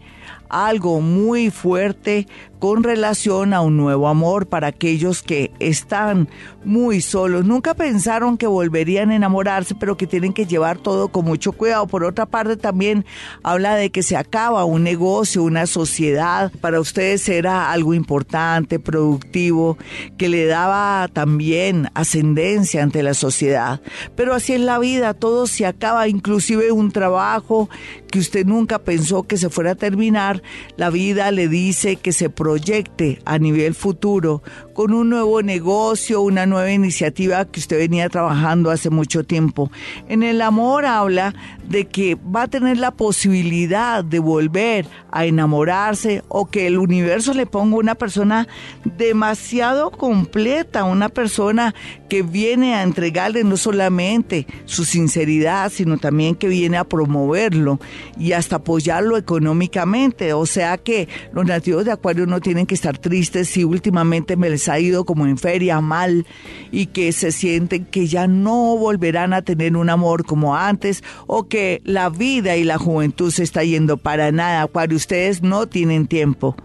algo 0.50 1.00
muy 1.00 1.50
fuerte 1.50 2.26
con 2.60 2.82
relación 2.84 3.54
a 3.54 3.62
un 3.62 3.78
nuevo 3.78 4.06
amor 4.06 4.46
para 4.46 4.66
aquellos 4.66 5.22
que 5.22 5.50
están 5.58 6.28
muy 6.62 7.00
solos. 7.00 7.46
Nunca 7.46 7.72
pensaron 7.72 8.36
que 8.36 8.46
volverían 8.46 9.10
a 9.10 9.16
enamorarse, 9.16 9.74
pero 9.74 9.96
que 9.96 10.06
tienen 10.06 10.34
que 10.34 10.44
llevar 10.44 10.76
todo 10.76 11.08
con 11.08 11.24
mucho 11.24 11.52
cuidado. 11.52 11.86
Por 11.86 12.04
otra 12.04 12.26
parte, 12.26 12.58
también 12.58 13.06
habla 13.42 13.76
de 13.76 13.90
que 13.90 14.02
se 14.02 14.16
acaba 14.16 14.66
un 14.66 14.82
negocio, 14.84 15.42
una 15.42 15.66
sociedad. 15.66 16.52
Para 16.60 16.80
ustedes 16.80 17.26
era 17.30 17.72
algo 17.72 17.94
importante, 17.94 18.78
productivo, 18.78 19.78
que 20.18 20.28
le 20.28 20.44
daba 20.44 21.08
también 21.10 21.88
ascendencia 21.94 22.82
ante 22.82 23.02
la 23.02 23.14
sociedad. 23.14 23.80
Pero 24.16 24.34
así 24.34 24.52
es 24.52 24.60
la 24.60 24.78
vida, 24.78 25.14
todo 25.14 25.46
se 25.46 25.64
acaba, 25.64 26.08
inclusive 26.08 26.72
un 26.72 26.92
trabajo 26.92 27.70
que 28.10 28.18
usted 28.18 28.44
nunca 28.44 28.80
pensó 28.80 29.22
que 29.22 29.38
se 29.38 29.48
fuera 29.48 29.72
a 29.72 29.76
terminar. 29.76 30.39
La 30.76 30.90
vida 30.90 31.30
le 31.30 31.48
dice 31.48 31.96
que 31.96 32.12
se 32.12 32.30
proyecte 32.30 33.20
a 33.24 33.38
nivel 33.38 33.74
futuro 33.74 34.42
con 34.74 34.92
un 34.92 35.10
nuevo 35.10 35.42
negocio, 35.42 36.20
una 36.22 36.46
nueva 36.46 36.70
iniciativa 36.70 37.44
que 37.44 37.60
usted 37.60 37.78
venía 37.78 38.08
trabajando 38.08 38.70
hace 38.70 38.90
mucho 38.90 39.24
tiempo. 39.24 39.70
En 40.08 40.22
el 40.22 40.40
amor 40.40 40.86
habla 40.86 41.34
de 41.68 41.86
que 41.86 42.14
va 42.14 42.42
a 42.42 42.48
tener 42.48 42.78
la 42.78 42.90
posibilidad 42.90 44.04
de 44.04 44.18
volver 44.18 44.86
a 45.10 45.26
enamorarse 45.26 46.22
o 46.28 46.46
que 46.46 46.66
el 46.66 46.78
universo 46.78 47.34
le 47.34 47.46
ponga 47.46 47.76
una 47.76 47.94
persona 47.94 48.48
demasiado 48.84 49.90
completa, 49.90 50.84
una 50.84 51.08
persona 51.08 51.74
que 52.08 52.22
viene 52.22 52.74
a 52.74 52.82
entregarle 52.82 53.44
no 53.44 53.56
solamente 53.56 54.46
su 54.64 54.84
sinceridad, 54.84 55.70
sino 55.70 55.98
también 55.98 56.34
que 56.34 56.48
viene 56.48 56.76
a 56.76 56.84
promoverlo 56.84 57.80
y 58.18 58.32
hasta 58.32 58.56
apoyarlo 58.56 59.16
económicamente. 59.16 60.29
O 60.32 60.46
sea 60.46 60.78
que 60.78 61.08
los 61.32 61.46
nativos 61.46 61.84
de 61.84 61.92
Acuario 61.92 62.26
no 62.26 62.40
tienen 62.40 62.66
que 62.66 62.74
estar 62.74 62.98
tristes 62.98 63.48
si 63.48 63.64
últimamente 63.64 64.36
me 64.36 64.50
les 64.50 64.68
ha 64.68 64.78
ido 64.78 65.04
como 65.04 65.26
en 65.26 65.38
feria 65.38 65.80
mal 65.80 66.26
y 66.70 66.86
que 66.86 67.12
se 67.12 67.32
sienten 67.32 67.84
que 67.86 68.06
ya 68.06 68.26
no 68.26 68.76
volverán 68.76 69.32
a 69.32 69.42
tener 69.42 69.76
un 69.76 69.90
amor 69.90 70.24
como 70.24 70.56
antes 70.56 71.02
o 71.26 71.48
que 71.48 71.80
la 71.84 72.10
vida 72.10 72.56
y 72.56 72.64
la 72.64 72.78
juventud 72.78 73.30
se 73.30 73.42
está 73.42 73.64
yendo 73.64 73.96
para 73.96 74.32
nada, 74.32 74.62
Acuario, 74.62 74.96
ustedes 74.96 75.42
no 75.42 75.66
tienen 75.66 76.06
tiempo. 76.06 76.56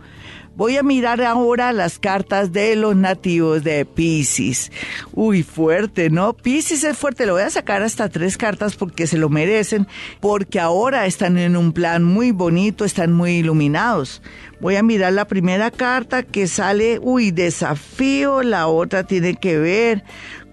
Voy 0.55 0.77
a 0.77 0.83
mirar 0.83 1.21
ahora 1.21 1.73
las 1.73 1.99
cartas 1.99 2.53
de 2.53 2.77
los 2.77 2.95
nativos 2.95 3.63
de 3.65 3.83
Pisces. 3.83 4.71
Uy, 5.11 5.43
fuerte, 5.43 6.09
¿no? 6.09 6.31
Pisces 6.31 6.85
es 6.85 6.97
fuerte. 6.97 7.25
Le 7.25 7.33
voy 7.33 7.41
a 7.41 7.49
sacar 7.49 7.83
hasta 7.83 8.07
tres 8.07 8.37
cartas 8.37 8.77
porque 8.77 9.05
se 9.05 9.17
lo 9.17 9.27
merecen, 9.27 9.85
porque 10.21 10.61
ahora 10.61 11.07
están 11.07 11.37
en 11.37 11.57
un 11.57 11.73
plan 11.73 12.05
muy 12.05 12.31
bonito, 12.31 12.85
están 12.85 13.11
muy 13.11 13.31
iluminados. 13.33 14.21
Voy 14.61 14.77
a 14.77 14.83
mirar 14.83 15.11
la 15.11 15.27
primera 15.27 15.71
carta 15.71 16.23
que 16.23 16.47
sale, 16.47 16.99
uy, 17.01 17.31
desafío. 17.31 18.41
La 18.41 18.67
otra 18.67 19.03
tiene 19.03 19.35
que 19.35 19.57
ver 19.57 20.03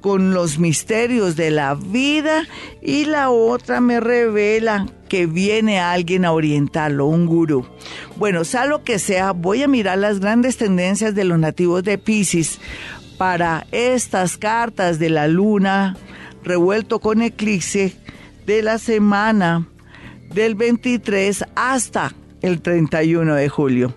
con 0.02 0.34
los 0.34 0.58
misterios 0.58 1.36
de 1.36 1.50
la 1.50 1.74
vida 1.74 2.46
y 2.82 3.06
la 3.06 3.30
otra 3.30 3.80
me 3.80 4.00
revela 4.00 4.86
que 5.08 5.26
viene 5.26 5.80
alguien 5.80 6.26
a 6.26 6.32
orientarlo, 6.32 7.06
un 7.06 7.24
gurú. 7.24 7.64
Bueno, 8.16 8.44
sea 8.44 8.66
lo 8.66 8.84
que 8.84 8.98
sea, 8.98 9.32
voy 9.32 9.62
a 9.62 9.68
mirar 9.68 9.96
las 9.96 10.20
grandes 10.20 10.58
tendencias 10.58 11.14
de 11.14 11.24
los 11.24 11.38
nativos 11.38 11.84
de 11.84 11.96
Pisces 11.96 12.60
para 13.16 13.66
estas 13.70 14.36
cartas 14.36 14.98
de 14.98 15.08
la 15.08 15.28
luna 15.28 15.96
revuelto 16.44 16.98
con 16.98 17.22
eclipse 17.22 17.96
de 18.46 18.62
la 18.62 18.78
semana 18.78 19.66
del 20.34 20.54
23 20.54 21.44
hasta 21.54 22.12
el 22.42 22.60
31 22.60 23.34
de 23.34 23.48
julio. 23.48 23.94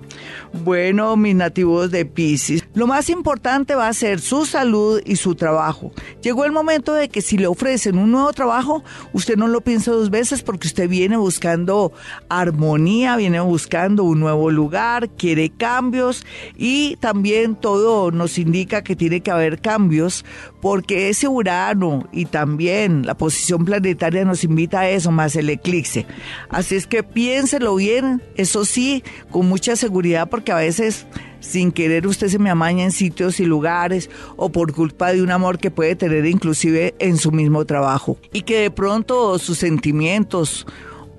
Bueno, 0.64 1.18
mis 1.18 1.36
nativos 1.36 1.92
de 1.92 2.06
Pisces, 2.06 2.64
lo 2.74 2.88
más 2.88 3.10
importante 3.10 3.76
va 3.76 3.88
a 3.88 3.94
ser 3.94 4.22
su 4.22 4.46
salud 4.46 5.02
y 5.06 5.18
su 5.18 5.36
trabajo. 5.36 5.92
Llegó 6.22 6.46
el 6.46 6.52
momento 6.52 6.94
de 6.94 7.10
que 7.10 7.22
si 7.22 7.38
le 7.38 7.48
ofrecen 7.48 7.98
un 7.98 8.12
nuevo 8.12 8.32
trabajo, 8.32 8.84
usted 9.14 9.36
no 9.36 9.48
lo 9.48 9.62
piensa 9.62 9.92
dos 9.92 10.10
veces 10.10 10.44
porque 10.44 10.68
usted 10.68 10.88
viene 10.88 11.18
buscando 11.18 11.92
armonía, 12.30 13.18
viene 13.18 13.40
buscando 13.42 14.04
un 14.04 14.20
nuevo 14.20 14.50
lugar, 14.50 15.10
quiere 15.10 15.50
cambios 15.50 16.26
y 16.56 16.96
también 16.98 17.56
todo 17.56 18.12
nos 18.12 18.38
indica 18.38 18.84
que 18.84 18.96
tiene 18.96 19.22
que 19.22 19.32
haber 19.32 19.60
cambios 19.60 20.24
porque 20.66 21.10
ese 21.10 21.28
Urano 21.28 22.10
y 22.12 22.26
también 22.26 23.06
la 23.06 23.16
posición 23.16 23.66
planetaria 23.66 24.26
nos 24.26 24.44
invita 24.44 24.80
a 24.80 24.90
eso, 24.90 25.12
más 25.12 25.36
el 25.36 25.52
eclipse. 25.52 26.08
Así 26.50 26.74
es 26.74 26.88
que 26.88 27.04
piénselo 27.04 27.76
bien, 27.76 28.24
eso 28.34 28.66
sí, 28.66 29.04
con 29.30 29.48
mucha 29.48 29.76
seguridad 29.76 30.28
porque 30.28 30.52
a 30.52 30.56
veces 30.56 31.06
sin 31.40 31.72
querer 31.72 32.08
usted 32.08 32.30
se 32.30 32.40
me 32.40 32.50
amaña 32.50 32.84
en 32.84 32.92
sitios 32.92 33.40
y 33.40 33.46
lugares 33.46 34.10
o 34.38 34.52
por 34.52 34.74
culpa 34.74 35.14
de 35.14 35.22
un 35.22 35.30
amor 35.30 35.60
que 35.60 35.70
puede 35.70 35.96
tener 35.96 36.26
inclusive 36.26 36.96
en 36.98 37.18
su 37.18 37.32
mismo 37.32 37.64
trabajo 37.66 38.18
y 38.34 38.42
que 38.42 38.62
de 38.62 38.72
pronto 38.72 39.38
sus 39.38 39.60
sentimientos 39.60 40.66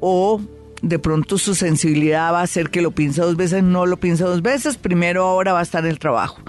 o 0.00 0.40
de 0.82 0.98
pronto 0.98 1.38
su 1.38 1.54
sensibilidad 1.54 2.32
va 2.32 2.40
a 2.40 2.42
hacer 2.42 2.68
que 2.68 2.82
lo 2.82 2.90
piense 2.90 3.20
dos 3.20 3.36
veces, 3.36 3.62
no 3.62 3.86
lo 3.86 3.96
piense 3.98 4.24
dos 4.24 4.42
veces, 4.42 4.76
primero 4.76 5.22
ahora 5.22 5.52
va 5.52 5.60
a 5.60 5.62
estar 5.62 5.86
el 5.86 6.00
trabajo. 6.00 6.42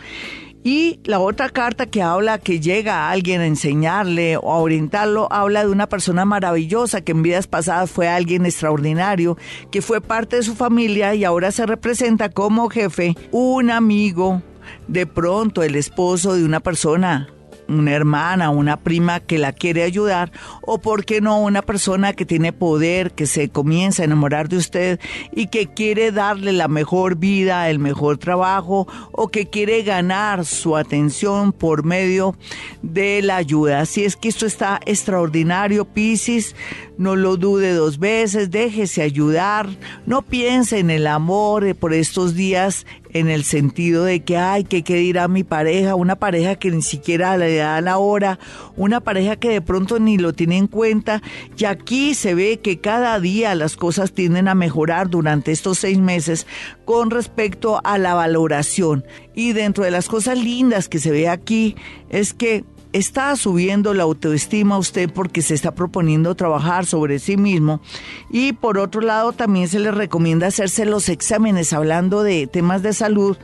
Y 0.68 1.00
la 1.06 1.22
otra 1.22 1.48
carta 1.48 1.86
que 1.86 2.02
habla 2.02 2.40
que 2.40 2.60
llega 2.60 2.96
a 2.96 3.12
alguien 3.12 3.40
a 3.40 3.46
enseñarle 3.46 4.36
o 4.36 4.52
a 4.52 4.58
orientarlo, 4.58 5.32
habla 5.32 5.64
de 5.64 5.72
una 5.72 5.88
persona 5.88 6.26
maravillosa 6.26 7.00
que 7.00 7.14
en 7.14 7.24
vidas 7.24 7.48
pasadas 7.48 7.90
fue 7.90 8.10
alguien 8.10 8.46
extraordinario, 8.46 9.38
que 9.72 9.82
fue 9.82 10.02
parte 10.02 10.36
de 10.36 10.44
su 10.44 10.56
familia 10.56 11.16
y 11.16 11.24
ahora 11.24 11.54
se 11.54 11.66
representa 11.66 12.28
como 12.28 12.68
jefe, 12.68 13.16
un 13.32 13.72
amigo, 13.72 14.42
de 14.90 15.08
pronto 15.08 15.64
el 15.64 15.78
esposo 15.78 16.36
de 16.36 16.44
una 16.44 16.60
persona 16.60 17.30
una 17.68 17.92
hermana, 17.92 18.50
una 18.50 18.78
prima 18.78 19.20
que 19.20 19.38
la 19.38 19.54
quiere 19.54 19.84
ayudar, 19.84 20.32
o 20.62 20.80
por 20.80 21.06
qué 21.06 21.22
no 21.22 21.40
una 21.40 21.62
persona 21.62 22.14
que 22.14 22.26
tiene 22.26 22.54
poder, 22.54 23.12
que 23.12 23.26
se 23.26 23.50
comienza 23.50 24.02
a 24.02 24.06
enamorar 24.06 24.50
de 24.50 24.58
usted 24.58 25.00
y 25.32 25.48
que 25.48 25.68
quiere 25.68 26.12
darle 26.12 26.54
la 26.54 26.68
mejor 26.68 27.16
vida, 27.16 27.70
el 27.70 27.80
mejor 27.80 28.18
trabajo, 28.18 28.88
o 29.12 29.28
que 29.30 29.50
quiere 29.50 29.84
ganar 29.84 30.46
su 30.46 30.76
atención 30.76 31.52
por 31.52 31.84
medio 31.84 32.36
de 32.82 33.22
la 33.22 33.38
ayuda. 33.38 33.82
Así 33.82 34.04
es 34.04 34.16
que 34.16 34.30
esto 34.30 34.46
está 34.46 34.80
extraordinario, 34.86 35.86
Piscis, 35.86 36.56
no 36.98 37.16
lo 37.16 37.38
dude 37.38 37.74
dos 37.74 38.00
veces, 38.00 38.50
déjese 38.50 39.02
ayudar, 39.02 39.70
no 40.06 40.22
piense 40.22 40.80
en 40.80 40.90
el 40.90 41.08
amor 41.08 41.76
por 41.76 41.94
estos 41.94 42.36
días 42.36 42.86
en 43.20 43.30
el 43.30 43.44
sentido 43.44 44.04
de 44.04 44.22
que, 44.22 44.38
ay, 44.38 44.64
¿qué, 44.64 44.84
qué 44.84 44.96
dirá 44.96 45.28
mi 45.28 45.44
pareja? 45.44 45.96
Una 45.96 46.16
pareja 46.16 46.56
que 46.56 46.72
ni 46.72 46.82
siquiera 46.82 47.38
le 47.38 47.56
da 47.56 47.82
la 47.82 47.98
hora, 47.98 48.40
una 48.76 49.02
pareja 49.02 49.36
que 49.36 49.50
de 49.50 49.62
pronto 49.62 50.00
ni 50.00 50.18
lo 50.18 50.34
tiene 50.34 50.58
en 50.58 50.68
cuenta. 50.68 51.22
Y 51.58 51.66
aquí 51.66 52.14
se 52.14 52.34
ve 52.34 52.60
que 52.60 52.80
cada 52.80 53.20
día 53.20 53.56
las 53.56 53.76
cosas 53.76 54.12
tienden 54.12 54.48
a 54.48 54.56
mejorar 54.56 55.10
durante 55.10 55.52
estos 55.52 55.80
seis 55.80 55.98
meses 55.98 56.48
con 56.86 57.12
respecto 57.12 57.82
a 57.84 57.98
la 57.98 58.14
valoración. 58.14 59.06
Y 59.36 59.54
dentro 59.54 59.84
de 59.84 59.92
las 59.92 60.08
cosas 60.08 60.38
lindas 60.38 60.90
que 60.90 61.00
se 61.00 61.12
ve 61.12 61.30
aquí 61.30 61.76
es 62.10 62.34
que 62.34 62.64
está 62.94 63.36
subiendo 63.36 63.94
la 63.94 64.04
autoestima 64.04 64.78
usted 64.78 65.10
porque 65.12 65.42
se 65.42 65.54
está 65.54 65.74
proponiendo 65.74 66.36
trabajar 66.36 66.86
sobre 66.86 67.20
sí 67.20 67.38
mismo 67.38 67.82
y 68.30 68.54
por 68.54 68.78
otro 68.78 69.02
lado 69.02 69.34
también 69.34 69.68
se 69.68 69.80
le 69.80 69.92
recomienda 69.92 70.48
hacerse 70.48 70.86
los 70.86 71.10
exámenes 71.10 71.74
hablando 71.74 72.24
de 72.24 72.48
temas 72.48 72.84
de 72.84 72.94
salud, 72.94 73.38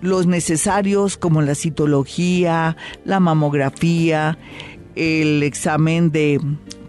los 0.00 0.26
necesarios 0.26 1.16
como 1.16 1.42
la 1.42 1.54
citología, 1.54 2.76
la 3.04 3.20
mamografía, 3.20 4.38
el 4.96 5.42
examen 5.42 6.10
de 6.10 6.40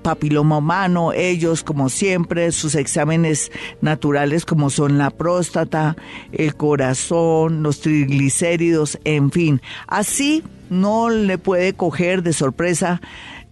papiloma 0.06 0.60
humano, 0.60 1.14
ellos 1.14 1.64
como 1.64 1.90
siempre, 1.90 2.52
sus 2.52 2.76
exámenes 2.76 3.52
naturales 3.82 4.46
como 4.46 4.70
son 4.70 5.00
la 5.00 5.10
próstata, 5.10 5.96
el 6.32 6.56
corazón, 6.56 7.64
los 7.64 7.80
triglicéridos, 7.80 9.00
en 9.04 9.32
fin. 9.32 9.62
Así 9.88 10.44
no 10.70 11.10
le 11.10 11.38
puede 11.38 11.74
coger 11.74 12.24
de 12.24 12.34
sorpresa 12.34 13.02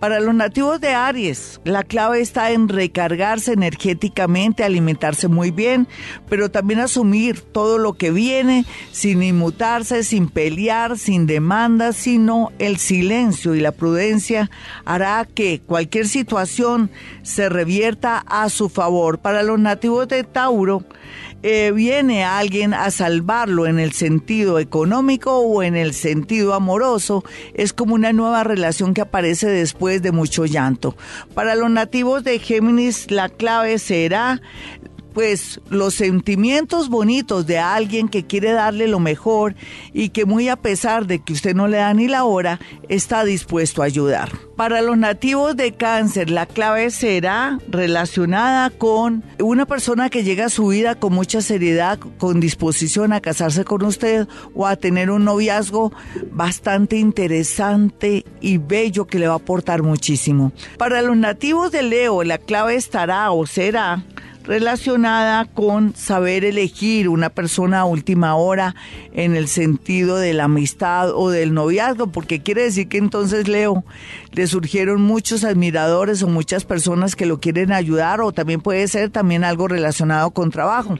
Para 0.00 0.18
los 0.18 0.34
nativos 0.34 0.80
de 0.80 0.94
Aries, 0.94 1.60
la 1.64 1.84
clave 1.84 2.22
está 2.22 2.50
en 2.50 2.70
recargarse 2.70 3.52
energéticamente, 3.52 4.64
alimentarse 4.64 5.28
muy 5.28 5.50
bien, 5.50 5.86
pero 6.30 6.50
también 6.50 6.80
asumir 6.80 7.42
todo 7.42 7.76
lo 7.76 7.92
que 7.92 8.10
viene 8.10 8.64
sin 8.90 9.22
inmutarse, 9.22 10.02
sin 10.02 10.28
pelear, 10.28 10.98
sin 10.98 11.26
demandas, 11.26 11.94
sino 11.94 12.52
el 12.58 12.78
silencio 12.78 13.54
y 13.54 13.60
la 13.60 13.70
prudencia 13.70 14.50
hará 14.86 15.24
que 15.26 15.60
cualquier 15.60 16.08
situación 16.08 16.90
se 17.22 17.50
revierta 17.50 18.24
a 18.26 18.48
su 18.48 18.70
favor. 18.70 19.18
Para 19.18 19.42
los 19.42 19.60
nativos 19.60 20.08
de 20.08 20.24
Tauro, 20.24 20.84
eh, 21.42 21.72
viene 21.72 22.24
alguien 22.24 22.74
a 22.74 22.90
salvarlo 22.90 23.66
en 23.66 23.78
el 23.78 23.92
sentido 23.92 24.58
económico 24.58 25.38
o 25.38 25.62
en 25.62 25.76
el 25.76 25.92
sentido 25.94 26.54
amoroso, 26.54 27.24
es 27.54 27.72
como 27.72 27.94
una 27.94 28.12
nueva 28.12 28.44
relación 28.44 28.94
que 28.94 29.00
aparece 29.00 29.48
después 29.48 30.02
de 30.02 30.12
mucho 30.12 30.46
llanto. 30.46 30.96
Para 31.34 31.54
los 31.54 31.70
nativos 31.70 32.24
de 32.24 32.38
Géminis, 32.38 33.10
la 33.10 33.28
clave 33.28 33.78
será 33.78 34.40
pues 35.12 35.60
los 35.68 35.94
sentimientos 35.94 36.88
bonitos 36.88 37.46
de 37.46 37.58
alguien 37.58 38.08
que 38.08 38.26
quiere 38.26 38.52
darle 38.52 38.88
lo 38.88 39.00
mejor 39.00 39.54
y 39.92 40.10
que 40.10 40.24
muy 40.24 40.48
a 40.48 40.56
pesar 40.56 41.06
de 41.06 41.20
que 41.20 41.32
usted 41.32 41.54
no 41.54 41.68
le 41.68 41.78
da 41.78 41.94
ni 41.94 42.08
la 42.08 42.24
hora, 42.24 42.60
está 42.88 43.24
dispuesto 43.24 43.82
a 43.82 43.86
ayudar. 43.86 44.30
Para 44.56 44.82
los 44.82 44.96
nativos 44.96 45.56
de 45.56 45.72
cáncer, 45.72 46.30
la 46.30 46.46
clave 46.46 46.90
será 46.90 47.58
relacionada 47.68 48.70
con 48.70 49.24
una 49.40 49.66
persona 49.66 50.10
que 50.10 50.24
llega 50.24 50.46
a 50.46 50.50
su 50.50 50.68
vida 50.68 50.94
con 50.94 51.12
mucha 51.12 51.40
seriedad, 51.40 51.98
con 52.18 52.40
disposición 52.40 53.12
a 53.12 53.20
casarse 53.20 53.64
con 53.64 53.84
usted 53.84 54.28
o 54.54 54.66
a 54.66 54.76
tener 54.76 55.10
un 55.10 55.24
noviazgo 55.24 55.92
bastante 56.30 56.96
interesante 56.96 58.24
y 58.40 58.58
bello 58.58 59.06
que 59.06 59.18
le 59.18 59.26
va 59.26 59.34
a 59.34 59.36
aportar 59.36 59.82
muchísimo. 59.82 60.52
Para 60.78 61.02
los 61.02 61.16
nativos 61.16 61.72
de 61.72 61.82
Leo, 61.82 62.22
la 62.22 62.38
clave 62.38 62.76
estará 62.76 63.30
o 63.32 63.46
será 63.46 64.04
relacionada 64.44 65.44
con 65.44 65.94
saber 65.94 66.44
elegir 66.44 67.08
una 67.08 67.30
persona 67.30 67.80
a 67.80 67.84
última 67.84 68.34
hora 68.34 68.74
en 69.14 69.36
el 69.36 69.48
sentido 69.48 70.16
de 70.16 70.34
la 70.34 70.44
amistad 70.44 71.10
o 71.14 71.30
del 71.30 71.54
noviazgo, 71.54 72.08
porque 72.08 72.42
quiere 72.42 72.62
decir 72.64 72.88
que 72.88 72.98
entonces 72.98 73.48
Leo 73.48 73.84
le 74.32 74.46
surgieron 74.46 75.02
muchos 75.02 75.44
admiradores 75.44 76.22
o 76.22 76.28
muchas 76.28 76.64
personas 76.64 77.16
que 77.16 77.26
lo 77.26 77.40
quieren 77.40 77.72
ayudar 77.72 78.20
o 78.20 78.32
también 78.32 78.60
puede 78.60 78.88
ser 78.88 79.10
también 79.10 79.44
algo 79.44 79.68
relacionado 79.68 80.30
con 80.30 80.50
trabajo. 80.50 80.98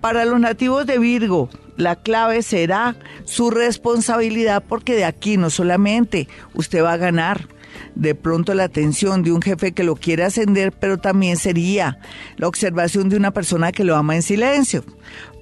Para 0.00 0.24
los 0.24 0.38
nativos 0.38 0.86
de 0.86 0.98
Virgo, 0.98 1.48
la 1.76 1.96
clave 1.96 2.42
será 2.42 2.96
su 3.24 3.50
responsabilidad 3.50 4.62
porque 4.68 4.94
de 4.94 5.04
aquí 5.04 5.36
no 5.36 5.50
solamente 5.50 6.28
usted 6.54 6.84
va 6.84 6.92
a 6.92 6.98
ganar, 6.98 7.48
de 7.94 8.14
pronto 8.14 8.54
la 8.54 8.64
atención 8.64 9.22
de 9.22 9.32
un 9.32 9.42
jefe 9.42 9.72
que 9.72 9.84
lo 9.84 9.96
quiere 9.96 10.24
ascender, 10.24 10.72
pero 10.72 10.98
también 10.98 11.36
sería 11.36 11.98
la 12.36 12.48
observación 12.48 13.08
de 13.08 13.16
una 13.16 13.32
persona 13.32 13.72
que 13.72 13.84
lo 13.84 13.96
ama 13.96 14.16
en 14.16 14.22
silencio. 14.22 14.84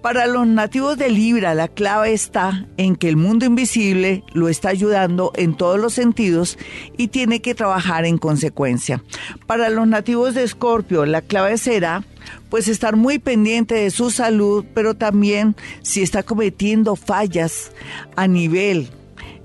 Para 0.06 0.28
los 0.28 0.46
nativos 0.46 0.96
de 0.98 1.10
Libra, 1.10 1.54
la 1.54 1.66
clave 1.66 2.12
está 2.12 2.66
en 2.76 2.94
que 2.94 3.08
el 3.08 3.16
mundo 3.16 3.44
invisible 3.44 4.22
lo 4.32 4.48
está 4.48 4.68
ayudando 4.68 5.32
en 5.34 5.56
todos 5.56 5.80
los 5.80 5.94
sentidos 5.94 6.58
y 6.96 7.08
tiene 7.08 7.42
que 7.42 7.56
trabajar 7.56 8.04
en 8.04 8.16
consecuencia. 8.16 9.02
Para 9.48 9.68
los 9.68 9.88
nativos 9.88 10.34
de 10.34 10.44
Escorpio, 10.44 11.06
la 11.06 11.22
clave 11.22 11.58
será 11.58 12.04
pues 12.50 12.68
estar 12.68 12.94
muy 12.94 13.18
pendiente 13.18 13.74
de 13.74 13.90
su 13.90 14.12
salud, 14.12 14.64
pero 14.74 14.94
también 14.94 15.56
si 15.82 16.02
está 16.02 16.22
cometiendo 16.22 16.94
fallas 16.94 17.72
a 18.14 18.28
nivel 18.28 18.90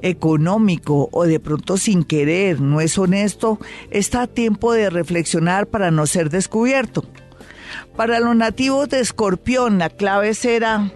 económico 0.01 1.09
o 1.11 1.25
de 1.25 1.39
pronto 1.39 1.77
sin 1.77 2.03
querer 2.03 2.61
no 2.61 2.81
es 2.81 2.97
honesto, 2.97 3.59
está 3.89 4.23
a 4.23 4.27
tiempo 4.27 4.73
de 4.73 4.89
reflexionar 4.89 5.67
para 5.67 5.91
no 5.91 6.07
ser 6.07 6.29
descubierto. 6.29 7.05
Para 7.95 8.19
los 8.19 8.35
nativos 8.35 8.89
de 8.89 8.99
Escorpión, 8.99 9.77
la 9.77 9.89
clave 9.89 10.33
será 10.33 10.91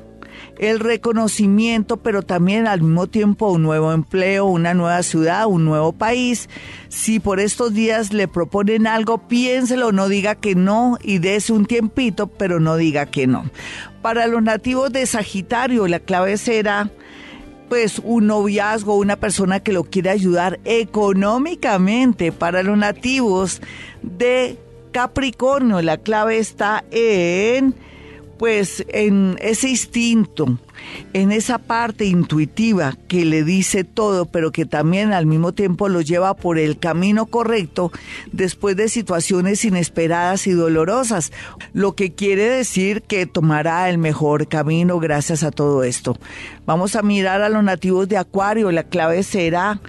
el 0.58 0.80
reconocimiento, 0.80 1.98
pero 1.98 2.22
también 2.22 2.68
al 2.68 2.82
mismo 2.82 3.08
tiempo 3.08 3.52
un 3.52 3.64
nuevo 3.64 3.92
empleo, 3.92 4.46
una 4.46 4.74
nueva 4.74 5.04
ciudad, 5.04 5.48
un 5.48 5.66
nuevo 5.66 5.94
país. 5.94 6.50
Si 6.88 7.20
por 7.20 7.40
estos 7.40 7.74
días 7.74 8.14
le 8.14 8.28
proponen 8.28 8.88
algo, 8.88 9.28
piénselo, 9.28 9.92
no 9.92 10.08
diga 10.08 10.36
que 10.36 10.56
no 10.56 10.98
y 11.02 11.20
dése 11.20 11.54
un 11.54 11.66
tiempito, 11.66 12.28
pero 12.28 12.60
no 12.60 12.78
diga 12.78 13.06
que 13.06 13.28
no. 13.28 13.50
Para 14.02 14.28
los 14.28 14.42
nativos 14.42 14.92
de 14.92 15.06
Sagitario, 15.06 15.88
la 15.88 16.00
clave 16.00 16.38
será 16.38 16.92
pues 17.70 18.00
un 18.04 18.28
noviazgo, 18.28 18.96
una 18.96 19.16
persona 19.16 19.60
que 19.60 19.74
lo 19.74 19.84
quiere 19.84 20.10
ayudar 20.10 20.60
económicamente 20.66 22.32
para 22.32 22.64
los 22.64 22.78
nativos 22.78 23.62
de 24.02 24.58
Capricornio. 24.92 25.82
La 25.82 25.98
clave 25.98 26.38
está 26.38 26.84
en 26.92 27.76
pues 28.38 28.86
en 28.90 29.38
ese 29.42 29.70
instinto, 29.70 30.58
en 31.14 31.32
esa 31.32 31.58
parte 31.58 32.06
intuitiva 32.06 32.98
que 33.08 33.26
le 33.26 33.44
dice 33.44 33.84
todo, 33.84 34.26
pero 34.26 34.52
que 34.52 34.66
también 34.66 35.14
al 35.14 35.26
mismo 35.26 35.54
tiempo 35.54 35.90
lo 35.90 36.02
lleva 36.02 36.36
por 36.36 36.58
el 36.58 36.78
camino 36.80 37.26
correcto 37.26 37.92
después 38.32 38.76
de 38.76 38.90
situaciones 38.90 39.64
inesperadas 39.66 40.48
y 40.48 40.52
dolorosas, 40.52 41.32
lo 41.74 41.96
que 41.96 42.14
quiere 42.14 42.50
decir 42.50 43.02
que 43.02 43.26
tomará 43.26 43.90
el 43.90 43.98
mejor 43.98 44.48
camino 44.48 45.00
gracias 45.00 45.44
a 45.44 45.52
todo 45.52 45.84
esto. 45.84 46.18
Vamos 46.66 46.96
a 46.96 47.02
mirar 47.02 47.42
a 47.42 47.50
los 47.50 47.64
nativos 47.64 48.08
de 48.08 48.18
Acuario, 48.18 48.72
la 48.72 48.84
clave 48.84 49.24
será 49.24 49.80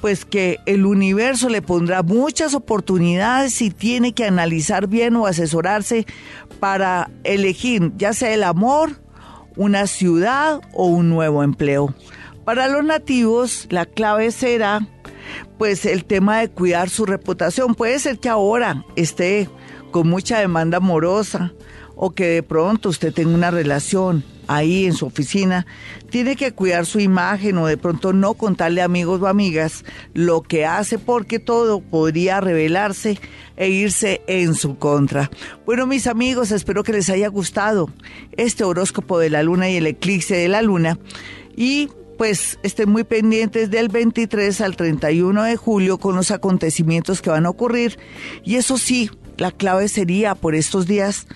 pues 0.00 0.24
que 0.24 0.58
el 0.66 0.86
universo 0.86 1.48
le 1.48 1.62
pondrá 1.62 2.02
muchas 2.02 2.54
oportunidades 2.54 3.60
y 3.62 3.70
tiene 3.70 4.12
que 4.12 4.24
analizar 4.24 4.86
bien 4.86 5.16
o 5.16 5.26
asesorarse 5.26 6.06
para 6.60 7.10
elegir 7.24 7.92
ya 7.96 8.12
sea 8.12 8.32
el 8.32 8.44
amor, 8.44 9.00
una 9.58 9.86
ciudad 9.86 10.62
o 10.72 10.86
un 10.86 11.10
nuevo 11.10 11.42
empleo. 11.42 11.92
Para 12.44 12.68
los 12.68 12.82
nativos, 12.82 13.66
la 13.68 13.84
clave 13.84 14.30
será 14.30 14.88
pues 15.58 15.84
el 15.84 16.06
tema 16.06 16.38
de 16.38 16.48
cuidar 16.48 16.88
su 16.88 17.04
reputación. 17.04 17.74
Puede 17.74 17.98
ser 17.98 18.18
que 18.18 18.30
ahora 18.30 18.86
esté 18.96 19.50
con 19.90 20.08
mucha 20.08 20.38
demanda 20.38 20.78
amorosa 20.78 21.52
o 22.00 22.12
que 22.12 22.26
de 22.26 22.42
pronto 22.44 22.88
usted 22.88 23.12
tenga 23.12 23.34
una 23.34 23.50
relación 23.50 24.24
ahí 24.46 24.86
en 24.86 24.94
su 24.94 25.04
oficina, 25.04 25.66
tiene 26.10 26.36
que 26.36 26.52
cuidar 26.52 26.86
su 26.86 27.00
imagen 27.00 27.58
o 27.58 27.66
de 27.66 27.76
pronto 27.76 28.12
no 28.12 28.34
contarle 28.34 28.80
a 28.80 28.84
amigos 28.84 29.20
o 29.20 29.26
amigas 29.26 29.84
lo 30.14 30.42
que 30.42 30.64
hace 30.64 30.98
porque 30.98 31.40
todo 31.40 31.80
podría 31.80 32.40
revelarse 32.40 33.18
e 33.56 33.68
irse 33.68 34.22
en 34.28 34.54
su 34.54 34.78
contra. 34.78 35.28
Bueno, 35.66 35.86
mis 35.86 36.06
amigos, 36.06 36.52
espero 36.52 36.84
que 36.84 36.92
les 36.92 37.10
haya 37.10 37.28
gustado 37.28 37.90
este 38.36 38.62
horóscopo 38.62 39.18
de 39.18 39.30
la 39.30 39.42
luna 39.42 39.68
y 39.68 39.76
el 39.76 39.86
eclipse 39.88 40.36
de 40.36 40.48
la 40.48 40.62
luna 40.62 40.98
y 41.56 41.88
pues 42.16 42.60
estén 42.62 42.90
muy 42.90 43.02
pendientes 43.02 43.70
del 43.70 43.88
23 43.88 44.60
al 44.60 44.76
31 44.76 45.42
de 45.42 45.56
julio 45.56 45.98
con 45.98 46.14
los 46.14 46.30
acontecimientos 46.30 47.22
que 47.22 47.30
van 47.30 47.46
a 47.46 47.50
ocurrir 47.50 47.98
y 48.44 48.54
eso 48.54 48.78
sí, 48.78 49.10
la 49.36 49.50
clave 49.50 49.88
sería 49.88 50.36
por 50.36 50.54
estos 50.54 50.86
días 50.86 51.26